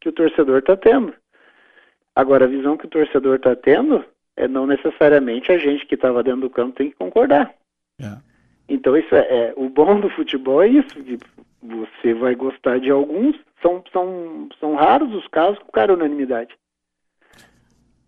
que 0.00 0.08
o 0.08 0.12
torcedor 0.12 0.58
está 0.58 0.76
tendo. 0.76 1.14
Agora, 2.14 2.44
a 2.44 2.48
visão 2.48 2.76
que 2.76 2.84
o 2.84 2.90
torcedor 2.90 3.36
está 3.36 3.56
tendo 3.56 4.04
é 4.38 4.48
não 4.48 4.66
necessariamente 4.66 5.50
a 5.52 5.58
gente 5.58 5.84
que 5.86 5.94
estava 5.94 6.22
dentro 6.22 6.42
do 6.42 6.50
campo 6.50 6.76
tem 6.76 6.90
que 6.90 6.96
concordar. 6.96 7.52
É. 8.00 8.16
Então, 8.68 8.96
isso 8.96 9.14
é, 9.14 9.20
é, 9.20 9.54
o 9.56 9.68
bom 9.68 9.98
do 9.98 10.08
futebol 10.10 10.62
é 10.62 10.68
isso. 10.68 10.88
Você 11.62 12.14
vai 12.14 12.34
gostar 12.34 12.78
de 12.78 12.90
alguns, 12.90 13.36
são, 13.62 13.82
são, 13.92 14.48
são 14.60 14.74
raros 14.74 15.12
os 15.14 15.26
casos 15.28 15.58
que 15.58 15.68
o 15.68 15.72
cara 15.72 15.92
é 15.92 15.96
unanimidade. 15.96 16.54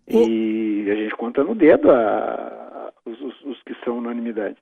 E 0.07 0.87
a 0.89 0.95
gente 0.95 1.15
conta 1.15 1.43
no 1.43 1.55
dedo 1.55 1.89
a, 1.89 2.91
os, 3.05 3.19
os, 3.21 3.41
os, 3.45 3.63
que 3.63 3.73
são 3.83 3.97
unanimidade. 3.97 4.55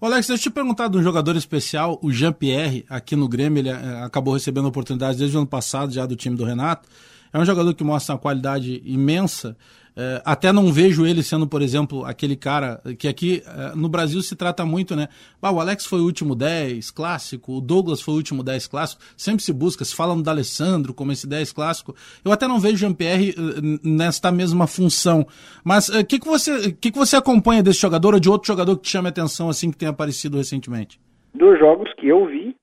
Ô 0.00 0.06
Alex, 0.06 0.26
deixa 0.26 0.48
eu 0.48 0.50
te 0.50 0.54
perguntar 0.54 0.88
de 0.88 0.98
um 0.98 1.02
jogador 1.02 1.36
especial, 1.36 1.98
o 2.02 2.10
Jean-Pierre, 2.10 2.84
aqui 2.88 3.14
no 3.16 3.28
Grêmio, 3.28 3.60
ele 3.60 3.68
é, 3.68 4.04
acabou 4.04 4.34
recebendo 4.34 4.66
oportunidades 4.66 5.18
desde 5.18 5.36
o 5.36 5.40
ano 5.40 5.48
passado, 5.48 5.92
já 5.92 6.06
do 6.06 6.16
time 6.16 6.36
do 6.36 6.44
Renato. 6.44 6.88
É 7.32 7.38
um 7.38 7.44
jogador 7.44 7.72
que 7.74 7.84
mostra 7.84 8.14
uma 8.14 8.20
qualidade 8.20 8.82
imensa. 8.84 9.56
É, 9.98 10.20
até 10.26 10.52
não 10.52 10.70
vejo 10.70 11.06
ele 11.06 11.22
sendo, 11.22 11.48
por 11.48 11.62
exemplo, 11.62 12.04
aquele 12.04 12.36
cara 12.36 12.82
que 12.98 13.08
aqui 13.08 13.42
é, 13.46 13.74
no 13.74 13.88
Brasil 13.88 14.20
se 14.20 14.36
trata 14.36 14.62
muito, 14.66 14.94
né? 14.94 15.08
O 15.40 15.58
Alex 15.58 15.86
foi 15.86 16.00
o 16.00 16.04
último 16.04 16.34
10 16.34 16.90
clássico, 16.90 17.56
o 17.56 17.60
Douglas 17.62 18.02
foi 18.02 18.12
o 18.12 18.16
último 18.18 18.44
10 18.44 18.66
clássico. 18.66 19.00
Sempre 19.16 19.42
se 19.42 19.54
busca, 19.54 19.86
se 19.86 19.96
fala 19.96 20.14
do 20.14 20.28
Alessandro 20.28 20.92
como 20.92 21.12
esse 21.12 21.26
10 21.26 21.50
clássico. 21.52 21.94
Eu 22.22 22.30
até 22.30 22.46
não 22.46 22.60
vejo 22.60 22.76
Jean-Pierre 22.76 23.30
uh, 23.30 23.88
nesta 23.88 24.30
mesma 24.30 24.66
função. 24.66 25.26
Mas 25.64 25.88
o 25.88 26.00
uh, 26.00 26.04
que, 26.04 26.18
que, 26.18 26.28
você, 26.28 26.72
que, 26.72 26.92
que 26.92 26.98
você 26.98 27.16
acompanha 27.16 27.62
desse 27.62 27.80
jogador 27.80 28.12
ou 28.12 28.20
de 28.20 28.28
outro 28.28 28.48
jogador 28.48 28.76
que 28.76 28.82
te 28.82 28.90
chama 28.90 29.08
a 29.08 29.10
atenção 29.10 29.48
assim 29.48 29.70
que 29.70 29.78
tem 29.78 29.88
aparecido 29.88 30.36
recentemente? 30.36 31.00
Dos 31.34 31.58
jogos 31.58 31.90
que 31.94 32.06
eu 32.06 32.26
vi, 32.26 32.54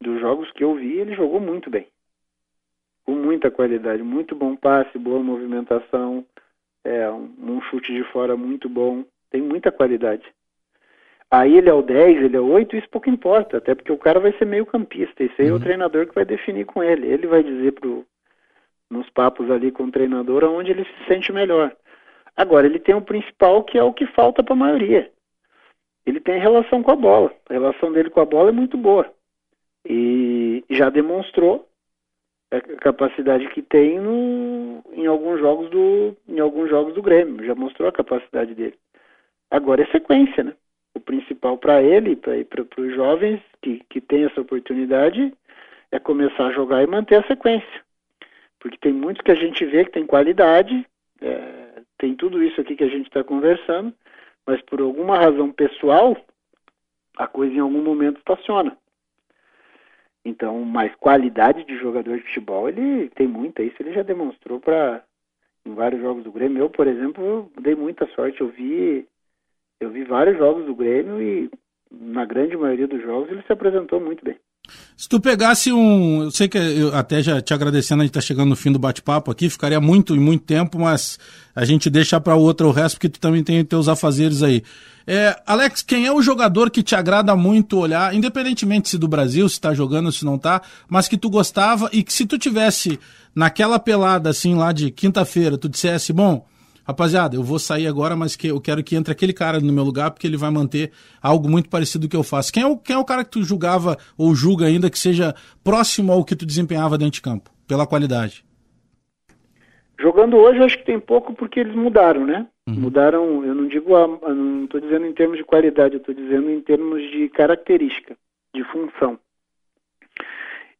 dos 0.00 0.18
jogos 0.20 0.50
que 0.52 0.64
eu 0.64 0.74
vi, 0.74 1.00
ele 1.00 1.14
jogou 1.14 1.38
muito 1.38 1.68
bem. 1.68 1.86
Com 3.04 3.14
muita 3.14 3.50
qualidade, 3.50 4.02
muito 4.02 4.34
bom 4.34 4.56
passe, 4.56 4.98
boa 4.98 5.22
movimentação 5.22 6.24
é 6.86 7.10
um, 7.10 7.34
um 7.38 7.60
chute 7.62 7.92
de 7.92 8.04
fora 8.04 8.36
muito 8.36 8.68
bom, 8.68 9.04
tem 9.30 9.42
muita 9.42 9.72
qualidade. 9.72 10.24
Aí 11.30 11.56
ele 11.56 11.68
é 11.68 11.74
o 11.74 11.82
10, 11.82 12.22
ele 12.22 12.36
é 12.36 12.40
o 12.40 12.50
8, 12.52 12.76
isso 12.76 12.88
pouco 12.88 13.10
importa, 13.10 13.56
até 13.56 13.74
porque 13.74 13.90
o 13.90 13.98
cara 13.98 14.20
vai 14.20 14.32
ser 14.38 14.46
meio 14.46 14.64
campista, 14.64 15.24
isso 15.24 15.34
aí 15.38 15.46
uhum. 15.46 15.50
é 15.50 15.52
o 15.52 15.56
uhum. 15.56 15.62
treinador 15.62 16.06
que 16.06 16.14
vai 16.14 16.24
definir 16.24 16.64
com 16.64 16.82
ele. 16.82 17.08
Ele 17.08 17.26
vai 17.26 17.42
dizer 17.42 17.72
pro, 17.72 18.06
nos 18.88 19.08
papos 19.10 19.50
ali 19.50 19.72
com 19.72 19.84
o 19.84 19.90
treinador 19.90 20.44
aonde 20.44 20.70
ele 20.70 20.84
se 20.84 21.06
sente 21.08 21.32
melhor. 21.32 21.74
Agora, 22.36 22.66
ele 22.66 22.78
tem 22.78 22.94
o 22.94 23.02
principal 23.02 23.64
que 23.64 23.78
é 23.78 23.82
o 23.82 23.92
que 23.92 24.06
falta 24.08 24.42
para 24.42 24.52
a 24.52 24.56
maioria. 24.56 25.10
Ele 26.04 26.20
tem 26.20 26.38
relação 26.38 26.82
com 26.82 26.90
a 26.90 26.96
bola. 26.96 27.32
A 27.48 27.52
relação 27.54 27.90
dele 27.92 28.10
com 28.10 28.20
a 28.20 28.24
bola 28.24 28.50
é 28.50 28.52
muito 28.52 28.76
boa. 28.76 29.10
E 29.84 30.62
já 30.70 30.90
demonstrou 30.90 31.65
a 32.56 32.60
capacidade 32.60 33.48
que 33.48 33.62
tem 33.62 33.98
no, 33.98 34.82
em 34.92 35.06
alguns 35.06 35.40
jogos 35.40 35.70
do 35.70 36.16
em 36.28 36.40
alguns 36.40 36.68
jogos 36.70 36.94
do 36.94 37.02
Grêmio. 37.02 37.44
Já 37.44 37.54
mostrou 37.54 37.88
a 37.88 37.92
capacidade 37.92 38.54
dele. 38.54 38.78
Agora 39.50 39.82
é 39.82 39.86
sequência 39.86 40.44
né? 40.44 40.54
O 40.94 41.00
principal 41.00 41.58
para 41.58 41.82
ele 41.82 42.16
para 42.16 42.62
os 42.78 42.94
jovens 42.94 43.40
que, 43.62 43.82
que 43.90 44.00
têm 44.00 44.24
essa 44.24 44.40
oportunidade 44.40 45.32
é 45.92 45.98
começar 45.98 46.46
a 46.46 46.52
jogar 46.52 46.82
e 46.82 46.86
manter 46.86 47.16
a 47.16 47.26
sequência. 47.26 47.84
Porque 48.58 48.78
tem 48.78 48.92
muitos 48.92 49.22
que 49.22 49.30
a 49.30 49.36
gente 49.36 49.64
vê 49.64 49.84
que 49.84 49.92
tem 49.92 50.06
qualidade 50.06 50.86
é, 51.20 51.82
tem 51.98 52.14
tudo 52.14 52.42
isso 52.42 52.60
aqui 52.60 52.76
que 52.76 52.84
a 52.84 52.88
gente 52.88 53.06
está 53.06 53.22
conversando 53.22 53.92
mas 54.46 54.60
por 54.62 54.80
alguma 54.80 55.16
razão 55.18 55.50
pessoal 55.50 56.16
a 57.16 57.26
coisa 57.26 57.54
em 57.54 57.60
algum 57.60 57.82
momento 57.82 58.18
estaciona 58.18 58.76
então, 60.26 60.64
mais 60.64 60.92
qualidade 60.96 61.62
de 61.62 61.78
jogador 61.78 62.16
de 62.16 62.24
futebol, 62.24 62.68
ele 62.68 63.08
tem 63.10 63.28
muita. 63.28 63.62
Isso 63.62 63.76
ele 63.80 63.92
já 63.92 64.02
demonstrou 64.02 64.58
para 64.58 65.04
em 65.64 65.72
vários 65.72 66.00
jogos 66.00 66.24
do 66.24 66.32
Grêmio. 66.32 66.58
Eu, 66.58 66.68
por 66.68 66.88
exemplo, 66.88 67.24
eu 67.24 67.62
dei 67.62 67.76
muita 67.76 68.06
sorte. 68.08 68.40
Eu 68.40 68.48
vi, 68.48 69.06
eu 69.78 69.90
vi 69.90 70.02
vários 70.02 70.36
jogos 70.36 70.66
do 70.66 70.74
Grêmio 70.74 71.22
e 71.22 71.48
na 71.92 72.24
grande 72.24 72.56
maioria 72.56 72.88
dos 72.88 73.00
jogos 73.02 73.30
ele 73.30 73.42
se 73.42 73.52
apresentou 73.52 74.00
muito 74.00 74.24
bem. 74.24 74.36
Se 74.96 75.08
tu 75.08 75.20
pegasse 75.20 75.72
um. 75.72 76.24
Eu 76.24 76.30
sei 76.30 76.48
que 76.48 76.56
eu 76.56 76.94
até 76.96 77.22
já 77.22 77.40
te 77.40 77.52
agradecendo, 77.52 78.02
a 78.02 78.04
gente 78.04 78.14
tá 78.14 78.20
chegando 78.20 78.48
no 78.48 78.56
fim 78.56 78.72
do 78.72 78.78
bate-papo 78.78 79.30
aqui, 79.30 79.50
ficaria 79.50 79.80
muito 79.80 80.16
e 80.16 80.18
muito 80.18 80.44
tempo, 80.44 80.78
mas 80.78 81.18
a 81.54 81.64
gente 81.64 81.90
deixa 81.90 82.20
para 82.20 82.34
outra 82.34 82.66
o 82.66 82.70
resto, 82.70 82.96
porque 82.96 83.08
tu 83.08 83.20
também 83.20 83.44
tem 83.44 83.64
teus 83.64 83.88
afazeres 83.88 84.42
aí. 84.42 84.62
É, 85.06 85.40
Alex, 85.46 85.82
quem 85.82 86.06
é 86.06 86.12
o 86.12 86.20
jogador 86.20 86.70
que 86.70 86.82
te 86.82 86.96
agrada 86.96 87.36
muito 87.36 87.78
olhar, 87.78 88.12
independentemente 88.14 88.88
se 88.88 88.98
do 88.98 89.06
Brasil, 89.06 89.48
se 89.48 89.60
tá 89.60 89.72
jogando, 89.72 90.10
se 90.10 90.24
não 90.24 90.36
tá, 90.36 90.62
mas 90.88 91.06
que 91.06 91.16
tu 91.16 91.30
gostava 91.30 91.88
e 91.92 92.02
que 92.02 92.12
se 92.12 92.26
tu 92.26 92.36
tivesse 92.36 92.98
naquela 93.34 93.78
pelada 93.78 94.30
assim 94.30 94.54
lá 94.54 94.72
de 94.72 94.90
quinta-feira, 94.90 95.56
tu 95.56 95.68
dissesse, 95.68 96.12
bom, 96.12 96.44
rapaziada, 96.86 97.34
eu 97.34 97.42
vou 97.42 97.58
sair 97.58 97.86
agora, 97.86 98.14
mas 98.14 98.36
que 98.36 98.46
eu 98.46 98.60
quero 98.60 98.82
que 98.84 98.94
entre 98.94 99.12
aquele 99.12 99.32
cara 99.32 99.58
no 99.58 99.72
meu 99.72 99.82
lugar, 99.82 100.12
porque 100.12 100.26
ele 100.26 100.36
vai 100.36 100.50
manter 100.50 100.92
algo 101.20 101.48
muito 101.48 101.68
parecido 101.68 102.06
do 102.06 102.10
que 102.10 102.16
eu 102.16 102.22
faço. 102.22 102.52
Quem 102.52 102.62
é 102.62 102.66
o, 102.66 102.76
quem 102.76 102.94
é 102.94 102.98
o 102.98 103.04
cara 103.04 103.24
que 103.24 103.30
tu 103.30 103.42
julgava 103.42 103.96
ou 104.16 104.34
julga 104.34 104.66
ainda 104.66 104.88
que 104.88 104.98
seja 104.98 105.34
próximo 105.64 106.12
ao 106.12 106.24
que 106.24 106.36
tu 106.36 106.46
desempenhava 106.46 106.96
dentro 106.96 107.14
de 107.14 107.22
campo, 107.22 107.50
pela 107.66 107.86
qualidade? 107.86 108.44
Jogando 109.98 110.36
hoje, 110.36 110.58
eu 110.58 110.64
acho 110.64 110.78
que 110.78 110.84
tem 110.84 111.00
pouco 111.00 111.34
porque 111.34 111.58
eles 111.58 111.74
mudaram, 111.74 112.24
né? 112.24 112.46
Uhum. 112.68 112.74
Mudaram, 112.74 113.44
eu 113.44 113.54
não 113.54 113.66
digo, 113.66 113.96
a, 113.96 114.06
não 114.06 114.64
estou 114.64 114.80
dizendo 114.80 115.06
em 115.06 115.12
termos 115.12 115.38
de 115.38 115.44
qualidade, 115.44 115.94
eu 115.94 116.00
estou 116.00 116.14
dizendo 116.14 116.50
em 116.50 116.60
termos 116.60 117.00
de 117.10 117.28
característica, 117.30 118.16
de 118.54 118.62
função. 118.64 119.18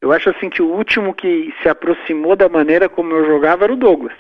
Eu 0.00 0.12
acho 0.12 0.28
assim 0.30 0.50
que 0.50 0.61
o 0.61 0.72
último 0.72 1.14
que 1.14 1.52
se 1.62 1.68
aproximou 1.68 2.36
da 2.36 2.48
maneira 2.48 2.88
como 2.88 3.12
eu 3.12 3.24
jogava 3.26 3.64
era 3.64 3.72
o 3.72 3.76
Douglas. 3.76 4.16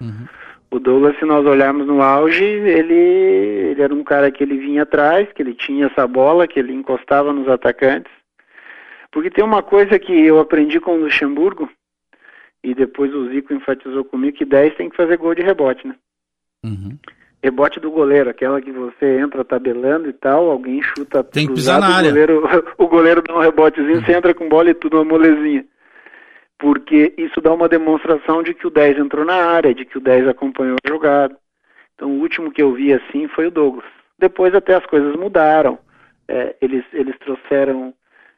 Uhum. 0.00 0.26
O 0.72 0.78
Douglas, 0.78 1.18
se 1.18 1.24
nós 1.24 1.44
olharmos 1.44 1.86
no 1.86 2.00
auge, 2.00 2.44
ele, 2.44 2.94
ele 2.94 3.82
era 3.82 3.92
um 3.92 4.04
cara 4.04 4.30
que 4.30 4.44
ele 4.44 4.56
vinha 4.56 4.84
atrás, 4.84 5.28
que 5.32 5.42
ele 5.42 5.52
tinha 5.52 5.86
essa 5.86 6.06
bola, 6.06 6.46
que 6.46 6.60
ele 6.60 6.72
encostava 6.72 7.32
nos 7.32 7.48
atacantes. 7.48 8.12
Porque 9.10 9.30
tem 9.30 9.42
uma 9.42 9.64
coisa 9.64 9.98
que 9.98 10.12
eu 10.12 10.38
aprendi 10.38 10.78
com 10.78 10.94
o 10.94 11.00
Luxemburgo, 11.00 11.68
e 12.62 12.72
depois 12.72 13.12
o 13.12 13.28
Zico 13.30 13.52
enfatizou 13.52 14.04
comigo, 14.04 14.36
que 14.36 14.44
10 14.44 14.76
tem 14.76 14.88
que 14.88 14.96
fazer 14.96 15.16
gol 15.16 15.34
de 15.34 15.42
rebote, 15.42 15.88
né? 15.88 15.96
Uhum. 16.64 16.96
Rebote 17.42 17.80
do 17.80 17.90
goleiro, 17.90 18.30
aquela 18.30 18.60
que 18.60 18.70
você 18.70 19.18
entra 19.18 19.44
tabelando 19.44 20.08
e 20.08 20.12
tal, 20.12 20.48
alguém 20.48 20.80
chuta 20.82 21.24
Tem 21.24 21.48
que 21.48 21.54
pisar 21.54 21.80
na 21.80 21.88
o 21.88 21.92
área. 21.94 22.10
Goleiro, 22.10 22.44
o 22.78 22.86
goleiro 22.86 23.22
dá 23.22 23.34
um 23.34 23.40
rebotezinho, 23.40 23.96
uhum. 23.96 24.04
você 24.04 24.12
entra 24.12 24.32
com 24.32 24.48
bola 24.48 24.70
e 24.70 24.74
tudo 24.74 24.98
uma 24.98 25.04
molezinha 25.04 25.64
porque 26.60 27.14
isso 27.16 27.40
dá 27.40 27.52
uma 27.52 27.68
demonstração 27.68 28.42
de 28.42 28.52
que 28.52 28.66
o 28.66 28.70
10 28.70 28.98
entrou 28.98 29.24
na 29.24 29.34
área, 29.34 29.74
de 29.74 29.86
que 29.86 29.96
o 29.96 30.00
10 30.00 30.28
acompanhou 30.28 30.76
a 30.84 30.88
jogada. 30.88 31.34
Então 31.94 32.10
o 32.10 32.20
último 32.20 32.52
que 32.52 32.62
eu 32.62 32.74
vi 32.74 32.92
assim 32.92 33.26
foi 33.28 33.46
o 33.46 33.50
Douglas. 33.50 33.88
Depois 34.18 34.54
até 34.54 34.74
as 34.74 34.84
coisas 34.84 35.16
mudaram, 35.16 35.78
é, 36.28 36.54
eles, 36.60 36.84
eles 36.92 37.18
trouxeram, 37.18 37.94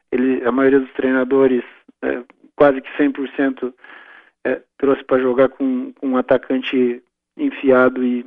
ele, 0.09 0.41
a 0.45 0.51
maioria 0.53 0.79
dos 0.79 0.91
treinadores, 0.93 1.63
é, 2.01 2.23
quase 2.55 2.81
que 2.81 2.89
100%, 2.97 3.73
é, 4.45 4.61
trouxe 4.77 5.03
para 5.03 5.21
jogar 5.21 5.49
com, 5.49 5.91
com 5.99 6.07
um 6.07 6.17
atacante 6.17 7.03
enfiado 7.35 8.03
e 8.05 8.25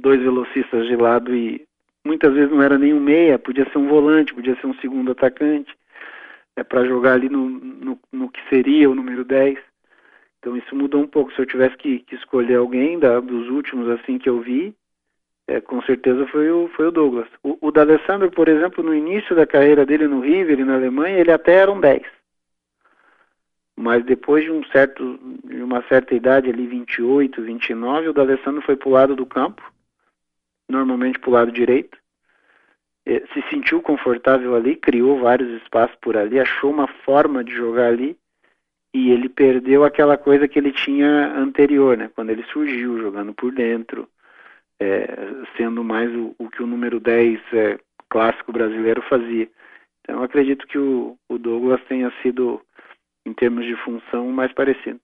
dois 0.00 0.20
velocistas 0.22 0.86
de 0.86 0.96
lado 0.96 1.34
e 1.34 1.66
muitas 2.02 2.32
vezes 2.32 2.50
não 2.50 2.62
era 2.62 2.78
nem 2.78 2.94
um 2.94 3.00
meia, 3.00 3.38
podia 3.38 3.68
ser 3.70 3.76
um 3.76 3.88
volante, 3.88 4.34
podia 4.34 4.58
ser 4.58 4.66
um 4.66 4.74
segundo 4.76 5.12
atacante 5.12 5.70
é 6.56 6.62
para 6.62 6.84
jogar 6.84 7.14
ali 7.14 7.28
no, 7.28 7.48
no, 7.48 7.98
no, 8.12 8.30
que 8.30 8.40
seria 8.48 8.90
o 8.90 8.94
número 8.94 9.24
10. 9.24 9.58
Então 10.38 10.56
isso 10.56 10.74
mudou 10.74 11.02
um 11.02 11.06
pouco. 11.06 11.32
Se 11.32 11.40
eu 11.40 11.46
tivesse 11.46 11.76
que, 11.76 12.00
que 12.00 12.14
escolher 12.14 12.56
alguém 12.56 12.98
da, 12.98 13.20
dos 13.20 13.48
últimos 13.48 13.88
assim 13.88 14.18
que 14.18 14.28
eu 14.28 14.40
vi, 14.40 14.74
é, 15.46 15.60
com 15.60 15.82
certeza 15.82 16.26
foi 16.26 16.50
o, 16.50 16.68
foi 16.68 16.88
o 16.88 16.92
Douglas. 16.92 17.28
O, 17.42 17.58
o 17.60 17.70
D'Alessandro, 17.70 18.30
por 18.30 18.48
exemplo, 18.48 18.82
no 18.82 18.94
início 18.94 19.34
da 19.34 19.46
carreira 19.46 19.84
dele 19.84 20.06
no 20.06 20.20
River 20.20 20.60
e 20.60 20.64
na 20.64 20.74
Alemanha, 20.74 21.18
ele 21.18 21.32
até 21.32 21.54
era 21.54 21.70
um 21.70 21.80
10. 21.80 22.02
Mas 23.76 24.04
depois 24.04 24.44
de 24.44 24.50
um 24.50 24.62
certo, 24.66 25.18
de 25.44 25.62
uma 25.62 25.82
certa 25.88 26.14
idade 26.14 26.48
ali, 26.50 26.66
28, 26.66 27.42
29, 27.42 28.08
o 28.08 28.12
D'Alessandro 28.12 28.62
foi 28.62 28.76
para 28.76 28.88
o 28.88 28.92
lado 28.92 29.16
do 29.16 29.26
campo, 29.26 29.62
normalmente 30.68 31.18
para 31.18 31.30
o 31.30 31.32
lado 31.32 31.50
direito, 31.50 31.98
se 33.04 33.42
sentiu 33.50 33.82
confortável 33.82 34.54
ali, 34.54 34.76
criou 34.76 35.20
vários 35.20 35.62
espaços 35.62 35.96
por 36.00 36.16
ali, 36.16 36.38
achou 36.38 36.70
uma 36.70 36.86
forma 36.86 37.42
de 37.42 37.52
jogar 37.52 37.88
ali 37.88 38.16
e 38.94 39.10
ele 39.10 39.28
perdeu 39.28 39.84
aquela 39.84 40.16
coisa 40.16 40.46
que 40.46 40.58
ele 40.58 40.72
tinha 40.72 41.34
anterior, 41.36 41.96
né? 41.96 42.10
Quando 42.14 42.30
ele 42.30 42.44
surgiu 42.52 43.00
jogando 43.00 43.32
por 43.32 43.50
dentro, 43.52 44.06
é, 44.78 45.06
sendo 45.56 45.82
mais 45.82 46.14
o, 46.14 46.34
o, 46.38 46.50
que 46.50 46.62
o 46.62 46.66
número 46.66 47.00
10 47.00 47.40
é, 47.52 47.78
clássico 48.08 48.52
brasileiro 48.52 49.02
fazia. 49.08 49.48
Então 50.00 50.16
eu 50.16 50.22
acredito 50.22 50.66
que 50.66 50.78
o, 50.78 51.16
o 51.28 51.38
Douglas 51.38 51.80
tenha 51.88 52.12
sido, 52.22 52.60
em 53.24 53.32
termos 53.32 53.64
de 53.64 53.74
função, 53.76 54.28
mais 54.28 54.52
parecido. 54.52 55.00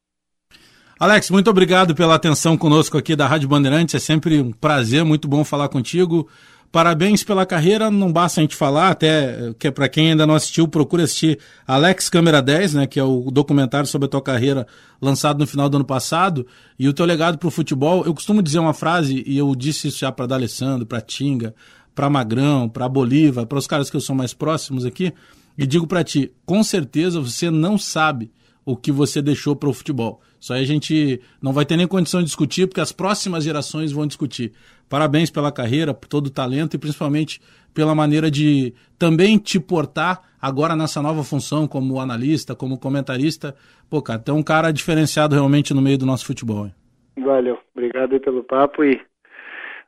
Alex, 1.01 1.31
muito 1.31 1.49
obrigado 1.49 1.95
pela 1.95 2.17
atenção 2.17 2.59
conosco 2.59 2.99
aqui 2.99 3.15
da 3.15 3.27
Rádio 3.27 3.49
Bandeirantes. 3.49 3.95
É 3.95 4.01
sempre 4.01 4.41
um 4.41 4.53
prazer, 4.53 5.05
muito 5.05 5.29
bom 5.29 5.45
falar 5.45 5.69
contigo. 5.69 6.29
Parabéns 6.71 7.25
pela 7.25 7.47
carreira, 7.47 7.91
não 7.91 8.13
basta 8.13 8.41
a 8.41 8.43
gente 8.43 8.55
falar, 8.55 8.91
até 8.91 9.55
que 9.59 9.69
é 9.69 9.71
para 9.71 9.89
quem 9.89 10.11
ainda 10.11 10.27
não 10.27 10.35
assistiu, 10.35 10.69
procure 10.69 11.03
assistir 11.03 11.39
Alex 11.67 12.11
Câmera 12.11 12.43
10, 12.43 12.75
né, 12.75 12.87
que 12.87 13.01
é 13.01 13.03
o 13.03 13.31
documentário 13.31 13.87
sobre 13.87 14.05
a 14.05 14.09
tua 14.09 14.21
carreira 14.21 14.67
lançado 15.01 15.39
no 15.39 15.47
final 15.47 15.71
do 15.71 15.79
ano 15.79 15.85
passado, 15.85 16.47
e 16.79 16.87
o 16.87 16.93
teu 16.93 17.07
legado 17.07 17.39
para 17.39 17.49
o 17.49 17.51
futebol. 17.51 18.05
Eu 18.05 18.13
costumo 18.13 18.43
dizer 18.43 18.59
uma 18.59 18.75
frase, 18.75 19.25
e 19.27 19.39
eu 19.39 19.55
disse 19.55 19.89
isso 19.89 20.01
já 20.01 20.13
para 20.13 20.27
D'Alessandro, 20.27 20.85
para 20.85 21.01
Tinga, 21.01 21.55
para 21.95 22.11
Magrão, 22.11 22.69
para 22.69 22.87
Bolívar, 22.87 23.47
para 23.47 23.59
os 23.59 23.67
caras 23.67 23.89
que 23.89 23.97
eu 23.97 24.01
sou 24.01 24.15
mais 24.15 24.35
próximos 24.35 24.85
aqui, 24.85 25.11
e 25.57 25.67
digo 25.67 25.87
para 25.87 26.05
ti, 26.05 26.31
com 26.45 26.63
certeza 26.63 27.19
você 27.19 27.51
não 27.51 27.79
sabe 27.79 28.31
o 28.63 28.77
que 28.77 28.93
você 28.93 29.23
deixou 29.23 29.57
para 29.57 29.71
o 29.71 29.73
futebol. 29.73 30.21
Isso 30.41 30.53
aí 30.53 30.63
a 30.63 30.67
gente 30.67 31.21
não 31.43 31.53
vai 31.53 31.65
ter 31.65 31.77
nem 31.77 31.87
condição 31.87 32.21
de 32.21 32.27
discutir, 32.27 32.67
porque 32.67 32.81
as 32.81 32.93
próximas 32.93 33.45
gerações 33.45 33.93
vão 33.93 34.07
discutir. 34.07 34.53
Parabéns 34.89 35.31
pela 35.31 35.53
carreira, 35.53 35.93
por 35.93 36.09
todo 36.09 36.29
o 36.29 36.31
talento 36.31 36.75
e 36.75 36.79
principalmente 36.79 37.41
pela 37.75 37.95
maneira 37.95 38.31
de 38.31 38.73
também 38.99 39.39
te 39.39 39.61
portar 39.61 40.23
agora 40.41 40.75
nessa 40.75 41.03
nova 41.03 41.23
função 41.23 41.67
como 41.67 42.01
analista, 42.01 42.55
como 42.55 42.79
comentarista. 42.79 43.55
Pô, 43.91 44.01
cara, 44.01 44.19
tem 44.19 44.35
um 44.35 44.43
cara 44.43 44.73
diferenciado 44.73 45.35
realmente 45.35 45.75
no 45.75 45.83
meio 45.83 45.99
do 45.99 46.07
nosso 46.07 46.25
futebol. 46.25 46.67
Hein? 46.67 46.75
Valeu, 47.19 47.59
obrigado 47.75 48.13
aí 48.13 48.21
pelo 48.21 48.45
papo 48.45 48.85
e 48.85 49.01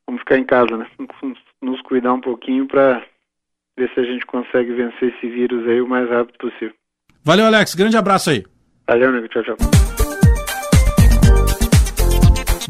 vamos 0.06 0.20
ficar 0.20 0.38
em 0.38 0.44
casa, 0.44 0.76
né? 0.76 0.86
Nos 1.62 1.80
cuidar 1.82 2.12
um 2.12 2.20
pouquinho 2.20 2.66
para 2.66 3.02
ver 3.78 3.90
se 3.94 4.00
a 4.00 4.04
gente 4.04 4.26
consegue 4.26 4.72
vencer 4.72 5.14
esse 5.14 5.28
vírus 5.28 5.66
aí 5.68 5.80
o 5.80 5.88
mais 5.88 6.08
rápido 6.08 6.36
possível. 6.38 6.74
Valeu, 7.24 7.46
Alex. 7.46 7.74
Grande 7.74 7.96
abraço 7.96 8.30
aí. 8.30 8.44
Valeu, 8.86 9.08
amigo. 9.10 9.28
Tchau, 9.28 9.42
tchau. 9.42 9.56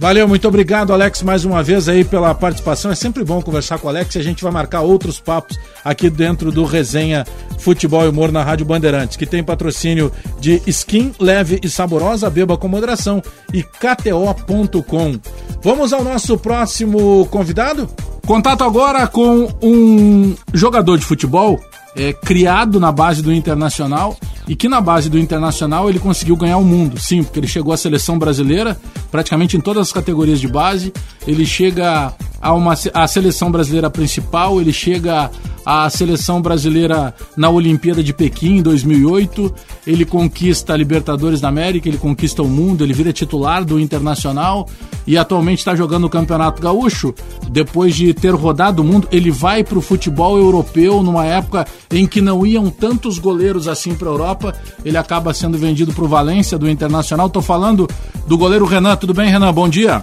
Valeu, 0.00 0.26
muito 0.26 0.48
obrigado, 0.48 0.94
Alex, 0.94 1.22
mais 1.22 1.44
uma 1.44 1.62
vez 1.62 1.86
aí 1.86 2.04
pela 2.04 2.34
participação. 2.34 2.90
É 2.90 2.94
sempre 2.94 3.22
bom 3.22 3.42
conversar 3.42 3.78
com 3.78 3.86
o 3.86 3.90
Alex 3.90 4.14
e 4.14 4.18
a 4.18 4.22
gente 4.22 4.42
vai 4.42 4.50
marcar 4.50 4.80
outros 4.80 5.20
papos 5.20 5.58
aqui 5.84 6.08
dentro 6.08 6.50
do 6.50 6.64
Resenha 6.64 7.26
Futebol 7.58 8.06
e 8.06 8.08
Humor 8.08 8.32
na 8.32 8.42
Rádio 8.42 8.64
Bandeirantes, 8.64 9.18
que 9.18 9.26
tem 9.26 9.44
patrocínio 9.44 10.10
de 10.40 10.62
skin 10.66 11.12
leve 11.20 11.60
e 11.62 11.68
saborosa, 11.68 12.30
beba 12.30 12.56
com 12.56 12.66
moderação 12.66 13.22
e 13.52 13.62
KTO.com. 13.62 15.20
Vamos 15.62 15.92
ao 15.92 16.02
nosso 16.02 16.38
próximo 16.38 17.26
convidado? 17.26 17.86
Contato 18.26 18.64
agora 18.64 19.06
com 19.06 19.52
um 19.62 20.34
jogador 20.54 20.96
de 20.96 21.04
futebol 21.04 21.60
é, 21.94 22.14
criado 22.14 22.80
na 22.80 22.90
base 22.90 23.20
do 23.20 23.30
Internacional 23.30 24.16
e 24.50 24.56
que 24.56 24.68
na 24.68 24.80
base 24.80 25.08
do 25.08 25.16
Internacional 25.16 25.88
ele 25.88 26.00
conseguiu 26.00 26.36
ganhar 26.36 26.56
o 26.56 26.64
mundo, 26.64 26.98
sim, 26.98 27.22
porque 27.22 27.38
ele 27.38 27.46
chegou 27.46 27.72
à 27.72 27.76
seleção 27.76 28.18
brasileira 28.18 28.76
praticamente 29.08 29.56
em 29.56 29.60
todas 29.60 29.86
as 29.86 29.92
categorias 29.92 30.40
de 30.40 30.48
base, 30.48 30.92
ele 31.24 31.46
chega 31.46 32.12
a 32.40 32.54
uma 32.54 32.74
a 32.94 33.06
seleção 33.06 33.52
brasileira 33.52 33.90
principal, 33.90 34.60
ele 34.60 34.72
chega 34.72 35.30
à 35.64 35.88
seleção 35.90 36.40
brasileira 36.40 37.14
na 37.36 37.50
Olimpíada 37.50 38.02
de 38.02 38.14
Pequim 38.14 38.56
em 38.56 38.62
2008, 38.62 39.54
ele 39.86 40.06
conquista 40.06 40.72
a 40.72 40.76
Libertadores 40.76 41.40
da 41.40 41.48
América, 41.48 41.88
ele 41.88 41.98
conquista 41.98 42.42
o 42.42 42.48
mundo, 42.48 42.82
ele 42.82 42.94
vira 42.94 43.12
titular 43.12 43.62
do 43.64 43.78
Internacional 43.78 44.66
e 45.06 45.18
atualmente 45.18 45.58
está 45.58 45.74
jogando 45.74 46.04
o 46.04 46.10
Campeonato 46.10 46.62
Gaúcho. 46.62 47.14
Depois 47.50 47.94
de 47.94 48.14
ter 48.14 48.34
rodado 48.34 48.80
o 48.80 48.84
mundo, 48.84 49.06
ele 49.12 49.30
vai 49.30 49.62
para 49.62 49.78
o 49.78 49.82
futebol 49.82 50.38
europeu 50.38 51.02
numa 51.02 51.26
época 51.26 51.66
em 51.90 52.06
que 52.06 52.20
não 52.20 52.46
iam 52.46 52.70
tantos 52.70 53.18
goleiros 53.18 53.68
assim 53.68 53.94
para 53.94 54.08
a 54.08 54.12
Europa. 54.12 54.54
Ele 54.84 54.96
acaba 54.96 55.34
sendo 55.34 55.58
vendido 55.58 55.92
para 55.92 56.04
o 56.04 56.08
Valência 56.08 56.56
do 56.56 56.70
Internacional. 56.70 57.26
Estou 57.26 57.42
falando 57.42 57.88
do 58.26 58.38
goleiro 58.38 58.64
Renan. 58.64 58.96
Tudo 58.96 59.12
bem, 59.12 59.30
Renan? 59.30 59.52
Bom 59.52 59.68
dia. 59.68 60.02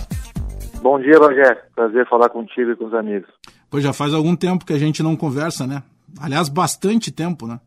Bom 0.90 1.02
dia, 1.02 1.18
Rogério. 1.18 1.62
Prazer 1.76 2.08
falar 2.08 2.30
contigo 2.30 2.72
e 2.72 2.76
com 2.78 2.86
os 2.86 2.94
amigos. 2.94 3.30
Pois 3.70 3.84
já 3.84 3.92
faz 3.92 4.14
algum 4.14 4.38
tempo 4.38 4.66
que 4.66 4.72
a 4.72 4.80
gente 4.80 5.04
não 5.04 5.18
conversa, 5.18 5.68
né? 5.68 5.84
Aliás, 6.18 6.48
bastante 6.48 7.12
tempo, 7.12 7.46
né? 7.46 7.60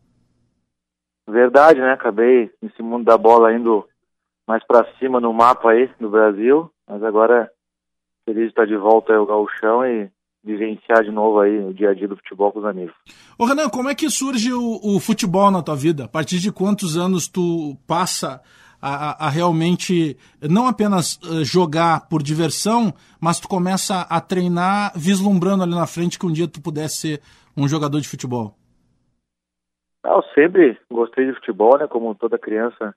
Verdade, 1.29 1.79
né? 1.79 1.91
Acabei 1.91 2.49
nesse 2.59 2.81
mundo 2.81 3.05
da 3.05 3.19
bola 3.19 3.53
indo 3.53 3.87
mais 4.47 4.65
para 4.65 4.87
cima 4.97 5.19
no 5.19 5.31
mapa 5.31 5.69
aí 5.69 5.87
do 5.99 6.09
Brasil, 6.09 6.71
mas 6.89 7.03
agora 7.03 7.47
feliz 8.25 8.45
de 8.45 8.49
estar 8.49 8.65
de 8.65 8.75
volta 8.75 9.13
ao 9.13 9.27
gauchão 9.27 9.85
e 9.85 10.09
vivenciar 10.43 11.03
de 11.03 11.11
novo 11.11 11.41
aí 11.41 11.59
o 11.59 11.75
dia 11.75 11.91
a 11.91 11.93
dia 11.93 12.07
do 12.07 12.17
futebol 12.17 12.51
com 12.51 12.57
os 12.57 12.65
amigos. 12.65 12.95
Ô 13.37 13.45
Renan, 13.45 13.69
como 13.69 13.87
é 13.87 13.93
que 13.93 14.09
surge 14.09 14.51
o, 14.51 14.79
o 14.81 14.99
futebol 14.99 15.51
na 15.51 15.61
tua 15.61 15.75
vida? 15.75 16.05
A 16.05 16.07
partir 16.07 16.39
de 16.39 16.51
quantos 16.51 16.97
anos 16.97 17.27
tu 17.27 17.77
passa 17.85 18.41
a, 18.81 19.27
a, 19.27 19.29
realmente 19.29 20.17
não 20.41 20.67
apenas 20.67 21.17
uh, 21.17 21.43
jogar 21.43 22.09
por 22.09 22.23
diversão, 22.23 22.93
mas 23.21 23.39
tu 23.39 23.47
começa 23.47 24.01
a 24.09 24.19
treinar 24.19 24.91
vislumbrando 24.95 25.63
ali 25.63 25.75
na 25.75 25.85
frente 25.85 26.17
que 26.17 26.25
um 26.25 26.31
dia 26.31 26.47
tu 26.47 26.61
pudesse 26.61 26.95
ser 26.97 27.21
um 27.55 27.67
jogador 27.67 27.99
de 27.99 28.09
futebol? 28.09 28.55
Eu 30.03 30.23
sempre 30.33 30.79
gostei 30.89 31.27
de 31.27 31.33
futebol, 31.35 31.77
né? 31.77 31.87
Como 31.87 32.15
toda 32.15 32.39
criança 32.39 32.95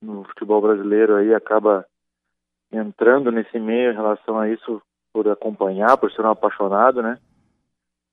no 0.00 0.24
futebol 0.24 0.62
brasileiro 0.62 1.16
aí 1.16 1.34
acaba 1.34 1.84
entrando 2.72 3.30
nesse 3.30 3.58
meio 3.58 3.92
em 3.92 3.94
relação 3.94 4.38
a 4.38 4.48
isso 4.48 4.80
por 5.12 5.28
acompanhar, 5.28 5.96
por 5.96 6.10
ser 6.12 6.22
um 6.22 6.30
apaixonado, 6.30 7.02
né? 7.02 7.18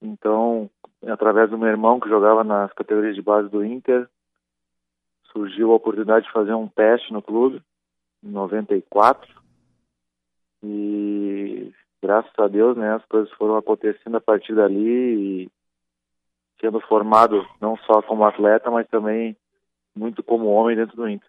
Então, 0.01 0.69
através 1.07 1.49
do 1.49 1.57
meu 1.57 1.69
irmão 1.69 1.99
que 1.99 2.09
jogava 2.09 2.43
nas 2.43 2.71
categorias 2.73 3.15
de 3.15 3.21
base 3.21 3.49
do 3.49 3.63
Inter, 3.63 4.07
surgiu 5.33 5.71
a 5.71 5.75
oportunidade 5.75 6.25
de 6.25 6.31
fazer 6.31 6.53
um 6.53 6.67
teste 6.67 7.11
no 7.11 7.21
clube 7.21 7.61
em 8.23 8.29
94 8.29 9.29
e 10.63 11.71
graças 12.01 12.31
a 12.37 12.47
Deus, 12.47 12.77
né, 12.77 12.93
as 12.95 13.05
coisas 13.05 13.31
foram 13.33 13.57
acontecendo 13.57 14.15
a 14.15 14.21
partir 14.21 14.55
dali 14.55 15.43
e 15.43 15.51
sendo 16.61 16.79
formado 16.81 17.45
não 17.59 17.75
só 17.85 18.01
como 18.01 18.23
atleta, 18.23 18.71
mas 18.71 18.87
também 18.87 19.35
muito 19.95 20.23
como 20.23 20.45
homem 20.47 20.75
dentro 20.75 20.95
do 20.95 21.09
Inter. 21.09 21.27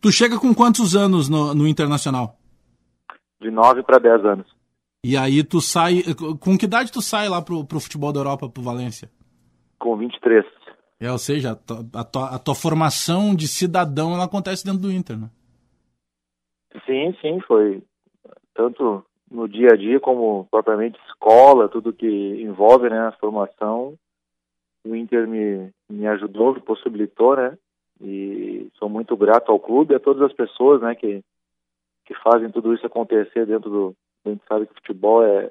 Tu 0.00 0.12
chega 0.12 0.38
com 0.38 0.54
quantos 0.54 0.94
anos 0.94 1.28
no, 1.28 1.54
no 1.54 1.66
Internacional? 1.66 2.36
De 3.40 3.50
9 3.50 3.82
para 3.82 3.98
10 3.98 4.24
anos. 4.24 4.46
E 5.04 5.16
aí 5.16 5.44
tu 5.44 5.60
sai. 5.60 6.02
Com 6.40 6.56
que 6.56 6.64
idade 6.64 6.90
tu 6.90 7.02
sai 7.02 7.28
lá 7.28 7.42
pro, 7.42 7.64
pro 7.64 7.80
futebol 7.80 8.12
da 8.12 8.20
Europa, 8.20 8.48
pro 8.48 8.62
Valência? 8.62 9.10
Com 9.78 9.96
23. 9.96 10.44
É, 11.00 11.10
ou 11.10 11.18
seja, 11.18 11.52
a 11.52 11.54
tua, 11.56 11.84
a 11.94 12.04
tua, 12.04 12.28
a 12.36 12.38
tua 12.38 12.54
formação 12.54 13.34
de 13.34 13.48
cidadão 13.48 14.14
ela 14.14 14.24
acontece 14.24 14.64
dentro 14.64 14.80
do 14.80 14.92
Inter, 14.92 15.18
né? 15.18 15.28
Sim, 16.86 17.14
sim, 17.20 17.40
foi 17.40 17.82
tanto 18.54 19.04
no 19.30 19.48
dia 19.48 19.70
a 19.72 19.76
dia 19.76 19.98
como 19.98 20.46
propriamente 20.50 20.98
escola, 21.08 21.68
tudo 21.68 21.92
que 21.92 22.06
envolve 22.40 22.88
né, 22.88 23.08
a 23.08 23.12
formação. 23.12 23.94
O 24.86 24.94
Inter 24.94 25.26
me, 25.26 25.70
me 25.88 26.06
ajudou, 26.06 26.54
me 26.54 26.60
possibilitou, 26.60 27.36
né? 27.36 27.56
E 28.00 28.68
sou 28.78 28.88
muito 28.88 29.16
grato 29.16 29.50
ao 29.50 29.58
clube 29.58 29.92
e 29.92 29.96
a 29.96 30.00
todas 30.00 30.22
as 30.22 30.32
pessoas, 30.32 30.80
né, 30.82 30.94
que, 30.94 31.22
que 32.04 32.14
fazem 32.22 32.50
tudo 32.50 32.74
isso 32.74 32.86
acontecer 32.86 33.46
dentro 33.46 33.70
do. 33.70 33.96
A 34.24 34.30
gente 34.30 34.44
sabe 34.46 34.66
que 34.66 34.74
futebol 34.74 35.24
é. 35.24 35.50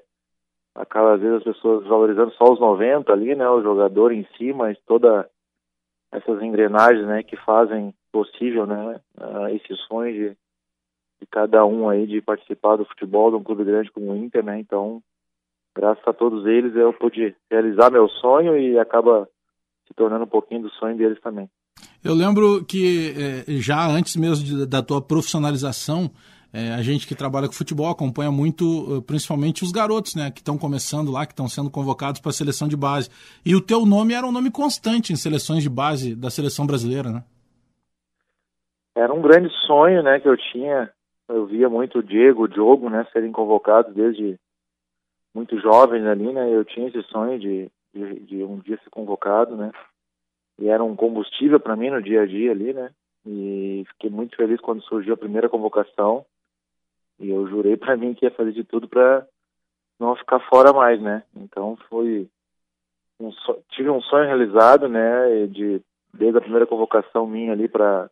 Acaba 0.76 1.14
às 1.14 1.22
vezes 1.22 1.38
as 1.38 1.44
pessoas 1.44 1.86
valorizando 1.86 2.32
só 2.32 2.46
os 2.52 2.60
90 2.60 3.12
ali, 3.14 3.36
né? 3.36 3.48
O 3.48 3.62
jogador 3.62 4.12
em 4.12 4.26
si, 4.36 4.52
mas 4.52 4.76
toda 4.88 5.30
essas 6.14 6.42
engrenagens, 6.42 7.06
né, 7.08 7.24
que 7.24 7.36
fazem 7.38 7.94
possível, 8.12 8.66
né, 8.66 9.00
uh, 9.18 9.48
esse 9.50 9.76
sonho 9.88 10.14
de, 10.14 10.30
de, 11.20 11.28
cada 11.30 11.66
um 11.66 11.90
aí 11.90 12.06
de 12.06 12.22
participar 12.22 12.78
do 12.78 12.86
futebol 12.86 13.32
de 13.32 13.38
um 13.38 13.44
clube 13.44 13.64
grande 13.64 13.92
como 13.92 14.12
o 14.12 14.16
Inter, 14.16 14.44
né? 14.44 14.60
Então, 14.60 15.02
graças 15.76 16.08
a 16.08 16.14
todos 16.14 16.46
eles 16.46 16.76
eu 16.76 16.94
pude 16.94 17.36
realizar 17.50 17.92
meu 17.92 18.08
sonho 18.08 18.58
e 18.58 18.78
acaba 18.78 19.28
se 19.88 19.94
tornando 19.96 20.26
um 20.26 20.28
pouquinho 20.28 20.62
do 20.62 20.70
sonho 20.72 20.96
deles 20.96 21.20
também. 21.20 21.50
Eu 22.04 22.14
lembro 22.14 22.64
que 22.66 23.14
eh, 23.18 23.52
já 23.60 23.88
antes 23.88 24.16
mesmo 24.16 24.66
da 24.66 24.84
tua 24.84 25.02
profissionalização, 25.02 26.12
é, 26.54 26.72
a 26.72 26.84
gente 26.84 27.08
que 27.08 27.16
trabalha 27.16 27.48
com 27.48 27.54
futebol 27.54 27.90
acompanha 27.90 28.32
muito, 28.32 28.64
eh, 28.64 29.02
principalmente 29.02 29.64
os 29.64 29.72
garotos, 29.72 30.14
né, 30.14 30.30
que 30.30 30.40
estão 30.40 30.56
começando 30.56 31.12
lá, 31.12 31.26
que 31.26 31.32
estão 31.32 31.48
sendo 31.48 31.72
convocados 31.72 32.22
para 32.22 32.30
a 32.30 32.34
seleção 32.34 32.68
de 32.68 32.78
base. 32.78 33.10
E 33.44 33.56
o 33.56 33.62
teu 33.62 33.88
nome 33.88 34.14
era 34.14 34.28
um 34.28 34.32
nome 34.32 34.52
constante 34.52 35.12
em 35.12 35.16
seleções 35.16 35.64
de 35.64 35.70
base 35.70 36.16
da 36.16 36.30
seleção 36.30 36.68
brasileira, 36.68 37.10
né? 37.10 37.24
Era 38.96 39.12
um 39.12 39.20
grande 39.20 39.50
sonho, 39.66 40.04
né, 40.04 40.20
que 40.20 40.30
eu 40.30 40.38
tinha. 40.38 40.92
Eu 41.28 41.48
via 41.48 41.68
muito 41.68 41.98
o 41.98 42.04
Diego, 42.04 42.44
o 42.44 42.48
Diogo, 42.48 42.88
né, 42.88 43.04
serem 43.12 43.32
convocados 43.32 43.92
desde 43.92 44.38
muito 45.34 45.60
jovens 45.60 46.06
ali, 46.06 46.32
né. 46.32 46.54
Eu 46.54 46.64
tinha 46.64 46.88
esse 46.88 47.02
sonho 47.10 47.40
de, 47.40 47.68
de, 47.96 48.20
de 48.20 48.44
um 48.44 48.60
dia 48.60 48.80
ser 48.84 48.92
convocado, 48.92 49.58
né. 49.58 49.72
E 50.60 50.70
era 50.70 50.84
um 50.84 50.96
combustível 50.96 51.60
para 51.60 51.76
mim 51.76 51.90
no 51.90 52.00
dia 52.00 52.22
a 52.22 52.26
dia 52.28 52.52
ali, 52.52 52.74
né. 52.74 52.92
E 53.26 53.84
fiquei 53.94 54.12
muito 54.12 54.36
feliz 54.36 54.62
quando 54.62 54.84
surgiu 54.84 55.16
a 55.16 55.18
primeira 55.18 55.50
convocação 55.50 56.24
e 57.20 57.30
eu 57.30 57.48
jurei 57.48 57.78
para 57.78 57.96
mim 57.96 58.14
que 58.14 58.26
ia 58.26 58.32
fazer 58.32 58.52
de 58.52 58.64
tudo 58.64 58.88
para 58.88 59.26
não 60.00 60.16
ficar 60.16 60.40
fora 60.50 60.74
mais, 60.74 61.02
né? 61.02 61.24
Então 61.36 61.78
foi 61.90 62.28
um 63.20 63.32
so... 63.32 63.58
tive 63.70 63.90
um 63.90 64.02
sonho 64.02 64.26
realizado, 64.26 64.88
né? 64.88 65.48
De 65.48 65.82
desde 66.14 66.38
a 66.38 66.42
primeira 66.42 66.68
convocação 66.68 67.26
minha 67.26 67.54
ali 67.54 67.68
para 67.68 68.10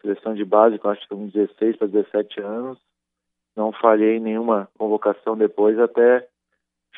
seleção 0.00 0.34
de 0.34 0.44
base, 0.44 0.78
que 0.78 0.86
eu 0.86 0.90
acho 0.90 1.00
que 1.02 1.08
com 1.08 1.26
16 1.26 1.76
para 1.76 1.88
17 1.88 2.40
anos, 2.40 2.78
não 3.56 3.72
falhei 3.72 4.20
nenhuma 4.20 4.68
convocação 4.78 5.36
depois 5.36 5.78
até 5.78 6.26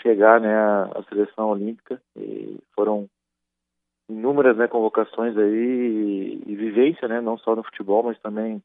chegar, 0.03 0.41
né, 0.41 0.55
à 0.55 1.03
seleção 1.09 1.49
olímpica 1.49 2.01
e 2.17 2.59
foram 2.75 3.09
inúmeras 4.09 4.57
né, 4.57 4.69
convocações 4.69 5.37
aí 5.37 5.55
e, 5.55 6.43
e 6.47 6.57
vivência, 6.57 7.09
né, 7.09 7.21
não 7.21 7.39
só 7.39 7.57
no 7.57 7.63
futebol, 7.63 8.03
mas 8.03 8.19
também 8.21 8.63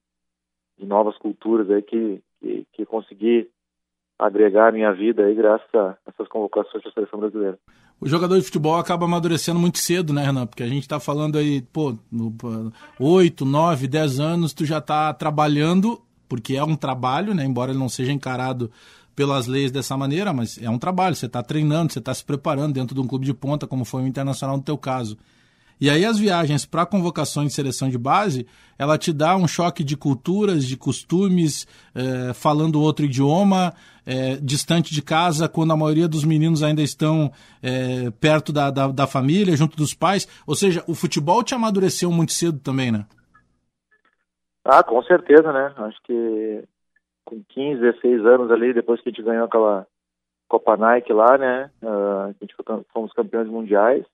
de 0.82 0.88
novas 0.88 1.16
culturas 1.18 1.70
aí 1.70 1.82
que, 1.84 2.22
que, 2.40 2.68
que 2.74 2.86
consegui 2.86 3.48
agregar 4.18 4.70
a 4.70 4.72
minha 4.72 4.92
vida 4.92 5.24
aí 5.24 5.36
graças 5.36 5.74
a 5.74 5.96
essas 6.08 6.28
convocações 6.28 6.84
da 6.84 6.92
seleção 6.92 7.20
brasileira. 7.20 7.58
O 8.00 8.08
jogador 8.08 8.38
de 8.38 8.44
futebol 8.44 8.78
acaba 8.78 9.06
amadurecendo 9.06 9.60
muito 9.60 9.78
cedo, 9.78 10.12
né, 10.12 10.26
Renan? 10.26 10.48
Porque 10.48 10.64
a 10.64 10.68
gente 10.68 10.82
está 10.82 11.00
falando 11.00 11.38
aí, 11.38 11.62
pô, 11.62 11.96
no, 12.12 12.34
8, 13.00 13.46
9, 13.46 13.88
10 13.88 14.20
anos, 14.20 14.54
tu 14.54 14.66
já 14.66 14.80
está 14.80 15.14
trabalhando, 15.14 16.02
porque 16.28 16.56
é 16.56 16.64
um 16.64 16.76
trabalho, 16.76 17.36
né? 17.36 17.46
Embora 17.46 17.72
ele 17.72 17.80
não 17.80 17.90
seja 17.90 18.12
encarado 18.12 18.72
pelas 19.16 19.46
leis 19.46 19.72
dessa 19.72 19.96
maneira, 19.96 20.34
mas 20.34 20.60
é 20.62 20.70
um 20.70 20.80
trabalho. 20.80 21.16
Você 21.16 21.28
está 21.28 21.44
treinando, 21.44 21.94
você 21.94 22.00
está 22.00 22.12
se 22.12 22.26
preparando 22.26 22.74
dentro 22.74 22.96
de 22.96 23.02
um 23.02 23.08
clube 23.08 23.26
de 23.26 23.36
ponta, 23.36 23.68
como 23.68 23.86
foi 23.86 24.02
o 24.02 24.08
Internacional 24.08 24.58
no 24.58 24.64
teu 24.64 24.78
caso. 24.78 25.16
E 25.82 25.90
aí 25.90 26.06
as 26.06 26.20
viagens 26.20 26.64
para 26.64 26.86
convocações 26.86 27.48
de 27.48 27.54
seleção 27.56 27.90
de 27.90 27.98
base, 27.98 28.46
ela 28.78 29.00
te 29.00 29.12
dá 29.12 29.36
um 29.36 29.48
choque 29.48 29.84
de 29.84 29.98
culturas, 29.98 30.64
de 30.64 30.78
costumes, 30.78 31.66
é, 31.96 32.36
falando 32.36 32.80
outro 32.80 33.06
idioma, 33.06 33.74
é, 34.06 34.36
distante 34.36 34.94
de 34.94 35.02
casa, 35.02 35.50
quando 35.50 35.74
a 35.74 35.76
maioria 35.78 36.08
dos 36.08 36.24
meninos 36.24 36.62
ainda 36.62 36.84
estão 36.84 37.32
é, 37.64 38.12
perto 38.12 38.54
da, 38.54 38.70
da, 38.70 38.90
da, 38.90 39.08
família, 39.08 39.58
junto 39.58 39.76
dos 39.76 39.96
pais. 39.96 40.28
Ou 40.46 40.54
seja, 40.54 40.84
o 40.88 40.94
futebol 40.94 41.42
te 41.42 41.56
amadureceu 41.56 42.12
muito 42.12 42.32
cedo 42.32 42.60
também, 42.60 42.92
né? 42.92 43.08
Ah, 44.64 44.84
com 44.84 45.02
certeza, 45.02 45.52
né? 45.52 45.74
Acho 45.78 45.98
que 46.04 46.64
com 47.26 47.42
15, 47.50 47.82
16 47.82 48.24
anos 48.28 48.52
ali, 48.52 48.72
depois 48.72 49.02
que 49.02 49.10
a 49.10 49.12
gente 49.12 49.24
ganhou 49.24 49.46
aquela 49.46 49.88
Copa 50.48 50.78
Nike 50.78 51.12
lá, 51.12 51.40
né? 51.40 51.72
Uh, 51.82 52.30
a 52.30 52.36
gente 52.40 52.54
fomos 52.94 53.12
campeões 53.14 53.48
mundiais 53.48 54.06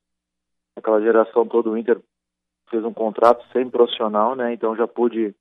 aquela 0.78 1.00
geração 1.00 1.46
toda, 1.46 1.70
o 1.70 1.76
Inter 1.76 2.00
fez 2.70 2.84
um 2.84 2.92
contrato 2.92 3.44
semi-profissional, 3.52 4.34
né? 4.34 4.52
Então 4.52 4.76
já 4.76 4.86
pude, 4.86 5.34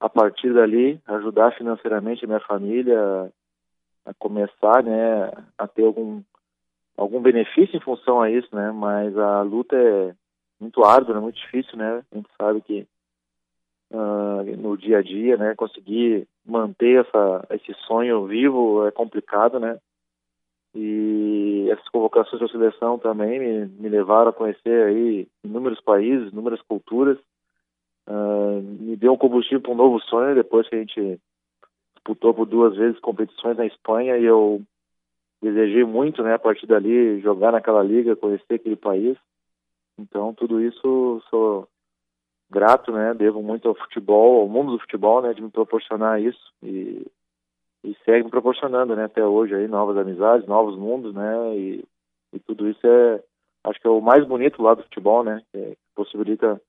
a 0.00 0.08
partir 0.08 0.52
dali, 0.52 1.00
ajudar 1.06 1.52
financeiramente 1.56 2.24
a 2.24 2.28
minha 2.28 2.40
família 2.40 3.32
a 4.04 4.14
começar, 4.14 4.82
né, 4.82 5.30
a 5.56 5.66
ter 5.68 5.84
algum 5.84 6.22
algum 6.96 7.22
benefício 7.22 7.76
em 7.76 7.80
função 7.80 8.20
a 8.20 8.30
isso, 8.30 8.48
né? 8.54 8.70
Mas 8.70 9.16
a 9.16 9.42
luta 9.42 9.76
é 9.76 10.14
muito 10.60 10.84
árdua, 10.84 11.16
é 11.16 11.20
muito 11.20 11.36
difícil, 11.36 11.76
né? 11.76 12.02
A 12.12 12.16
gente 12.16 12.28
sabe 12.40 12.60
que 12.60 12.86
uh, 13.92 14.56
no 14.58 14.76
dia 14.76 14.98
a 14.98 15.02
dia, 15.02 15.36
né, 15.36 15.54
conseguir 15.54 16.28
manter 16.44 17.04
essa 17.06 17.46
esse 17.50 17.72
sonho 17.86 18.26
vivo 18.26 18.86
é 18.86 18.90
complicado, 18.90 19.58
né? 19.58 19.78
E 20.74 21.68
essas 21.70 21.86
convocações 21.88 22.40
da 22.40 22.48
seleção 22.48 22.98
também 22.98 23.38
me, 23.38 23.66
me 23.66 23.88
levaram 23.88 24.30
a 24.30 24.32
conhecer 24.32 24.86
aí 24.86 25.28
inúmeros 25.44 25.80
países, 25.80 26.32
inúmeras 26.32 26.62
culturas. 26.62 27.18
Uh, 28.08 28.62
me 28.80 28.96
deu 28.96 29.12
um 29.12 29.18
combustível 29.18 29.60
para 29.60 29.72
um 29.72 29.76
novo 29.76 30.00
sonho 30.00 30.34
depois 30.34 30.68
que 30.68 30.74
a 30.74 30.78
gente 30.78 31.20
disputou 31.94 32.34
por 32.34 32.46
duas 32.46 32.74
vezes 32.76 32.98
competições 33.00 33.56
na 33.56 33.66
Espanha 33.66 34.16
e 34.16 34.24
eu 34.24 34.60
desejei 35.40 35.84
muito, 35.84 36.22
né, 36.22 36.34
a 36.34 36.38
partir 36.38 36.66
dali 36.66 37.20
jogar 37.20 37.52
naquela 37.52 37.82
liga, 37.82 38.16
conhecer 38.16 38.54
aquele 38.54 38.76
país. 38.76 39.16
Então 39.98 40.32
tudo 40.34 40.60
isso 40.60 41.22
sou 41.28 41.68
grato, 42.50 42.90
né, 42.92 43.14
devo 43.14 43.42
muito 43.42 43.68
ao 43.68 43.74
futebol, 43.74 44.40
ao 44.40 44.48
mundo 44.48 44.72
do 44.72 44.78
futebol, 44.80 45.22
né, 45.22 45.32
de 45.32 45.42
me 45.42 45.50
proporcionar 45.50 46.20
isso 46.20 46.52
e 46.62 47.06
e 47.84 47.96
segue 48.04 48.28
proporcionando, 48.28 48.94
né, 48.94 49.04
até 49.04 49.24
hoje 49.24 49.54
aí 49.54 49.66
novas 49.66 49.96
amizades, 49.96 50.46
novos 50.46 50.78
mundos, 50.78 51.14
né, 51.14 51.56
e, 51.56 51.84
e 52.32 52.38
tudo 52.40 52.68
isso 52.68 52.86
é, 52.86 53.22
acho 53.64 53.80
que 53.80 53.86
é 53.86 53.90
o 53.90 54.00
mais 54.00 54.26
bonito 54.26 54.62
lá 54.62 54.74
do 54.74 54.82
futebol, 54.84 55.24
né, 55.24 55.42
que 55.52 55.76
possibilita 55.94 56.60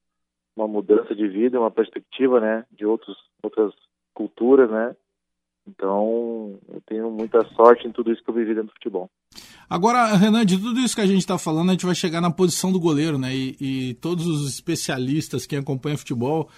uma 0.56 0.68
mudança 0.68 1.16
de 1.16 1.28
vida, 1.28 1.60
uma 1.60 1.72
perspectiva, 1.72 2.40
né, 2.40 2.66
de 2.72 2.86
outros 2.86 3.18
outras 3.42 3.74
culturas, 4.14 4.70
né. 4.70 4.96
Então, 5.68 6.60
eu 6.68 6.82
tenho 6.86 7.10
muita 7.10 7.44
sorte 7.56 7.88
em 7.88 7.92
tudo 7.92 8.12
isso 8.12 8.22
que 8.22 8.30
eu 8.30 8.34
vivi 8.34 8.54
dentro 8.54 8.68
do 8.68 8.74
futebol. 8.74 9.10
Agora, 9.70 10.16
Renan, 10.16 10.46
de 10.46 10.60
tudo 10.60 10.80
isso 10.80 10.94
que 10.94 11.02
a 11.02 11.06
gente 11.06 11.20
está 11.20 11.38
falando, 11.38 11.70
a 11.70 11.72
gente 11.72 11.86
vai 11.86 11.96
chegar 11.96 12.20
na 12.20 12.30
posição 12.30 12.72
do 12.72 12.80
goleiro, 12.80 13.18
né? 13.18 13.34
E, 13.34 13.56
e, 13.60 13.94
todos 13.96 14.28
os 14.28 14.48
especialistas 14.48 15.46
que 15.46 15.56
acompanham 15.56 15.98
futebol, 15.98 16.50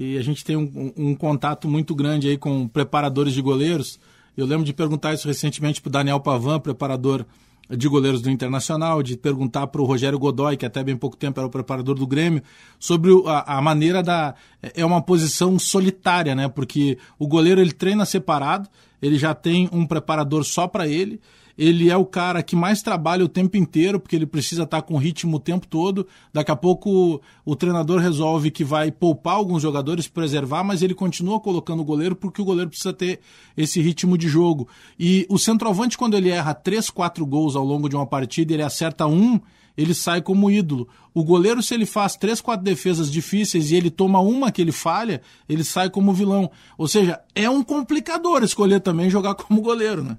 e 0.00 0.16
a 0.16 0.22
gente 0.22 0.42
tem 0.42 0.56
um, 0.56 0.92
um, 0.96 1.14
contato 1.14 1.68
muito 1.68 1.94
grande 1.94 2.26
aí 2.26 2.38
com 2.38 2.66
preparadores 2.66 3.34
de 3.34 3.42
goleiros. 3.42 4.00
Eu 4.34 4.46
lembro 4.46 4.64
de 4.64 4.72
perguntar 4.72 5.12
isso 5.12 5.28
recentemente 5.28 5.78
para 5.78 5.90
o 5.90 5.92
Daniel 5.92 6.18
Pavan, 6.18 6.58
preparador 6.58 7.26
de 7.68 7.86
goleiros 7.86 8.22
do 8.22 8.30
Internacional, 8.30 9.02
de 9.02 9.14
perguntar 9.14 9.66
para 9.66 9.82
o 9.82 9.84
Rogério 9.84 10.18
Godoy, 10.18 10.56
que 10.56 10.64
até 10.64 10.82
bem 10.82 10.96
pouco 10.96 11.18
tempo 11.18 11.38
era 11.38 11.46
o 11.46 11.50
preparador 11.50 11.96
do 11.96 12.06
Grêmio, 12.06 12.42
sobre 12.78 13.10
a, 13.26 13.58
a, 13.58 13.60
maneira 13.60 14.02
da. 14.02 14.34
É 14.62 14.86
uma 14.86 15.02
posição 15.02 15.58
solitária, 15.58 16.34
né? 16.34 16.48
Porque 16.48 16.96
o 17.18 17.28
goleiro 17.28 17.60
ele 17.60 17.72
treina 17.72 18.06
separado, 18.06 18.70
ele 19.02 19.18
já 19.18 19.34
tem 19.34 19.68
um 19.70 19.86
preparador 19.86 20.44
só 20.44 20.66
para 20.66 20.88
ele 20.88 21.20
ele 21.60 21.90
é 21.90 21.96
o 21.96 22.06
cara 22.06 22.42
que 22.42 22.56
mais 22.56 22.80
trabalha 22.80 23.22
o 23.22 23.28
tempo 23.28 23.54
inteiro, 23.54 24.00
porque 24.00 24.16
ele 24.16 24.24
precisa 24.24 24.62
estar 24.62 24.80
com 24.80 24.96
ritmo 24.96 25.36
o 25.36 25.40
tempo 25.40 25.66
todo. 25.66 26.06
Daqui 26.32 26.50
a 26.50 26.56
pouco 26.56 27.20
o 27.44 27.54
treinador 27.54 28.00
resolve 28.00 28.50
que 28.50 28.64
vai 28.64 28.90
poupar 28.90 29.34
alguns 29.34 29.60
jogadores, 29.60 30.08
preservar, 30.08 30.64
mas 30.64 30.80
ele 30.80 30.94
continua 30.94 31.38
colocando 31.38 31.80
o 31.80 31.84
goleiro 31.84 32.16
porque 32.16 32.40
o 32.40 32.46
goleiro 32.46 32.70
precisa 32.70 32.94
ter 32.94 33.20
esse 33.54 33.78
ritmo 33.78 34.16
de 34.16 34.26
jogo. 34.26 34.66
E 34.98 35.26
o 35.28 35.38
centroavante, 35.38 35.98
quando 35.98 36.16
ele 36.16 36.30
erra 36.30 36.54
três, 36.54 36.88
quatro 36.88 37.26
gols 37.26 37.54
ao 37.54 37.64
longo 37.64 37.90
de 37.90 37.96
uma 37.96 38.06
partida, 38.06 38.54
ele 38.54 38.62
acerta 38.62 39.06
um, 39.06 39.38
ele 39.76 39.92
sai 39.92 40.22
como 40.22 40.50
ídolo. 40.50 40.88
O 41.12 41.22
goleiro, 41.22 41.62
se 41.62 41.74
ele 41.74 41.84
faz 41.84 42.16
três, 42.16 42.40
quatro 42.40 42.64
defesas 42.64 43.12
difíceis 43.12 43.70
e 43.70 43.76
ele 43.76 43.90
toma 43.90 44.18
uma 44.18 44.50
que 44.50 44.62
ele 44.62 44.72
falha, 44.72 45.20
ele 45.46 45.62
sai 45.62 45.90
como 45.90 46.14
vilão. 46.14 46.50
Ou 46.78 46.88
seja, 46.88 47.20
é 47.34 47.50
um 47.50 47.62
complicador 47.62 48.42
escolher 48.42 48.80
também 48.80 49.10
jogar 49.10 49.34
como 49.44 49.60
goleiro, 49.60 50.02
né? 50.02 50.16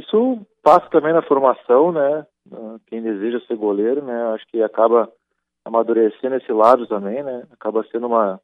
Isso 0.00 0.46
passa 0.62 0.88
também 0.88 1.12
na 1.12 1.22
formação, 1.22 1.92
né? 1.92 2.26
Quem 2.86 3.02
deseja 3.02 3.40
ser 3.46 3.56
goleiro, 3.56 4.02
né? 4.02 4.32
Acho 4.34 4.46
que 4.48 4.62
acaba 4.62 5.10
amadurecendo 5.64 6.36
esse 6.36 6.50
lado 6.52 6.86
também, 6.86 7.22
né? 7.22 7.46
Acaba 7.52 7.84
sendo 7.92 8.06
uma, 8.06 8.40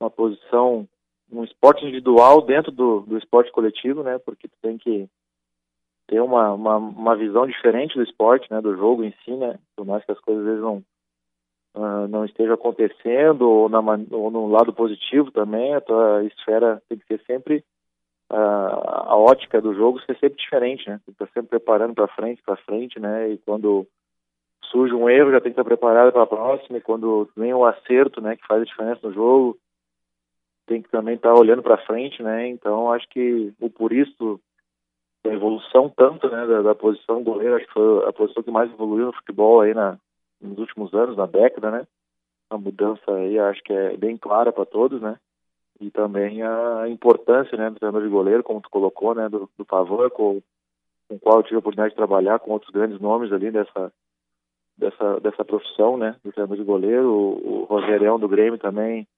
uma 0.00 0.10
posição, 0.10 0.86
um 1.30 1.44
esporte 1.44 1.84
individual 1.84 2.42
dentro 2.42 2.72
do, 2.72 3.00
do 3.00 3.16
esporte 3.16 3.52
coletivo, 3.52 4.02
né? 4.02 4.18
Porque 4.18 4.48
tu 4.48 4.56
tem 4.60 4.76
que 4.76 5.08
ter 6.08 6.20
uma, 6.20 6.52
uma, 6.52 6.76
uma 6.76 7.16
visão 7.16 7.46
diferente 7.46 7.94
do 7.94 8.02
esporte, 8.02 8.50
né? 8.50 8.60
Do 8.60 8.76
jogo 8.76 9.04
em 9.04 9.14
si, 9.24 9.30
né? 9.30 9.58
Por 9.76 9.86
mais 9.86 10.04
que 10.04 10.10
as 10.10 10.18
coisas 10.18 10.42
às 10.42 10.48
vezes 10.48 10.62
não, 10.62 10.84
uh, 11.76 12.08
não 12.08 12.24
estejam 12.24 12.54
acontecendo 12.54 13.48
ou, 13.48 13.68
na, 13.68 13.78
ou 14.10 14.30
no 14.30 14.48
lado 14.48 14.72
positivo 14.72 15.30
também, 15.30 15.72
a 15.72 15.80
tua 15.80 16.24
esfera 16.24 16.82
tem 16.88 16.98
que 16.98 17.06
ser 17.06 17.22
sempre 17.26 17.64
a, 18.36 19.16
ótica 19.16 19.60
do 19.60 19.74
jogo 19.74 20.00
ser 20.00 20.16
sempre 20.18 20.38
diferente, 20.38 20.88
né? 20.88 21.00
Tem 21.04 21.14
que 21.14 21.22
estar 21.22 21.32
sempre 21.34 21.50
preparando 21.50 21.94
para 21.94 22.08
frente, 22.08 22.42
para 22.42 22.56
frente, 22.56 23.00
né? 23.00 23.30
E 23.30 23.38
quando 23.38 23.86
surge 24.70 24.94
um 24.94 25.08
erro, 25.08 25.32
já 25.32 25.40
tem 25.40 25.52
que 25.52 25.60
estar 25.60 25.64
preparado 25.64 26.12
para 26.12 26.22
a 26.22 26.26
próxima. 26.26 26.78
E 26.78 26.80
quando 26.80 27.28
vem 27.36 27.52
um 27.52 27.64
acerto, 27.64 28.20
né, 28.20 28.36
que 28.36 28.46
faz 28.46 28.62
a 28.62 28.64
diferença 28.64 29.00
no 29.06 29.12
jogo, 29.12 29.58
tem 30.66 30.80
que 30.80 30.88
também 30.88 31.16
estar 31.16 31.34
olhando 31.34 31.62
para 31.62 31.84
frente, 31.84 32.22
né? 32.22 32.46
Então, 32.48 32.92
acho 32.92 33.08
que 33.08 33.52
o 33.60 33.68
por 33.68 33.92
isso 33.92 34.40
a 35.24 35.28
evolução 35.28 35.92
tanto, 35.94 36.30
né, 36.30 36.46
da, 36.46 36.62
da 36.62 36.74
posição 36.74 37.22
goleiro, 37.22 37.56
acho 37.56 37.66
que 37.66 37.72
foi 37.74 38.08
a 38.08 38.12
posição 38.12 38.42
que 38.42 38.50
mais 38.50 38.72
evoluiu 38.72 39.06
no 39.06 39.12
futebol 39.12 39.60
aí 39.60 39.74
na, 39.74 39.98
nos 40.40 40.58
últimos 40.58 40.94
anos, 40.94 41.16
na 41.16 41.26
década, 41.26 41.70
né? 41.70 41.86
A 42.48 42.56
mudança 42.56 43.12
aí 43.12 43.38
acho 43.38 43.62
que 43.62 43.72
é 43.72 43.96
bem 43.96 44.16
clara 44.16 44.52
para 44.52 44.64
todos, 44.64 45.00
né? 45.00 45.18
E 45.80 45.90
também 45.90 46.42
a 46.42 46.86
importância 46.88 47.56
né, 47.56 47.70
do 47.70 47.76
treinador 47.76 48.02
de 48.02 48.12
goleiro, 48.12 48.42
como 48.44 48.60
tu 48.60 48.68
colocou, 48.68 49.14
né, 49.14 49.28
do, 49.30 49.48
do 49.56 49.64
Pavan, 49.64 50.10
com, 50.10 50.42
com 51.08 51.14
o 51.14 51.18
qual 51.18 51.38
eu 51.38 51.42
tive 51.42 51.56
a 51.56 51.58
oportunidade 51.60 51.90
de 51.90 51.96
trabalhar 51.96 52.38
com 52.38 52.52
outros 52.52 52.70
grandes 52.70 53.00
nomes 53.00 53.32
ali 53.32 53.50
dessa, 53.50 53.90
dessa, 54.76 55.20
dessa 55.20 55.44
profissão, 55.44 55.96
né, 55.96 56.16
do 56.22 56.30
treinador 56.30 56.58
de 56.58 56.64
goleiro, 56.64 57.10
o, 57.10 57.62
o 57.62 57.64
Rogerião 57.64 58.18
do 58.18 58.28
Grêmio 58.28 58.58
também, 58.58 59.08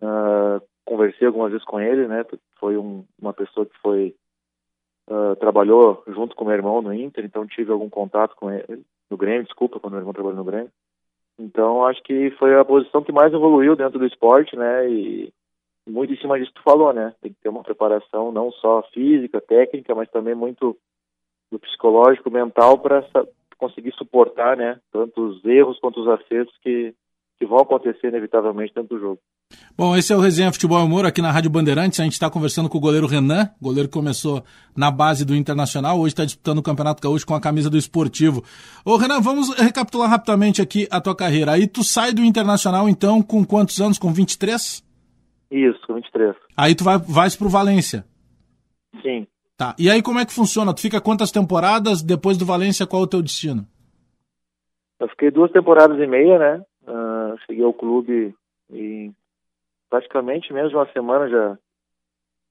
uh, 0.00 0.62
conversei 0.84 1.26
algumas 1.26 1.50
vezes 1.50 1.66
com 1.66 1.80
ele, 1.80 2.06
né, 2.06 2.24
foi 2.60 2.76
um, 2.76 3.04
uma 3.20 3.32
pessoa 3.32 3.66
que 3.66 3.76
foi, 3.82 4.14
uh, 5.08 5.34
trabalhou 5.36 6.04
junto 6.06 6.36
com 6.36 6.44
meu 6.44 6.54
irmão 6.54 6.80
no 6.80 6.94
Inter, 6.94 7.24
então 7.24 7.44
tive 7.48 7.72
algum 7.72 7.90
contato 7.90 8.36
com 8.36 8.48
ele, 8.48 8.84
no 9.10 9.16
Grêmio, 9.16 9.42
desculpa, 9.42 9.80
quando 9.80 9.94
meu 9.94 10.02
irmão 10.02 10.14
trabalhou 10.14 10.38
no 10.38 10.44
Grêmio, 10.44 10.70
então 11.36 11.84
acho 11.84 12.00
que 12.04 12.30
foi 12.38 12.54
a 12.56 12.64
posição 12.64 13.02
que 13.02 13.10
mais 13.10 13.32
evoluiu 13.32 13.74
dentro 13.74 13.98
do 13.98 14.06
esporte, 14.06 14.54
né, 14.54 14.88
e 14.88 15.32
muito 15.90 16.12
em 16.12 16.16
cima 16.16 16.38
disso 16.38 16.52
que 16.52 16.60
tu 16.60 16.64
falou, 16.64 16.92
né? 16.92 17.14
Tem 17.20 17.32
que 17.32 17.40
ter 17.40 17.48
uma 17.48 17.62
preparação 17.62 18.32
não 18.32 18.50
só 18.52 18.82
física, 18.94 19.40
técnica, 19.40 19.94
mas 19.94 20.08
também 20.10 20.34
muito 20.34 20.76
do 21.50 21.58
psicológico, 21.58 22.30
mental 22.30 22.78
para 22.78 23.04
conseguir 23.58 23.92
suportar, 23.94 24.56
né? 24.56 24.78
Tanto 24.92 25.20
os 25.22 25.44
erros 25.44 25.78
quanto 25.80 26.00
os 26.00 26.08
acertos 26.08 26.56
que, 26.62 26.94
que 27.38 27.46
vão 27.46 27.58
acontecer 27.58 28.08
inevitavelmente 28.08 28.72
dentro 28.74 28.96
do 28.96 29.00
jogo. 29.00 29.20
Bom, 29.76 29.96
esse 29.96 30.12
é 30.12 30.16
o 30.16 30.20
Resenha 30.20 30.52
Futebol 30.52 30.84
Humor 30.84 31.04
aqui 31.04 31.20
na 31.20 31.32
Rádio 31.32 31.50
Bandeirantes. 31.50 31.98
A 31.98 32.04
gente 32.04 32.12
está 32.12 32.30
conversando 32.30 32.68
com 32.68 32.78
o 32.78 32.80
goleiro 32.80 33.06
Renan, 33.06 33.50
goleiro 33.60 33.88
que 33.88 33.94
começou 33.94 34.44
na 34.76 34.90
base 34.90 35.24
do 35.24 35.34
Internacional, 35.34 35.98
hoje 35.98 36.12
está 36.12 36.24
disputando 36.24 36.58
o 36.58 36.62
Campeonato 36.62 37.02
Gaúcho 37.02 37.26
com 37.26 37.34
a 37.34 37.40
camisa 37.40 37.68
do 37.68 37.76
Esportivo. 37.76 38.44
Ô 38.84 38.96
Renan, 38.96 39.20
vamos 39.20 39.52
recapitular 39.56 40.08
rapidamente 40.08 40.62
aqui 40.62 40.86
a 40.90 41.00
tua 41.00 41.16
carreira. 41.16 41.52
Aí 41.52 41.66
tu 41.66 41.82
sai 41.82 42.12
do 42.12 42.22
Internacional 42.22 42.88
então 42.88 43.22
com 43.22 43.44
quantos 43.44 43.80
anos? 43.80 43.98
Com 43.98 44.12
23? 44.12 44.89
Isso, 45.50 45.80
com 45.86 45.94
23. 45.94 46.36
Aí 46.56 46.74
tu 46.74 46.84
vai, 46.84 46.98
vais 46.98 47.36
pro 47.36 47.48
Valência. 47.48 48.04
Sim. 49.02 49.26
Tá. 49.56 49.74
E 49.78 49.90
aí 49.90 50.02
como 50.02 50.18
é 50.18 50.24
que 50.24 50.32
funciona? 50.32 50.74
Tu 50.74 50.80
fica 50.80 51.00
quantas 51.00 51.30
temporadas? 51.30 52.02
Depois 52.02 52.38
do 52.38 52.46
Valência, 52.46 52.86
qual 52.86 53.02
é 53.02 53.04
o 53.04 53.08
teu 53.08 53.20
destino? 53.20 53.66
Eu 54.98 55.08
fiquei 55.08 55.30
duas 55.30 55.50
temporadas 55.50 55.98
e 55.98 56.06
meia, 56.06 56.38
né? 56.38 56.64
Uh, 56.82 57.38
cheguei 57.46 57.64
ao 57.64 57.72
clube 57.72 58.34
e 58.72 59.10
praticamente 59.88 60.52
menos 60.52 60.70
de 60.70 60.76
uma 60.76 60.90
semana 60.92 61.28
já 61.28 61.58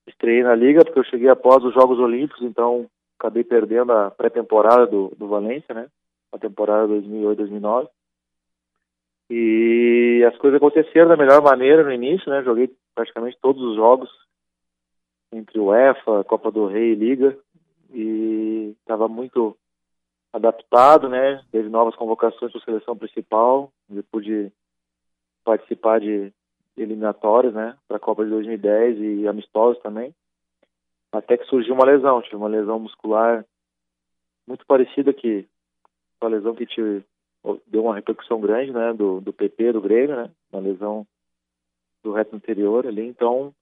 estreiei 0.08 0.44
na 0.44 0.56
liga, 0.56 0.84
porque 0.84 1.00
eu 1.00 1.04
cheguei 1.06 1.30
após 1.30 1.64
os 1.64 1.74
Jogos 1.74 2.00
Olímpicos, 2.00 2.42
então 2.42 2.88
acabei 3.18 3.44
perdendo 3.44 3.92
a 3.92 4.12
pré-temporada 4.12 4.88
do, 4.88 5.14
do 5.18 5.28
Valência, 5.28 5.74
né? 5.74 5.88
A 6.32 6.38
temporada 6.38 6.88
2008-2009. 6.88 7.88
E 9.32 10.24
as 10.28 10.38
coisas 10.38 10.58
aconteceram 10.58 11.08
da 11.08 11.18
melhor 11.18 11.42
maneira 11.42 11.84
no 11.84 11.92
início, 11.92 12.30
né? 12.32 12.44
Joguei 12.44 12.70
praticamente 12.96 13.38
todos 13.42 13.62
os 13.62 13.76
jogos 13.76 14.10
entre 15.32 15.60
UEFA, 15.60 16.24
Copa 16.24 16.52
do 16.52 16.66
Rei 16.66 16.92
e 16.92 16.96
Liga 16.96 17.38
e 17.92 18.76
estava 18.80 19.08
muito 19.08 19.58
adaptado, 20.34 21.10
né? 21.10 21.44
Teve 21.52 21.70
novas 21.70 21.96
convocações 21.96 22.52
para 22.52 22.62
a 22.62 22.66
seleção 22.66 22.96
principal, 22.98 23.72
eu 23.90 24.04
pude 24.12 24.52
participar 25.44 26.00
de 26.00 26.32
eliminatórias, 26.78 27.54
né? 27.54 27.78
Para 27.88 27.98
a 27.98 28.00
Copa 28.00 28.24
de 28.24 28.30
2010 28.32 29.00
e 29.00 29.28
amistosos 29.28 29.82
também. 29.82 30.14
Até 31.12 31.38
que 31.38 31.46
surgiu 31.46 31.74
uma 31.74 31.86
lesão, 31.86 32.22
tive 32.22 32.36
uma 32.36 32.48
lesão 32.48 32.80
muscular 32.80 33.46
muito 34.48 34.66
parecida 34.66 35.14
que 35.14 35.48
a 36.22 36.28
lesão 36.28 36.54
que 36.54 36.66
tive 36.66 37.04
deu 37.68 37.84
uma 37.84 37.96
repercussão 37.96 38.42
grande, 38.42 38.72
né, 38.72 38.94
do, 38.94 39.22
do 39.22 39.32
PP, 39.32 39.74
do 39.74 39.82
Grêmio, 39.82 40.16
né, 40.16 40.30
uma 40.52 40.62
lesão 40.62 41.08
do 42.04 42.12
reto 42.12 42.36
anterior 42.36 42.88
ali, 42.88 43.06
então 43.06 43.54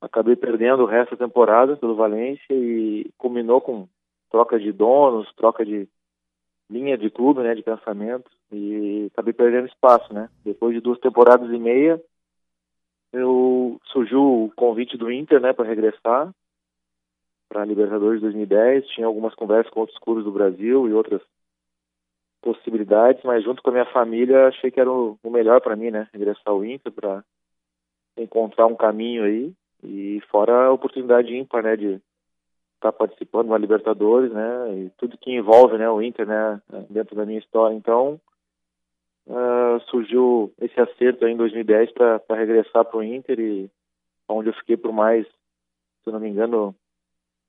acabei 0.00 0.36
perdendo 0.36 0.82
o 0.82 0.86
resto 0.86 1.16
da 1.16 1.26
temporada 1.26 1.76
pelo 1.76 1.94
Valência 1.94 2.52
e 2.52 3.10
culminou 3.16 3.60
com 3.60 3.88
troca 4.30 4.58
de 4.58 4.72
donos, 4.72 5.32
troca 5.34 5.64
de 5.64 5.88
linha 6.68 6.96
de 6.98 7.10
clube, 7.10 7.40
né, 7.40 7.54
de 7.54 7.62
pensamento 7.62 8.30
e 8.52 9.08
acabei 9.12 9.32
perdendo 9.32 9.68
espaço, 9.68 10.12
né. 10.12 10.28
Depois 10.44 10.74
de 10.74 10.80
duas 10.80 10.98
temporadas 10.98 11.50
e 11.50 11.58
meia, 11.58 12.02
eu 13.12 13.80
surgiu 13.92 14.20
o 14.20 14.52
convite 14.56 14.96
do 14.96 15.10
Inter, 15.10 15.40
né, 15.40 15.52
para 15.52 15.68
regressar 15.68 16.34
para 17.48 17.62
a 17.62 17.64
Libertadores 17.64 18.20
2010. 18.20 18.88
Tinha 18.88 19.06
algumas 19.06 19.34
conversas 19.34 19.72
com 19.72 19.80
outros 19.80 19.98
clubes 19.98 20.24
do 20.24 20.32
Brasil 20.32 20.88
e 20.88 20.92
outras 20.92 21.22
possibilidades, 22.42 23.22
mas 23.24 23.44
junto 23.44 23.62
com 23.62 23.70
a 23.70 23.72
minha 23.72 23.86
família 23.86 24.48
achei 24.48 24.70
que 24.70 24.80
era 24.80 24.90
o, 24.90 25.18
melhor 25.24 25.60
para 25.60 25.76
mim, 25.76 25.90
né? 25.90 26.08
Ingressar 26.12 26.48
ao 26.48 26.64
Inter 26.64 26.92
para 26.92 27.24
encontrar 28.16 28.66
um 28.66 28.76
caminho 28.76 29.24
aí 29.24 29.52
e 29.82 30.22
fora 30.30 30.66
a 30.66 30.72
oportunidade 30.72 31.34
ímpar, 31.36 31.62
né? 31.62 31.76
De 31.76 31.94
estar 32.76 32.90
tá 32.90 32.92
participando 32.92 33.48
da 33.48 33.58
Libertadores, 33.58 34.32
né? 34.32 34.74
E 34.78 34.90
tudo 34.96 35.18
que 35.18 35.32
envolve, 35.32 35.76
né? 35.78 35.88
O 35.88 36.02
Inter, 36.02 36.26
né? 36.26 36.60
Dentro 36.88 37.14
da 37.16 37.26
minha 37.26 37.38
história. 37.38 37.74
Então 37.74 38.20
uh, 39.26 39.80
surgiu 39.90 40.52
esse 40.60 40.78
acerto 40.80 41.24
aí 41.24 41.32
em 41.32 41.36
2010 41.36 41.92
para 41.92 42.20
regressar 42.30 42.84
para 42.84 42.98
o 42.98 43.02
Inter 43.02 43.38
e 43.38 43.70
onde 44.28 44.48
eu 44.48 44.54
fiquei 44.54 44.76
por 44.76 44.92
mais, 44.92 45.26
se 46.02 46.10
não 46.10 46.20
me 46.20 46.28
engano, 46.28 46.74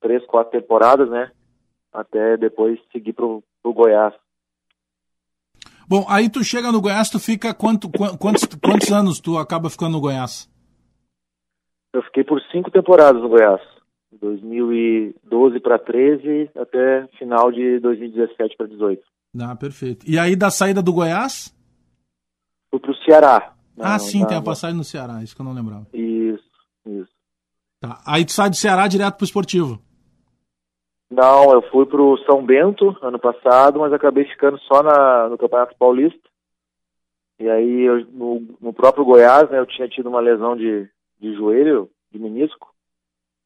três, 0.01 0.26
quatro 0.26 0.59
temporadas, 0.59 1.09
né? 1.09 1.32
Até 1.93 2.38
depois 2.38 2.80
seguir 2.91 3.13
para 3.13 3.26
o 3.26 3.43
Goiás. 3.63 4.13
Bom, 5.88 6.05
aí 6.09 6.30
tu 6.30 6.43
chega 6.43 6.72
no 6.72 6.82
Goiás, 6.82 7.09
tu 7.09 7.20
fica 7.20 7.53
quanto, 7.53 7.89
quantos, 7.89 8.45
quantos 8.61 8.91
anos 8.91 9.20
tu 9.20 9.38
acaba 9.38 9.70
ficando 9.70 9.93
no 9.93 10.01
Goiás? 10.01 10.49
Eu 11.95 12.03
fiquei 12.03 12.25
por 12.25 12.41
cinco 12.51 12.69
temporadas 12.69 13.21
no 13.21 13.29
Goiás. 13.29 13.61
2012 14.19 15.59
para 15.61 15.79
13 15.79 16.51
até 16.55 17.07
final 17.17 17.49
de 17.49 17.79
2017 17.79 18.57
para 18.57 18.67
18. 18.67 19.01
Ah, 19.39 19.55
perfeito. 19.55 20.05
E 20.05 20.19
aí 20.19 20.35
da 20.35 20.49
saída 20.49 20.81
do 20.81 20.91
Goiás? 20.91 21.55
Fui 22.69 22.79
para 22.81 22.91
o 22.91 22.95
Ceará. 22.97 23.53
Ah, 23.79 23.97
sim, 23.97 24.21
na, 24.21 24.27
tem 24.27 24.37
a 24.37 24.41
passagem 24.41 24.75
no 24.75 24.83
Ceará, 24.83 25.23
isso 25.23 25.33
que 25.33 25.41
eu 25.41 25.45
não 25.45 25.53
lembrava. 25.53 25.87
Isso, 25.93 26.43
isso. 26.85 27.11
Tá. 27.79 28.01
Aí 28.05 28.25
tu 28.25 28.33
sai 28.33 28.49
do 28.49 28.57
Ceará 28.57 28.87
direto 28.87 29.15
pro 29.15 29.25
esportivo? 29.25 29.81
Não, 31.09 31.53
eu 31.53 31.61
fui 31.69 31.85
pro 31.85 32.17
São 32.25 32.45
Bento 32.45 32.93
ano 33.01 33.19
passado, 33.19 33.79
mas 33.79 33.93
acabei 33.93 34.25
ficando 34.25 34.59
só 34.59 34.83
na, 34.83 35.29
no 35.29 35.37
Campeonato 35.37 35.77
Paulista. 35.77 36.19
E 37.39 37.49
aí, 37.49 37.81
eu, 37.83 38.05
no, 38.11 38.57
no, 38.59 38.73
próprio 38.73 39.05
Goiás, 39.05 39.49
né, 39.49 39.59
eu 39.59 39.65
tinha 39.65 39.87
tido 39.87 40.07
uma 40.09 40.21
lesão 40.21 40.55
de, 40.55 40.89
de 41.20 41.34
joelho, 41.36 41.89
de 42.11 42.20
menisco. 42.20 42.74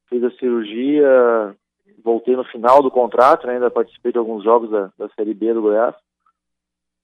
Fiz 0.08 0.24
a 0.24 0.32
cirurgia, 0.32 1.56
voltei 2.04 2.36
no 2.36 2.44
final 2.44 2.82
do 2.82 2.92
contrato, 2.92 3.46
né, 3.46 3.54
ainda 3.54 3.70
participei 3.70 4.12
de 4.12 4.18
alguns 4.18 4.44
jogos 4.44 4.70
da, 4.70 4.92
da 4.98 5.10
Série 5.10 5.34
B 5.34 5.54
do 5.54 5.62
Goiás. 5.62 5.96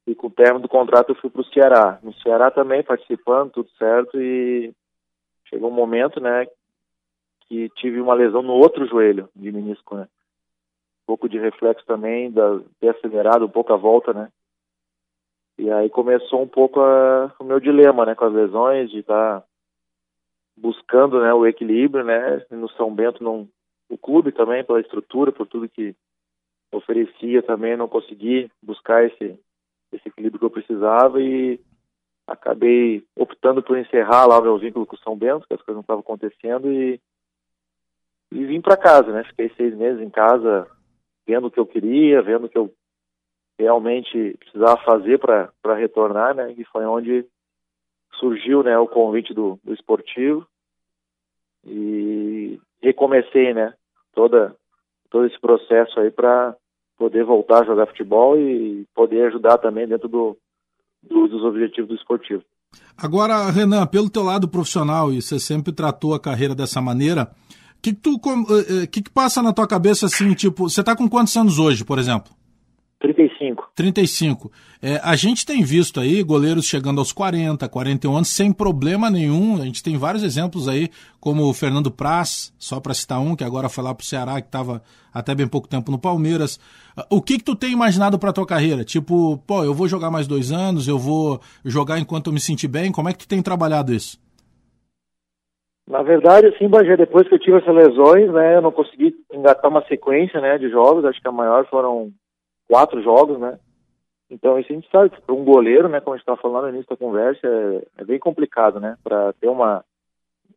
E 0.08 0.14
com 0.14 0.28
o 0.28 0.32
término 0.32 0.60
do 0.60 0.70
contrato 0.70 1.10
eu 1.10 1.16
fui 1.16 1.30
para 1.30 1.42
o 1.42 1.46
Ceará. 1.46 2.00
No 2.04 2.14
Ceará 2.16 2.52
também 2.52 2.84
participando, 2.84 3.52
tudo 3.52 3.70
certo. 3.72 4.22
E 4.22 4.74
chegou 5.46 5.70
um 5.70 5.74
momento, 5.74 6.20
né, 6.20 6.46
que 7.48 7.70
tive 7.70 8.00
uma 8.00 8.14
lesão 8.14 8.42
no 8.42 8.54
outro 8.54 8.88
joelho 8.88 9.30
de 9.36 9.52
menisco, 9.52 9.96
né. 9.96 10.04
Um 10.04 11.06
pouco 11.08 11.30
de 11.30 11.38
reflexo 11.38 11.86
também, 11.86 12.32
da, 12.32 12.60
ter 12.80 12.90
acelerado 12.90 13.46
um 13.46 13.50
pouco 13.50 13.74
a 13.74 13.78
volta, 13.78 14.14
né. 14.14 14.30
E 15.58 15.72
aí 15.72 15.90
começou 15.90 16.42
um 16.42 16.48
pouco 16.48 16.82
a, 16.82 17.34
o 17.40 17.44
meu 17.44 17.60
dilema, 17.60 18.06
né, 18.06 18.16
com 18.16 18.26
as 18.26 18.34
lesões, 18.34 18.90
de 18.92 19.00
estar 19.00 19.42
tá 19.42 19.48
buscando, 20.58 21.22
né, 21.22 21.34
o 21.34 21.46
equilíbrio, 21.46 22.04
né, 22.04 22.46
no 22.52 22.70
São 22.72 22.94
Bento, 22.94 23.24
não, 23.24 23.48
o 23.90 23.98
clube 23.98 24.32
também, 24.32 24.64
pela 24.64 24.80
estrutura, 24.80 25.32
por 25.32 25.48
tudo 25.48 25.70
que 25.70 25.96
oferecia 26.72 27.42
também, 27.44 27.78
não 27.78 27.88
consegui 27.88 28.50
buscar 28.62 29.06
esse 29.06 29.40
esse 29.92 30.10
equilíbrio 30.10 30.40
que 30.40 30.46
eu 30.46 30.50
precisava 30.50 31.22
e 31.22 31.60
acabei 32.28 33.04
optando 33.16 33.62
por 33.62 33.78
encerrar 33.78 34.26
lá 34.26 34.40
o 34.40 34.42
meu 34.42 34.58
vínculo 34.58 34.86
com 34.86 34.96
o 34.96 35.00
São 35.00 35.16
Bento, 35.16 35.48
que 35.48 35.54
as 35.54 35.62
coisas 35.62 35.76
não 35.76 35.82
estavam 35.82 36.02
acontecendo 36.02 36.72
e, 36.72 37.00
e 38.32 38.46
vim 38.46 38.62
para 38.62 38.76
casa, 38.76 39.12
né? 39.12 39.24
Fiquei 39.24 39.50
seis 39.56 39.76
meses 39.76 40.02
em 40.02 40.10
casa 40.10 40.68
vendo 41.26 41.48
o 41.48 41.52
que 41.52 41.60
eu 41.60 41.66
queria, 41.66 42.22
vendo 42.22 42.46
o 42.46 42.50
que 42.50 42.58
eu 42.58 42.74
realmente 43.58 44.36
precisava 44.40 44.78
fazer 44.84 45.20
para 45.20 45.76
retornar, 45.76 46.36
né? 46.36 46.54
E 46.58 46.66
foi 46.66 46.86
onde 46.86 47.26
surgiu, 48.20 48.64
né, 48.64 48.78
o 48.78 48.88
convite 48.88 49.34
do, 49.34 49.60
do 49.64 49.74
esportivo 49.74 50.46
e 51.66 52.60
recomecei, 52.82 53.54
né, 53.54 53.74
toda 54.14 54.56
todo 55.10 55.26
esse 55.26 55.40
processo 55.40 56.00
aí 56.00 56.12
para 56.12 56.56
poder 56.98 57.24
voltar 57.24 57.62
a 57.62 57.66
jogar 57.66 57.88
futebol 57.88 58.38
e 58.38 58.86
poder 58.94 59.28
ajudar 59.28 59.58
também 59.58 59.88
dentro 59.88 60.08
do, 60.10 60.38
do, 61.02 61.28
dos 61.28 61.44
objetivos 61.44 61.90
do 61.90 61.96
esportivo. 61.96 62.44
Agora, 62.98 63.50
Renan, 63.50 63.86
pelo 63.88 64.10
teu 64.10 64.24
lado 64.24 64.48
profissional, 64.48 65.12
e 65.12 65.22
você 65.22 65.40
sempre 65.40 65.74
tratou 65.74 66.14
a 66.14 66.20
carreira 66.20 66.56
dessa 66.56 66.82
maneira, 66.82 67.32
o 67.78 67.82
que, 67.82 67.94
tu, 67.94 68.16
eh, 68.16 68.88
que, 68.88 69.04
que 69.04 69.10
passa 69.10 69.42
na 69.42 69.54
tua 69.54 69.68
cabeça 69.68 70.06
assim, 70.06 70.34
tipo, 70.34 70.70
você 70.70 70.82
está 70.82 70.96
com 70.96 71.10
quantos 71.10 71.36
anos 71.38 71.60
hoje, 71.60 71.86
por 71.86 72.00
exemplo? 72.00 72.34
35. 73.00 73.35
35. 73.76 74.52
É, 74.82 75.00
a 75.04 75.16
gente 75.16 75.46
tem 75.46 75.64
visto 75.64 76.00
aí 76.00 76.24
goleiros 76.24 76.66
chegando 76.66 77.00
aos 77.00 77.12
40, 77.12 77.68
41 77.68 78.16
anos 78.16 78.30
sem 78.30 78.54
problema 78.54 79.10
nenhum. 79.10 79.62
A 79.62 79.66
gente 79.66 79.84
tem 79.84 79.98
vários 79.98 80.24
exemplos 80.24 80.68
aí, 80.68 80.90
como 81.20 81.44
o 81.44 81.54
Fernando 81.54 81.92
Praz, 81.92 82.54
só 82.58 82.80
para 82.80 82.94
citar 82.94 83.20
um, 83.20 83.36
que 83.36 83.44
agora 83.44 83.70
foi 83.70 83.84
lá 83.84 83.94
pro 83.94 84.06
Ceará, 84.06 84.42
que 84.42 84.48
estava 84.48 84.82
até 85.14 85.36
bem 85.36 85.48
pouco 85.48 85.68
tempo 85.68 85.92
no 85.92 86.00
Palmeiras. 86.00 86.60
O 87.10 87.22
que 87.22 87.38
que 87.38 87.44
tu 87.44 87.56
tem 87.56 87.72
imaginado 87.72 88.18
para 88.18 88.34
tua 88.34 88.46
carreira? 88.46 88.84
Tipo, 88.84 89.38
pô, 89.40 89.64
eu 89.64 89.74
vou 89.74 89.88
jogar 89.88 90.10
mais 90.10 90.28
dois 90.28 90.52
anos, 90.52 90.88
eu 90.88 90.98
vou 90.98 91.42
jogar 91.64 92.00
enquanto 92.00 92.28
eu 92.28 92.34
me 92.34 92.40
sentir 92.40 92.68
bem. 92.68 92.92
Como 92.92 93.10
é 93.10 93.14
que 93.14 93.20
tu 93.20 93.28
tem 93.28 93.42
trabalhado 93.42 93.94
isso? 93.94 94.24
Na 95.88 96.02
verdade, 96.02 96.48
assim, 96.48 96.68
Bagé, 96.68 96.98
depois 96.98 97.28
que 97.28 97.36
eu 97.36 97.40
tive 97.40 97.58
essas 97.58 97.76
lesões, 97.76 98.32
né, 98.34 98.58
eu 98.58 98.62
não 98.62 98.72
consegui 98.72 99.16
engatar 99.32 99.70
uma 99.70 99.86
sequência, 99.86 100.42
né, 100.42 100.58
de 100.58 100.70
jogos. 100.70 101.06
Acho 101.06 101.22
que 101.22 101.28
a 101.28 101.32
maior 101.32 101.66
foram 101.68 102.10
quatro 102.68 103.02
jogos, 103.02 103.40
né? 103.40 103.60
Então 104.30 104.58
isso 104.60 104.72
a 104.72 104.76
gente 104.76 104.90
sabe 104.90 105.10
para 105.22 105.36
um 105.36 105.44
goleiro, 105.44 105.88
né, 105.88 106.00
como 106.00 106.14
a 106.14 106.18
gente 106.18 106.24
estava 106.24 106.42
falando 106.42 106.64
no 106.64 106.70
início 106.70 106.90
da 106.90 106.98
conversa, 106.98 107.48
é, 107.48 108.02
é 108.02 108.04
bem 108.04 108.20
complicado, 108.20 108.80
né? 108.80 108.98
Para 109.04 109.34
ter 109.34 109.48
uma, 109.48 109.84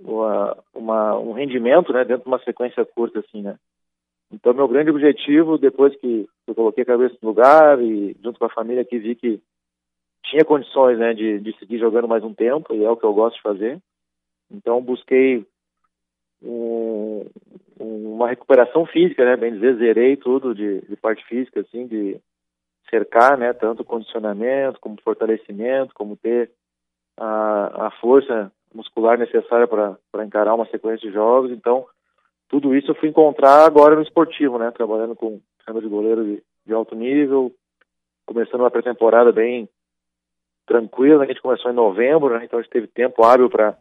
uma, 0.00 0.56
uma, 0.74 1.18
um 1.18 1.32
rendimento, 1.32 1.92
né, 1.92 2.04
dentro 2.04 2.24
de 2.24 2.28
uma 2.28 2.42
sequência 2.42 2.84
curta 2.84 3.20
assim, 3.20 3.42
né? 3.42 3.56
Então 4.32 4.54
meu 4.54 4.68
grande 4.68 4.90
objetivo, 4.90 5.58
depois 5.58 5.94
que 5.96 6.28
eu 6.46 6.54
coloquei 6.54 6.82
a 6.82 6.86
cabeça 6.86 7.16
no 7.22 7.28
lugar 7.28 7.80
e 7.80 8.16
junto 8.22 8.38
com 8.38 8.44
a 8.44 8.50
família 8.50 8.84
que 8.84 8.98
vi 8.98 9.14
que 9.14 9.40
tinha 10.24 10.44
condições, 10.44 10.98
né, 10.98 11.14
de, 11.14 11.38
de 11.40 11.56
seguir 11.58 11.78
jogando 11.78 12.08
mais 12.08 12.22
um 12.24 12.34
tempo 12.34 12.74
e 12.74 12.84
é 12.84 12.90
o 12.90 12.96
que 12.96 13.04
eu 13.04 13.12
gosto 13.14 13.36
de 13.36 13.42
fazer. 13.42 13.78
Então 14.50 14.82
busquei 14.82 15.46
um, 16.42 17.26
uma 17.78 18.28
recuperação 18.28 18.86
física, 18.86 19.24
né? 19.24 19.36
Bem 19.36 19.54
dizer, 19.54 19.76
zerei 19.76 20.16
tudo 20.16 20.54
de, 20.54 20.80
de 20.82 20.96
parte 20.96 21.24
física, 21.26 21.60
assim, 21.60 21.86
de 21.86 22.20
cercar, 22.90 23.36
né? 23.36 23.52
Tanto 23.52 23.84
condicionamento, 23.84 24.80
como 24.80 25.00
fortalecimento, 25.02 25.94
como 25.94 26.16
ter 26.16 26.50
a, 27.16 27.86
a 27.86 27.90
força 28.00 28.52
muscular 28.74 29.18
necessária 29.18 29.66
para 29.66 30.24
encarar 30.24 30.54
uma 30.54 30.66
sequência 30.66 31.08
de 31.08 31.14
jogos. 31.14 31.50
Então, 31.50 31.86
tudo 32.48 32.74
isso 32.74 32.90
eu 32.90 32.94
fui 32.94 33.08
encontrar 33.08 33.64
agora 33.64 33.96
no 33.96 34.02
esportivo, 34.02 34.58
né? 34.58 34.70
Trabalhando 34.70 35.14
com 35.14 35.40
câmbio 35.64 35.82
de 35.82 35.88
goleiro 35.88 36.24
de, 36.24 36.42
de 36.66 36.72
alto 36.72 36.94
nível, 36.94 37.52
começando 38.26 38.60
uma 38.60 38.70
pré-temporada 38.70 39.32
bem 39.32 39.68
tranquila, 40.66 41.20
né? 41.20 41.24
a 41.24 41.28
gente 41.28 41.40
começou 41.40 41.70
em 41.70 41.74
novembro, 41.74 42.38
né? 42.38 42.44
Então 42.44 42.58
a 42.58 42.62
gente 42.62 42.70
teve 42.70 42.86
tempo 42.86 43.24
hábil 43.24 43.48
para 43.48 43.76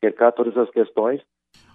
cercar 0.00 0.32
todas 0.32 0.56
as 0.56 0.70
questões. 0.70 1.20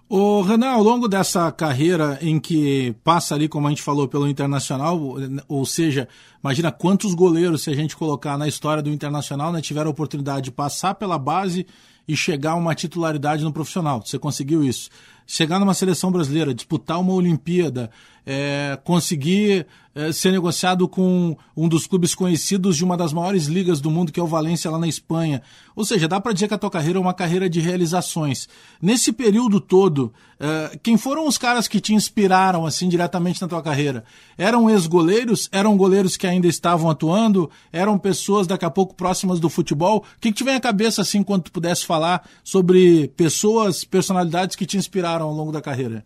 O 0.08 0.42
Renan, 0.42 0.70
ao 0.70 0.84
longo 0.84 1.08
dessa 1.08 1.52
carreira 1.52 2.20
em 2.22 2.40
que 2.40 2.96
passa 3.04 3.34
ali, 3.34 3.50
como 3.50 3.66
a 3.66 3.72
gente 3.72 3.82
falou, 3.82 4.08
pelo 4.08 4.28
Internacional, 4.28 5.00
ou 5.48 5.66
seja, 5.66 6.08
imagina 6.44 6.72
quantos 6.72 7.16
goleiros, 7.16 7.64
se 7.64 7.72
a 7.72 7.76
gente 7.76 7.98
colocar 7.98 8.38
na 8.38 8.48
história 8.48 8.84
do 8.84 8.92
Internacional, 8.92 9.52
né, 9.52 9.62
tiveram 9.62 9.90
a 9.90 9.92
oportunidade 9.92 10.44
de 10.44 10.52
passar 10.52 10.94
pela 10.94 11.18
base 11.18 11.66
e 12.08 12.16
chegar 12.16 12.52
a 12.52 12.56
uma 12.56 12.76
titularidade 12.76 13.44
no 13.44 13.52
profissional. 13.52 14.04
Você 14.06 14.20
conseguiu 14.20 14.64
isso 14.64 14.92
chegar 15.26 15.60
numa 15.60 15.74
seleção 15.74 16.12
brasileira, 16.12 16.54
disputar 16.54 17.00
uma 17.00 17.14
Olimpíada, 17.14 17.90
é, 18.26 18.78
conseguir 18.84 19.68
é, 19.94 20.12
ser 20.12 20.32
negociado 20.32 20.88
com 20.88 21.38
um 21.56 21.70
dos 21.70 21.88
clubes 21.88 22.14
conhecidos 22.14 22.76
de 22.76 22.84
uma 22.84 22.98
das 22.98 23.14
maiores 23.14 23.46
ligas 23.46 23.80
do 23.80 23.90
mundo, 23.90 24.12
que 24.12 24.20
é 24.20 24.24
o 24.24 24.28
Valência, 24.28 24.70
lá 24.70 24.78
na 24.78 24.88
Espanha. 24.88 25.42
Ou 25.76 25.86
seja, 25.86 26.08
dá 26.08 26.20
para 26.20 26.34
dizer 26.34 26.48
que 26.48 26.54
a 26.54 26.58
tua 26.58 26.70
carreira 26.70 27.00
é 27.00 27.02
uma 27.02 27.14
carreira 27.14 27.50
de 27.50 27.62
realizações. 27.62 28.50
Nesse 28.82 29.14
período 29.14 29.62
todo, 29.62 30.12
é, 30.40 30.78
quem 30.84 30.98
foram 30.98 31.28
os 31.28 31.38
caras 31.38 31.68
que 31.68 31.80
te 31.80 31.94
inspiraram 31.94 32.66
assim 32.66 32.90
diretamente 32.90 33.42
na 33.42 33.48
tua 33.48 33.62
carreira? 33.62 34.04
Eram 34.38 34.70
ex-goleiros? 34.70 35.48
Eram 35.52 35.78
goleiros 35.78 36.18
que 36.18 36.28
ainda 36.28 36.48
estavam 36.48 36.90
atuando? 36.90 37.50
Eram 37.72 37.98
pessoas 37.98 38.48
daqui 38.48 38.66
a 38.66 38.70
pouco 38.70 38.96
próximas 38.96 39.40
do 39.40 39.50
futebol? 39.50 39.98
O 39.98 40.20
que, 40.20 40.32
que 40.32 40.38
te 40.38 40.44
vem 40.44 40.56
à 40.56 40.60
cabeça 40.60 41.02
assim 41.02 41.24
quando 41.24 41.44
tu 41.44 41.52
pudesse 41.52 41.86
falar 41.86 42.28
sobre 42.44 43.08
pessoas, 43.16 43.84
personalidades 43.84 44.56
que 44.56 44.66
te 44.66 44.78
inspiraram? 44.78 45.26
ao 45.26 45.34
longo 45.34 45.52
da 45.52 45.62
carreira? 45.62 46.06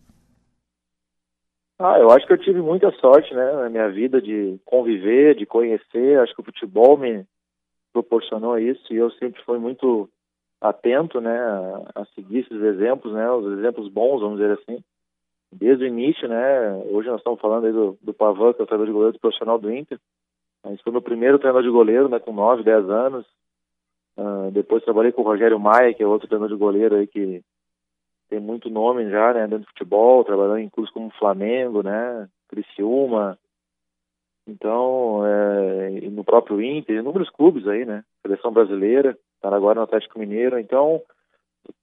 Ah, 1.81 1.97
eu 1.97 2.11
acho 2.11 2.27
que 2.27 2.33
eu 2.33 2.37
tive 2.37 2.61
muita 2.61 2.91
sorte, 2.99 3.33
né, 3.33 3.53
na 3.53 3.69
minha 3.69 3.89
vida 3.89 4.21
de 4.21 4.59
conviver, 4.65 5.33
de 5.33 5.45
conhecer. 5.45 6.19
Acho 6.19 6.35
que 6.35 6.41
o 6.41 6.43
futebol 6.43 6.97
me 6.97 7.25
proporcionou 7.93 8.59
isso 8.59 8.93
e 8.93 8.97
eu 8.97 9.09
sempre 9.11 9.41
fui 9.43 9.57
muito 9.57 10.09
atento, 10.59 11.21
né, 11.21 11.39
a, 11.95 12.03
seguir 12.13 12.39
esses 12.39 12.61
exemplos, 12.61 13.13
né, 13.13 13.31
os 13.31 13.57
exemplos 13.57 13.87
bons, 13.87 14.19
vamos 14.19 14.39
dizer 14.39 14.59
assim. 14.59 14.83
Desde 15.53 15.85
o 15.85 15.87
início, 15.87 16.27
né, 16.27 16.73
hoje 16.91 17.07
nós 17.07 17.19
estamos 17.19 17.39
falando 17.39 17.65
aí 17.65 17.71
do, 17.71 17.97
do 18.01 18.13
Pavan, 18.13 18.53
que 18.53 18.61
é 18.61 18.63
o 18.63 18.67
treinador 18.67 18.85
de 18.85 18.93
goleiro 18.93 19.13
do 19.13 19.19
profissional 19.19 19.57
do 19.57 19.73
Inter. 19.73 19.97
Mas 20.65 20.81
foi 20.81 20.91
meu 20.91 21.01
primeiro 21.01 21.39
treinador 21.39 21.63
de 21.63 21.69
goleiro, 21.69 22.09
né, 22.09 22.19
com 22.19 22.33
9, 22.33 22.61
10 22.61 22.89
anos. 22.89 23.25
Uh, 24.17 24.51
depois 24.51 24.83
trabalhei 24.83 25.13
com 25.13 25.21
o 25.21 25.25
Rogério 25.25 25.57
Maia, 25.57 25.93
que 25.93 26.03
é 26.03 26.05
outro 26.05 26.27
treinador 26.27 26.53
de 26.53 26.61
goleiro 26.61 26.95
aí 26.97 27.07
que 27.07 27.41
tem 28.29 28.39
muito 28.39 28.69
nome 28.69 29.09
já, 29.09 29.33
né, 29.33 29.41
dentro 29.41 29.65
do 29.65 29.69
futebol, 29.69 30.23
trabalhando 30.23 30.59
em 30.59 30.69
clubes 30.69 30.91
como 30.93 31.09
Flamengo, 31.11 31.81
né, 31.81 32.27
Criciúma, 32.47 33.37
então, 34.47 35.21
é, 35.25 36.09
no 36.09 36.23
próprio 36.23 36.61
Inter, 36.61 36.97
inúmeros 36.97 37.29
clubes 37.29 37.67
aí, 37.67 37.85
né, 37.85 38.03
seleção 38.21 38.51
brasileira, 38.51 39.17
está 39.35 39.55
agora 39.55 39.75
no 39.75 39.83
Atlético 39.83 40.19
Mineiro, 40.19 40.59
então 40.59 41.01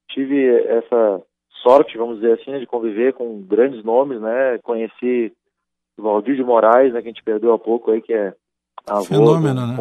tive 0.09 0.49
essa 0.67 1.23
sorte, 1.63 1.97
vamos 1.97 2.21
dizer 2.21 2.41
assim, 2.41 2.59
de 2.59 2.67
conviver 2.67 3.13
com 3.15 3.43
grandes 3.43 3.85
nomes, 3.85 4.21
né, 4.21 4.59
conheci 4.63 5.33
o 5.99 6.03
Valdir 6.03 6.37
de 6.37 6.45
Moraes, 6.45 6.93
né, 6.93 7.01
que 7.01 7.09
a 7.09 7.11
gente 7.11 7.23
perdeu 7.23 7.53
há 7.53 7.59
pouco 7.59 7.91
aí, 7.91 8.03
que 8.03 8.13
é 8.13 8.35
avô 8.87 9.05
Fenômeno, 9.05 9.67
né? 9.67 9.77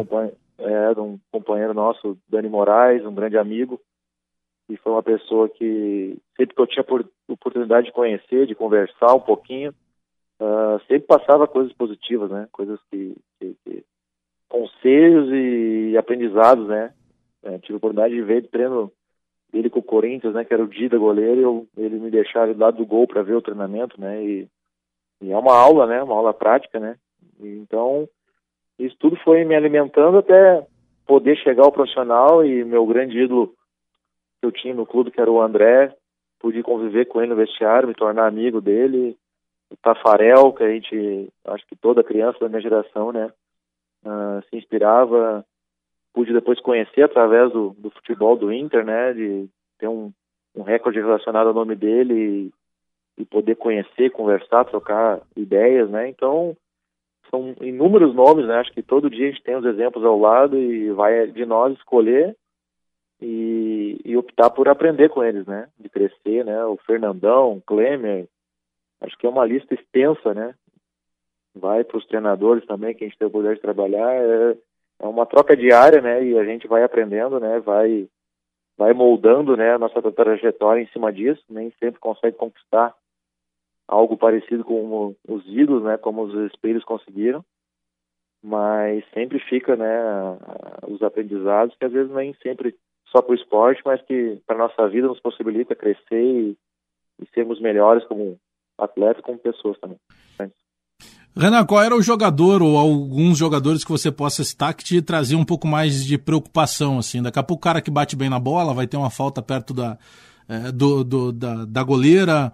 é, 0.58 0.94
de 0.94 1.00
um 1.00 1.18
companheiro 1.30 1.74
nosso, 1.74 2.16
Dani 2.28 2.48
Moraes, 2.48 3.04
um 3.04 3.14
grande 3.14 3.36
amigo, 3.36 3.80
e 4.68 4.76
foi 4.76 4.92
uma 4.92 5.02
pessoa 5.02 5.48
que 5.48 6.16
sempre 6.36 6.54
que 6.54 6.60
eu 6.60 6.66
tinha 6.66 6.84
por, 6.84 7.08
oportunidade 7.28 7.86
de 7.86 7.92
conhecer, 7.92 8.46
de 8.46 8.54
conversar 8.54 9.14
um 9.14 9.20
pouquinho, 9.20 9.72
uh, 10.40 10.80
sempre 10.86 11.06
passava 11.06 11.46
coisas 11.46 11.72
positivas, 11.72 12.30
né? 12.30 12.48
Coisas 12.50 12.80
que, 12.90 13.16
que, 13.38 13.56
que 13.64 13.84
conselhos 14.48 15.28
e 15.32 15.96
aprendizados, 15.96 16.66
né? 16.66 16.92
É, 17.42 17.58
tive 17.58 17.74
a 17.74 17.76
oportunidade 17.76 18.14
de 18.14 18.22
ver 18.22 18.48
treino 18.48 18.90
dele 19.52 19.70
com 19.70 19.78
o 19.78 19.84
Corinthians, 19.84 20.34
né? 20.34 20.44
Que 20.44 20.52
era 20.52 20.64
o 20.64 20.68
Dida 20.68 20.98
goleiro, 20.98 21.40
eu, 21.40 21.66
ele 21.76 21.98
me 21.98 22.10
deixava 22.10 22.52
do 22.52 22.60
lado 22.60 22.76
do 22.76 22.86
gol 22.86 23.06
para 23.06 23.22
ver 23.22 23.34
o 23.34 23.42
treinamento, 23.42 24.00
né? 24.00 24.22
E, 24.24 24.48
e, 25.22 25.30
é 25.30 25.38
uma 25.38 25.54
aula, 25.56 25.86
né? 25.86 26.02
Uma 26.02 26.16
aula 26.16 26.34
prática, 26.34 26.80
né? 26.80 26.96
E, 27.40 27.46
então 27.58 28.08
isso 28.78 28.96
tudo 28.98 29.16
foi 29.24 29.44
me 29.44 29.54
alimentando 29.54 30.18
até 30.18 30.66
poder 31.06 31.36
chegar 31.36 31.64
ao 31.64 31.72
profissional 31.72 32.44
e 32.44 32.64
meu 32.64 32.84
grande 32.84 33.16
ídolo 33.18 33.54
eu 34.46 34.52
tinha 34.52 34.74
no 34.74 34.86
clube, 34.86 35.10
que 35.10 35.20
era 35.20 35.30
o 35.30 35.40
André, 35.40 35.94
pude 36.38 36.62
conviver 36.62 37.06
com 37.06 37.20
ele 37.20 37.30
no 37.30 37.36
vestiário, 37.36 37.88
me 37.88 37.94
tornar 37.94 38.26
amigo 38.26 38.60
dele, 38.60 39.16
o 39.70 39.76
Tafarel, 39.76 40.52
que 40.52 40.62
a 40.62 40.68
gente, 40.68 41.28
acho 41.46 41.66
que 41.66 41.76
toda 41.76 42.04
criança 42.04 42.38
da 42.40 42.48
minha 42.48 42.60
geração, 42.60 43.12
né, 43.12 43.30
uh, 44.04 44.42
se 44.48 44.56
inspirava, 44.56 45.44
pude 46.14 46.32
depois 46.32 46.60
conhecer 46.60 47.02
através 47.02 47.52
do, 47.52 47.74
do, 47.78 47.90
futebol 47.90 48.36
do 48.36 48.52
Inter, 48.52 48.84
né, 48.84 49.12
de 49.12 49.48
ter 49.78 49.88
um, 49.88 50.12
um 50.54 50.62
recorde 50.62 51.00
relacionado 51.00 51.48
ao 51.48 51.54
nome 51.54 51.74
dele 51.74 52.14
e, 53.18 53.22
e 53.22 53.24
poder 53.24 53.56
conhecer, 53.56 54.10
conversar, 54.10 54.64
trocar 54.64 55.20
ideias, 55.36 55.90
né, 55.90 56.08
então 56.08 56.56
são 57.30 57.54
inúmeros 57.60 58.14
nomes, 58.14 58.46
né? 58.46 58.54
Acho 58.54 58.72
que 58.72 58.82
todo 58.82 59.10
dia 59.10 59.26
a 59.26 59.30
gente 59.30 59.42
tem 59.42 59.56
os 59.56 59.64
exemplos 59.64 60.04
ao 60.04 60.16
lado 60.16 60.56
e 60.56 60.92
vai 60.92 61.26
de 61.26 61.44
nós 61.44 61.76
escolher 61.76 62.36
e, 63.20 64.00
e 64.04 64.16
optar 64.16 64.50
por 64.50 64.68
aprender 64.68 65.08
com 65.08 65.22
eles, 65.24 65.46
né? 65.46 65.68
De 65.78 65.88
crescer, 65.88 66.44
né? 66.44 66.64
O 66.64 66.76
Fernandão, 66.78 67.54
o 67.54 67.62
Klemer, 67.62 68.28
acho 69.00 69.16
que 69.18 69.26
é 69.26 69.30
uma 69.30 69.44
lista 69.44 69.74
extensa, 69.74 70.34
né? 70.34 70.54
Vai 71.54 71.84
para 71.84 71.96
os 71.96 72.06
treinadores 72.06 72.66
também, 72.66 72.94
que 72.94 73.04
a 73.04 73.08
gente 73.08 73.18
tem 73.18 73.28
o 73.28 73.30
poder 73.30 73.54
de 73.54 73.62
trabalhar, 73.62 74.14
é, 74.14 74.56
é 75.00 75.06
uma 75.06 75.26
troca 75.26 75.56
diária, 75.56 76.00
né? 76.00 76.22
E 76.24 76.38
a 76.38 76.44
gente 76.44 76.66
vai 76.66 76.82
aprendendo, 76.82 77.40
né? 77.40 77.60
Vai 77.60 78.08
vai 78.78 78.92
moldando, 78.92 79.56
né? 79.56 79.72
A 79.72 79.78
nossa 79.78 80.02
trajetória 80.12 80.82
em 80.82 80.88
cima 80.88 81.10
disso, 81.10 81.42
nem 81.48 81.72
sempre 81.80 81.98
consegue 81.98 82.36
conquistar 82.36 82.94
algo 83.88 84.16
parecido 84.16 84.64
com 84.64 85.14
os 85.28 85.46
ídolos, 85.46 85.84
né, 85.84 85.96
como 85.96 86.22
os 86.22 86.34
espelhos 86.52 86.84
conseguiram, 86.84 87.44
mas 88.42 89.04
sempre 89.12 89.38
fica, 89.38 89.76
né, 89.76 89.88
os 90.88 91.02
aprendizados 91.02 91.76
que 91.76 91.84
às 91.84 91.92
vezes 91.92 92.12
nem 92.12 92.34
sempre 92.42 92.74
só 93.10 93.22
para 93.22 93.32
o 93.32 93.36
esporte, 93.36 93.82
mas 93.84 94.00
que 94.02 94.40
para 94.46 94.58
nossa 94.58 94.88
vida 94.88 95.06
nos 95.06 95.20
possibilita 95.20 95.74
crescer 95.74 96.22
e, 96.22 96.56
e 97.20 97.26
sermos 97.34 97.60
melhores 97.60 98.04
como 98.06 98.38
atleta, 98.78 99.22
como 99.22 99.38
pessoas 99.38 99.78
também. 99.78 99.98
Renan, 101.38 101.66
qual 101.66 101.82
era 101.82 101.94
o 101.94 102.00
jogador 102.00 102.62
ou 102.62 102.78
alguns 102.78 103.36
jogadores 103.36 103.84
que 103.84 103.90
você 103.90 104.10
possa 104.10 104.42
citar 104.42 104.72
que 104.72 104.82
te 104.82 105.02
trazia 105.02 105.36
um 105.36 105.44
pouco 105.44 105.66
mais 105.66 106.02
de 106.02 106.16
preocupação, 106.16 106.98
assim? 106.98 107.22
Daqui 107.22 107.38
a 107.38 107.42
pouco 107.42 107.60
o 107.60 107.62
cara 107.62 107.82
que 107.82 107.90
bate 107.90 108.16
bem 108.16 108.30
na 108.30 108.38
bola 108.38 108.72
vai 108.72 108.86
ter 108.86 108.96
uma 108.96 109.10
falta 109.10 109.42
perto 109.42 109.74
da, 109.74 109.98
é, 110.48 110.72
do, 110.72 111.04
do, 111.04 111.32
da, 111.32 111.66
da 111.66 111.82
goleira, 111.82 112.50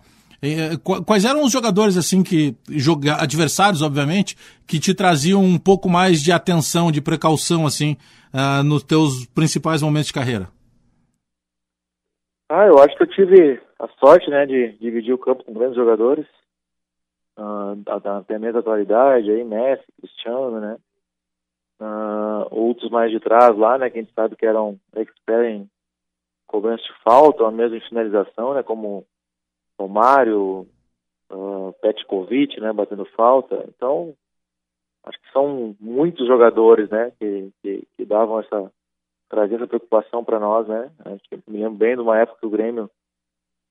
quais 1.06 1.24
eram 1.24 1.44
os 1.44 1.52
jogadores, 1.52 1.96
assim, 1.96 2.22
que 2.22 2.56
joga, 2.68 3.22
adversários, 3.22 3.80
obviamente, 3.80 4.36
que 4.66 4.80
te 4.80 4.92
traziam 4.92 5.40
um 5.42 5.56
pouco 5.56 5.88
mais 5.88 6.20
de 6.20 6.32
atenção, 6.32 6.90
de 6.90 7.00
precaução, 7.00 7.64
assim, 7.64 7.96
uh, 8.34 8.62
nos 8.64 8.82
teus 8.82 9.24
principais 9.26 9.82
momentos 9.82 10.08
de 10.08 10.14
carreira? 10.14 10.48
Ah, 12.50 12.66
eu 12.66 12.78
acho 12.78 12.96
que 12.96 13.04
eu 13.04 13.06
tive 13.06 13.60
a 13.78 13.88
sorte, 14.00 14.28
né, 14.30 14.44
de 14.44 14.72
dividir 14.78 15.14
o 15.14 15.18
campo 15.18 15.44
com 15.44 15.52
grandes 15.52 15.76
jogadores, 15.76 16.26
uh, 17.38 17.78
até 18.18 18.36
mesmo 18.36 18.58
atualidade, 18.58 19.30
aí 19.30 19.44
Messi, 19.44 19.84
Cristiano, 20.00 20.60
né, 20.60 20.76
uh, 21.80 22.48
outros 22.50 22.90
mais 22.90 23.12
de 23.12 23.20
trás 23.20 23.56
lá, 23.56 23.78
né, 23.78 23.90
que 23.90 23.98
a 23.98 24.02
gente 24.02 24.12
sabe 24.12 24.34
que 24.34 24.44
eram 24.44 24.76
expert 24.96 25.46
em 25.46 25.70
cobrança 26.48 26.82
de 26.82 26.92
falta, 27.04 27.44
ou 27.44 27.50
mesmo 27.52 27.76
em 27.76 27.88
finalização, 27.88 28.54
né, 28.54 28.62
como 28.62 29.06
Romário, 29.82 30.66
uh, 31.30 31.72
Petkovic, 31.80 32.60
né, 32.60 32.72
batendo 32.72 33.04
falta. 33.16 33.64
Então, 33.68 34.14
acho 35.04 35.18
que 35.20 35.32
são 35.32 35.74
muitos 35.80 36.26
jogadores, 36.26 36.88
né, 36.88 37.12
que, 37.18 37.50
que, 37.60 37.86
que 37.96 38.04
davam 38.04 38.40
essa 38.40 38.70
trazer 39.28 39.54
essa 39.54 39.66
preocupação 39.66 40.22
para 40.22 40.38
nós, 40.38 40.68
né. 40.68 40.90
Que 41.28 41.36
me 41.48 41.58
lembro 41.58 41.78
bem 41.78 41.94
de 41.94 42.02
uma 42.02 42.18
época 42.18 42.40
que 42.40 42.46
o 42.46 42.50
Grêmio 42.50 42.90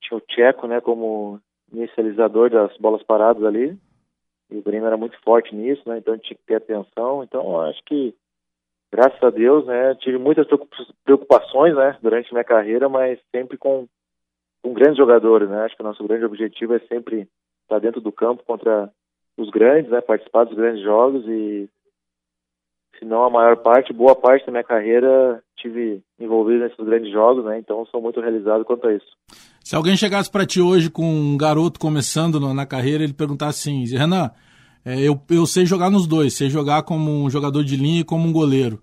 tinha 0.01 0.18
o 0.18 0.22
Tcheco, 0.22 0.68
né, 0.68 0.82
como 0.82 1.39
inicializador 1.72 2.49
das 2.49 2.76
bolas 2.78 3.03
paradas 3.03 3.43
ali. 3.43 3.78
E 4.49 4.57
o 4.57 4.62
Grêmio 4.62 4.88
era 4.88 4.97
muito 4.97 5.18
forte 5.22 5.55
nisso, 5.55 5.88
né, 5.88 5.99
então 5.99 6.18
tinha 6.18 6.36
que 6.36 6.45
ter 6.45 6.55
atenção. 6.55 7.24
Então, 7.24 7.62
acho 7.62 7.82
que 7.86 8.14
graças 8.91 9.24
a 9.24 9.30
Deus, 9.30 9.66
né, 9.66 9.95
tive 9.95 10.18
muitas 10.18 10.45
preocupações, 11.05 11.76
né, 11.76 11.97
durante 12.01 12.34
minha 12.34 12.43
carreira, 12.43 12.89
mas 12.89 13.20
sempre 13.34 13.57
com 13.57 13.88
com 14.64 14.74
grandes 14.74 14.97
jogadores, 14.97 15.49
né? 15.49 15.64
Acho 15.64 15.76
que 15.76 15.82
o 15.82 15.86
nosso 15.86 16.03
grande 16.03 16.26
objetivo 16.26 16.74
é 16.74 16.80
sempre 16.88 17.28
estar 17.64 17.80
dentro 17.80 18.01
do 18.01 18.12
campo 18.12 18.43
contra 18.45 18.89
os 19.38 19.49
grandes, 19.49 19.91
né? 19.91 20.01
Participar 20.01 20.45
dos 20.45 20.55
grandes 20.55 20.84
jogos 20.84 21.26
e 21.28 21.70
se 22.99 23.05
não 23.05 23.24
a 23.24 23.30
maior 23.30 23.57
parte, 23.57 23.91
boa 23.91 24.16
parte 24.16 24.45
da 24.45 24.51
minha 24.51 24.64
carreira 24.64 25.41
tive 25.57 26.01
envolvido 26.20 26.59
nesses 26.59 26.86
grandes 26.86 27.12
jogos, 27.12 27.43
né? 27.43 27.57
Então 27.57 27.86
sou 27.88 28.01
muito 28.01 28.22
realizado 28.22 28.64
quanto 28.64 28.88
a 28.88 28.93
isso. 28.93 29.18
Se 29.64 29.76
alguém 29.76 29.97
chegasse 29.97 30.30
para 30.30 30.45
ti 30.45 30.62
hoje 30.62 30.89
com 30.89 31.03
um 31.03 31.38
garoto 31.38 31.80
começando 31.80 32.39
na 32.53 32.66
carreira, 32.66 33.03
ele 33.03 33.14
perguntasse 33.14 33.70
assim, 33.70 33.86
Renan, 33.97 34.30
é, 34.86 34.99
eu, 34.99 35.20
eu 35.30 35.45
sei 35.45 35.66
jogar 35.66 35.89
nos 35.89 36.07
dois, 36.07 36.36
sei 36.36 36.49
jogar 36.49 36.84
como 36.84 37.24
um 37.24 37.30
jogador 37.30 37.64
de 37.64 37.76
linha 37.76 38.01
e 38.01 38.05
como 38.05 38.28
um 38.28 38.34
goleiro. 38.34 38.80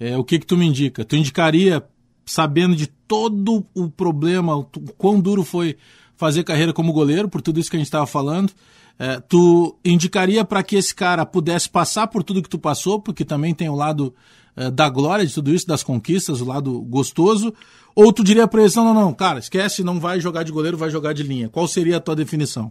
É, 0.00 0.16
o 0.16 0.24
que 0.24 0.38
que 0.38 0.46
tu 0.46 0.56
me 0.56 0.66
indica? 0.66 1.04
Tu 1.04 1.16
indicaria 1.16 1.82
sabendo 2.24 2.74
de 2.76 2.86
todo 2.86 3.64
o 3.74 3.90
problema, 3.90 4.56
o 4.56 4.64
quão 4.96 5.20
duro 5.20 5.42
foi 5.42 5.76
fazer 6.16 6.44
carreira 6.44 6.72
como 6.72 6.92
goleiro, 6.92 7.28
por 7.28 7.42
tudo 7.42 7.58
isso 7.58 7.70
que 7.70 7.76
a 7.76 7.78
gente 7.78 7.86
estava 7.86 8.06
falando. 8.06 8.52
É, 8.98 9.20
tu 9.20 9.76
indicaria 9.84 10.44
para 10.44 10.62
que 10.62 10.76
esse 10.76 10.94
cara 10.94 11.26
pudesse 11.26 11.68
passar 11.68 12.06
por 12.06 12.22
tudo 12.22 12.42
que 12.42 12.48
tu 12.48 12.58
passou, 12.58 13.00
porque 13.00 13.24
também 13.24 13.54
tem 13.54 13.68
o 13.68 13.74
lado 13.74 14.14
é, 14.56 14.70
da 14.70 14.88
glória 14.88 15.26
de 15.26 15.34
tudo 15.34 15.50
isso, 15.50 15.66
das 15.66 15.82
conquistas, 15.82 16.40
o 16.40 16.46
lado 16.46 16.80
gostoso, 16.82 17.52
ou 17.96 18.12
tu 18.12 18.22
diria 18.22 18.46
para 18.46 18.60
eles, 18.60 18.76
não, 18.76 18.84
não, 18.84 18.94
não, 18.94 19.14
cara, 19.14 19.38
esquece, 19.38 19.84
não 19.84 19.98
vai 19.98 20.20
jogar 20.20 20.42
de 20.42 20.52
goleiro, 20.52 20.76
vai 20.76 20.90
jogar 20.90 21.12
de 21.12 21.22
linha. 21.22 21.48
Qual 21.48 21.66
seria 21.66 21.96
a 21.96 22.00
tua 22.00 22.14
definição? 22.14 22.70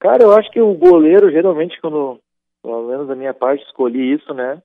Cara, 0.00 0.24
eu 0.24 0.32
acho 0.32 0.50
que 0.50 0.60
o 0.60 0.74
goleiro, 0.74 1.30
geralmente, 1.30 1.80
quando, 1.80 2.18
pelo 2.62 2.88
menos 2.88 3.06
da 3.06 3.14
minha 3.14 3.32
parte, 3.32 3.64
escolhi 3.64 4.14
isso, 4.14 4.34
né? 4.34 4.60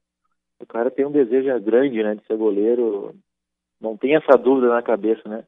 O 0.60 0.66
cara 0.66 0.90
tem 0.90 1.06
um 1.06 1.12
desejo 1.12 1.48
grande, 1.62 2.02
né, 2.02 2.16
de 2.16 2.26
ser 2.26 2.36
goleiro, 2.36 3.14
não 3.80 3.96
tem 3.96 4.16
essa 4.16 4.38
dúvida 4.38 4.70
na 4.70 4.82
cabeça, 4.82 5.28
né? 5.28 5.44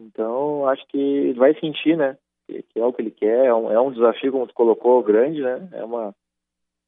Então, 0.00 0.66
acho 0.68 0.86
que 0.86 0.98
ele 0.98 1.38
vai 1.38 1.54
sentir, 1.58 1.96
né? 1.96 2.16
Que, 2.46 2.64
é 2.76 2.84
o 2.84 2.92
que 2.92 3.02
ele 3.02 3.10
quer, 3.10 3.46
é 3.46 3.54
um, 3.54 3.70
é 3.70 3.80
um, 3.80 3.90
desafio, 3.90 4.32
como 4.32 4.46
tu 4.46 4.54
colocou, 4.54 5.02
grande, 5.02 5.42
né? 5.42 5.68
É 5.72 5.84
uma 5.84 6.14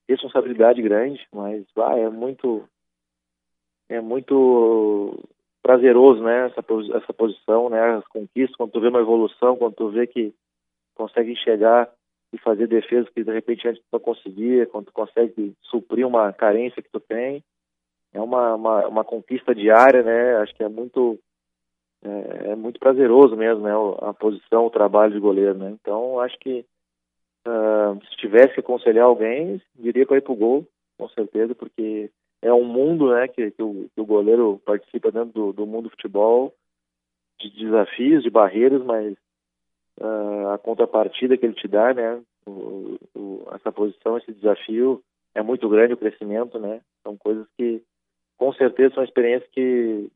responsabilidade 0.08 0.80
grande, 0.80 1.26
mas 1.32 1.64
vai, 1.74 2.00
é 2.00 2.08
muito 2.08 2.64
é 3.88 4.00
muito 4.00 5.18
prazeroso, 5.62 6.22
né? 6.22 6.46
Essa, 6.46 6.64
essa 6.96 7.12
posição, 7.12 7.68
né? 7.68 7.96
As 7.96 8.06
conquistas, 8.06 8.56
quando 8.56 8.70
tu 8.70 8.80
vê 8.80 8.88
uma 8.88 9.00
evolução, 9.00 9.56
quando 9.56 9.74
tu 9.74 9.88
vê 9.88 10.06
que 10.06 10.32
consegue 10.94 11.32
enxergar 11.32 11.90
e 12.32 12.38
fazer 12.38 12.68
defesas 12.68 13.08
que 13.10 13.24
de 13.24 13.32
repente 13.32 13.66
antes 13.66 13.82
tu 13.82 13.88
não 13.92 14.00
conseguia, 14.00 14.66
quando 14.66 14.86
tu 14.86 14.92
consegue 14.92 15.54
suprir 15.62 16.06
uma 16.06 16.32
carência 16.32 16.82
que 16.82 16.90
tu 16.90 17.00
tem, 17.00 17.42
é 18.12 18.20
uma, 18.20 18.54
uma, 18.54 18.88
uma, 18.88 19.04
conquista 19.04 19.54
diária, 19.54 20.02
né? 20.02 20.36
Acho 20.36 20.54
que 20.54 20.62
é 20.64 20.68
muito 20.68 21.18
é, 22.02 22.50
é, 22.52 22.56
muito 22.56 22.80
prazeroso 22.80 23.36
mesmo, 23.36 23.62
né? 23.62 23.72
A 24.02 24.12
posição, 24.12 24.66
o 24.66 24.70
trabalho 24.70 25.12
de 25.12 25.20
goleiro, 25.20 25.54
né? 25.54 25.70
Então 25.70 26.18
acho 26.20 26.36
que 26.38 26.64
uh, 27.46 28.04
se 28.06 28.16
tivesse 28.16 28.54
que 28.54 28.60
aconselhar 28.60 29.04
alguém, 29.04 29.60
diria 29.74 30.06
para 30.06 30.16
ir 30.16 30.22
pro 30.22 30.34
gol, 30.34 30.66
com 30.98 31.08
certeza, 31.10 31.54
porque 31.54 32.10
é 32.42 32.52
um 32.52 32.64
mundo, 32.64 33.12
né? 33.12 33.28
Que, 33.28 33.50
que, 33.52 33.62
o, 33.62 33.88
que 33.94 34.00
o, 34.00 34.06
goleiro 34.06 34.60
participa 34.64 35.12
dentro 35.12 35.32
do, 35.32 35.52
do, 35.52 35.66
mundo 35.66 35.84
do 35.84 35.90
futebol, 35.90 36.52
de 37.38 37.50
desafios, 37.50 38.22
de 38.22 38.30
barreiras, 38.30 38.82
mas 38.82 39.16
uh, 40.00 40.48
a 40.52 40.58
contrapartida 40.58 41.36
que 41.36 41.46
ele 41.46 41.54
te 41.54 41.68
dá, 41.68 41.94
né? 41.94 42.20
O, 42.46 42.98
o, 43.14 43.48
essa 43.52 43.70
posição, 43.70 44.18
esse 44.18 44.32
desafio 44.32 45.02
é 45.34 45.42
muito 45.42 45.68
grande 45.68 45.94
o 45.94 45.98
crescimento, 45.98 46.58
né? 46.58 46.80
São 47.02 47.16
coisas 47.16 47.46
que 47.56 47.82
com 48.40 48.54
certeza 48.54 48.94
são 48.94 49.04
experiências 49.04 49.50
que 49.52 50.08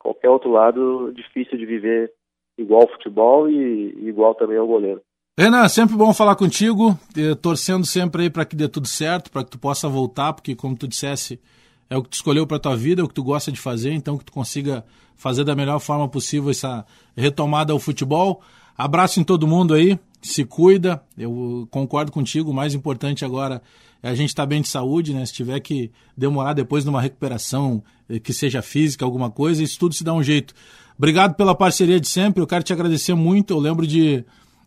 qualquer 0.00 0.28
outro 0.28 0.50
lado 0.50 1.12
difícil 1.14 1.56
de 1.56 1.64
viver 1.64 2.12
igual 2.58 2.82
ao 2.82 2.90
futebol 2.90 3.48
e, 3.48 3.96
igual 4.08 4.34
também 4.34 4.58
ao 4.58 4.66
goleiro. 4.66 5.00
Renan, 5.38 5.68
sempre 5.68 5.96
bom 5.96 6.12
falar 6.12 6.34
contigo, 6.34 6.98
torcendo 7.40 7.86
sempre 7.86 8.22
aí 8.22 8.30
para 8.30 8.44
que 8.44 8.56
dê 8.56 8.68
tudo 8.68 8.88
certo, 8.88 9.30
para 9.30 9.44
que 9.44 9.50
tu 9.52 9.58
possa 9.60 9.88
voltar, 9.88 10.32
porque 10.32 10.56
como 10.56 10.76
tu 10.76 10.88
dissesse, 10.88 11.40
é 11.88 11.96
o 11.96 12.02
que 12.02 12.08
tu 12.08 12.14
escolheu 12.14 12.44
para 12.48 12.58
tua 12.58 12.74
vida, 12.74 13.00
é 13.00 13.04
o 13.04 13.08
que 13.08 13.14
tu 13.14 13.22
gosta 13.22 13.52
de 13.52 13.60
fazer, 13.60 13.92
então 13.92 14.18
que 14.18 14.24
tu 14.24 14.32
consiga 14.32 14.84
fazer 15.16 15.44
da 15.44 15.54
melhor 15.54 15.78
forma 15.78 16.08
possível 16.08 16.50
essa 16.50 16.84
retomada 17.16 17.72
ao 17.72 17.78
futebol. 17.78 18.42
Abraço 18.76 19.20
em 19.20 19.24
todo 19.24 19.46
mundo 19.46 19.72
aí, 19.72 19.96
se 20.20 20.44
cuida. 20.44 21.02
Eu 21.16 21.66
concordo 21.70 22.12
contigo, 22.12 22.50
o 22.50 22.54
mais 22.54 22.74
importante 22.74 23.24
agora 23.24 23.62
é 24.02 24.08
a 24.08 24.14
gente 24.14 24.30
estar 24.30 24.42
tá 24.42 24.46
bem 24.46 24.62
de 24.62 24.68
saúde, 24.68 25.12
né? 25.12 25.24
Se 25.26 25.32
tiver 25.32 25.58
que 25.60 25.90
demorar 26.16 26.52
depois 26.52 26.84
numa 26.84 27.00
recuperação, 27.00 27.82
eh, 28.08 28.18
que 28.18 28.32
seja 28.32 28.62
física, 28.62 29.04
alguma 29.04 29.30
coisa, 29.30 29.62
isso 29.62 29.78
tudo 29.78 29.94
se 29.94 30.04
dá 30.04 30.12
um 30.12 30.22
jeito. 30.22 30.54
Obrigado 30.96 31.34
pela 31.34 31.54
parceria 31.54 32.00
de 32.00 32.08
sempre, 32.08 32.42
eu 32.42 32.46
quero 32.46 32.64
te 32.64 32.72
agradecer 32.72 33.14
muito. 33.14 33.52
Eu 33.52 33.58
lembro 33.58 33.86
de. 33.86 34.24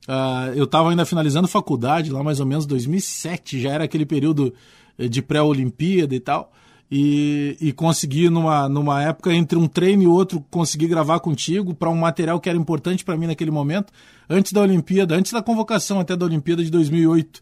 Uh, 0.07 0.53
eu 0.55 0.63
estava 0.63 0.89
ainda 0.89 1.05
finalizando 1.05 1.47
faculdade, 1.47 2.11
lá 2.11 2.23
mais 2.23 2.39
ou 2.39 2.45
menos 2.45 2.65
2007, 2.65 3.59
já 3.61 3.71
era 3.71 3.83
aquele 3.83 4.05
período 4.05 4.53
eh, 4.97 5.07
de 5.07 5.21
pré-Olimpíada 5.21 6.15
e 6.15 6.19
tal 6.19 6.51
e, 6.91 7.55
e 7.61 7.71
conseguir, 7.71 8.29
numa, 8.29 8.67
numa 8.67 9.01
época 9.01 9.31
entre 9.31 9.57
um 9.57 9.65
treino 9.65 10.03
e 10.03 10.07
outro, 10.07 10.43
conseguir 10.51 10.87
gravar 10.87 11.21
contigo 11.21 11.73
para 11.73 11.89
um 11.89 11.95
material 11.95 12.37
que 12.37 12.49
era 12.49 12.57
importante 12.57 13.05
para 13.05 13.15
mim 13.15 13.27
naquele 13.27 13.49
momento, 13.49 13.93
antes 14.29 14.51
da 14.51 14.61
Olimpíada, 14.61 15.15
antes 15.15 15.31
da 15.31 15.41
convocação 15.41 16.01
até 16.01 16.17
da 16.17 16.25
Olimpíada 16.25 16.61
de 16.61 16.69
2008. 16.69 17.41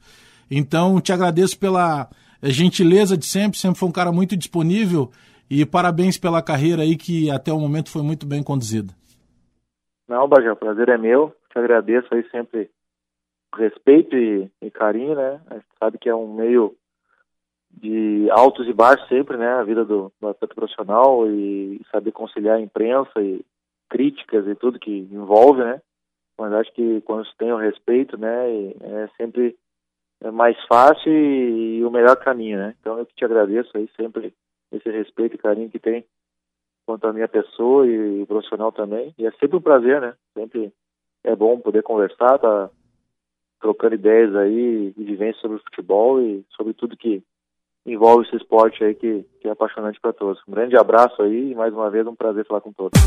Então, 0.51 1.01
te 1.01 1.11
agradeço 1.11 1.57
pela 1.57 2.07
eh, 2.43 2.49
gentileza 2.51 3.17
de 3.17 3.25
sempre, 3.25 3.57
sempre 3.57 3.79
foi 3.79 3.89
um 3.89 3.91
cara 3.93 4.11
muito 4.11 4.37
disponível 4.37 5.09
e 5.49 5.65
parabéns 5.65 6.15
pela 6.15 6.43
carreira 6.43 6.83
aí 6.83 6.95
que 6.95 7.31
até 7.31 7.51
o 7.51 7.59
momento 7.59 7.89
foi 7.89 8.03
muito 8.03 8.27
bem 8.27 8.43
conduzida. 8.43 8.93
Não, 10.07 10.27
Bajé, 10.27 10.51
o 10.51 10.55
prazer 10.55 10.89
é 10.89 10.97
meu. 10.97 11.33
Te 11.51 11.57
agradeço 11.57 12.07
aí 12.13 12.23
sempre 12.29 12.69
respeito 13.55 14.15
e, 14.15 14.47
e 14.61 14.69
carinho, 14.69 15.15
né? 15.15 15.41
A 15.49 15.55
gente 15.55 15.67
sabe 15.79 15.97
que 15.97 16.07
é 16.07 16.13
um 16.13 16.35
meio 16.35 16.75
de 17.71 18.29
altos 18.31 18.67
e 18.67 18.73
baixos 18.73 19.07
sempre, 19.07 19.37
né, 19.37 19.47
a 19.47 19.63
vida 19.63 19.85
do, 19.85 20.11
do 20.19 20.27
atleta 20.27 20.53
profissional 20.55 21.29
e 21.29 21.81
saber 21.91 22.11
conciliar 22.11 22.57
a 22.57 22.61
imprensa 22.61 23.21
e 23.21 23.43
críticas 23.89 24.47
e 24.47 24.55
tudo 24.55 24.79
que 24.79 24.91
envolve, 24.91 25.63
né, 25.63 25.81
mas 26.37 26.53
acho 26.53 26.71
que 26.73 27.01
quando 27.01 27.25
se 27.25 27.35
tem 27.37 27.51
o 27.51 27.57
respeito, 27.57 28.17
né, 28.17 28.71
é 28.81 29.09
sempre 29.17 29.55
mais 30.33 30.57
fácil 30.65 31.11
e, 31.11 31.77
e 31.77 31.85
o 31.85 31.91
melhor 31.91 32.15
caminho, 32.17 32.57
né, 32.57 32.75
então 32.79 32.97
eu 32.97 33.05
que 33.05 33.15
te 33.15 33.23
agradeço 33.23 33.69
aí 33.75 33.89
sempre 33.95 34.33
esse 34.71 34.89
respeito 34.89 35.35
e 35.35 35.39
carinho 35.39 35.69
que 35.69 35.79
tem 35.79 36.05
quanto 36.85 37.07
à 37.07 37.13
minha 37.13 37.27
pessoa 37.27 37.87
e, 37.87 38.21
e 38.21 38.25
profissional 38.25 38.71
também, 38.71 39.13
e 39.17 39.25
é 39.25 39.31
sempre 39.33 39.57
um 39.57 39.61
prazer, 39.61 40.01
né, 40.01 40.15
sempre 40.33 40.73
é 41.23 41.35
bom 41.35 41.59
poder 41.59 41.83
conversar, 41.83 42.39
tá 42.39 42.69
trocando 43.59 43.95
ideias 43.95 44.35
aí 44.35 44.91
vivência 44.97 45.39
sobre 45.41 45.57
o 45.57 45.61
futebol 45.61 46.21
e 46.21 46.45
sobre 46.55 46.73
tudo 46.73 46.97
que 46.97 47.21
envolve 47.85 48.25
esse 48.27 48.35
esporte 48.35 48.83
aí 48.83 48.93
que, 48.95 49.25
que 49.41 49.47
é 49.47 49.51
apaixonante 49.51 49.99
para 49.99 50.13
todos. 50.13 50.41
Um 50.47 50.51
grande 50.51 50.77
abraço 50.77 51.21
aí 51.21 51.51
e 51.51 51.55
mais 51.55 51.73
uma 51.73 51.89
vez 51.89 52.05
um 52.05 52.15
prazer 52.15 52.45
falar 52.45 52.61
com 52.61 52.71
todos. 52.71 52.99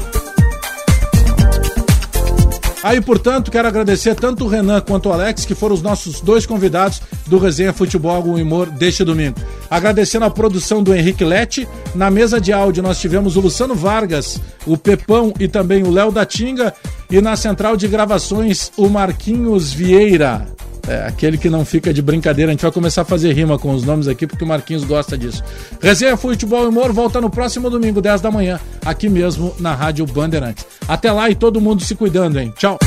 Aí, 2.83 3.01
portanto, 3.01 3.51
quero 3.51 3.68
agradecer 3.68 4.16
tanto 4.16 4.45
o 4.45 4.49
Renan 4.49 4.81
quanto 4.81 5.09
o 5.09 5.12
Alex, 5.12 5.45
que 5.45 5.55
foram 5.55 5.73
os 5.73 5.83
nossos 5.83 6.20
dois 6.20 6.45
convidados 6.45 7.01
do 7.29 7.39
Resenha 7.39 7.73
Futebol 7.73 8.20
com 8.25 8.35
Humor 8.35 8.68
deste 8.70 9.05
domingo. 9.05 9.39
Agradecendo 9.70 10.25
a 10.25 10.31
produção 10.31 10.83
do 10.83 10.93
Henrique 10.93 11.25
Lete. 11.25 11.68
Na 11.95 12.11
mesa 12.11 12.41
de 12.41 12.53
áudio 12.53 12.83
nós 12.83 13.01
tivemos 13.01 13.37
o 13.37 13.41
Luciano 13.41 13.75
Vargas, 13.75 14.41
o 14.66 14.77
Pepão 14.77 15.33
e 15.39 15.47
também 15.47 15.85
o 15.85 15.93
Léo 15.93 16.11
da 16.11 16.27
Tinga. 16.27 16.75
E 17.09 17.20
na 17.20 17.37
central 17.37 17.77
de 17.77 17.87
gravações, 17.87 18.73
o 18.77 18.89
Marquinhos 18.89 19.73
Vieira. 19.73 20.49
É, 20.89 21.07
aquele 21.07 21.39
que 21.39 21.49
não 21.49 21.64
fica 21.64 21.93
de 21.93 22.03
brincadeira. 22.03 22.51
A 22.51 22.55
gente 22.55 22.62
vai 22.62 22.72
começar 22.72 23.03
a 23.03 23.05
fazer 23.05 23.33
rima 23.33 23.59
com 23.59 23.72
os 23.72 23.85
nomes 23.85 24.09
aqui, 24.09 24.26
porque 24.26 24.45
o 24.45 24.47
Marquinhos 24.47 24.85
gosta 24.85 25.16
disso. 25.16 25.43
Resenha 25.80 26.16
Futebol 26.16 26.64
e 26.64 26.68
Humor 26.68 26.93
volta 26.93 27.20
no 27.20 27.30
próximo 27.30 27.70
domingo, 27.70 28.01
10 28.01 28.20
da 28.20 28.30
manhã, 28.30 28.59
aqui 28.85 29.09
mesmo 29.09 29.55
na 29.59 29.74
Rádio 29.74 30.05
Bandeirantes. 30.07 30.66
Até 30.89 31.12
lá 31.12 31.30
e 31.30 31.35
todo 31.35 31.61
mundo 31.61 31.83
se 31.83 31.95
cuidando, 31.95 32.39
hein? 32.39 32.53
Tchau! 32.57 32.78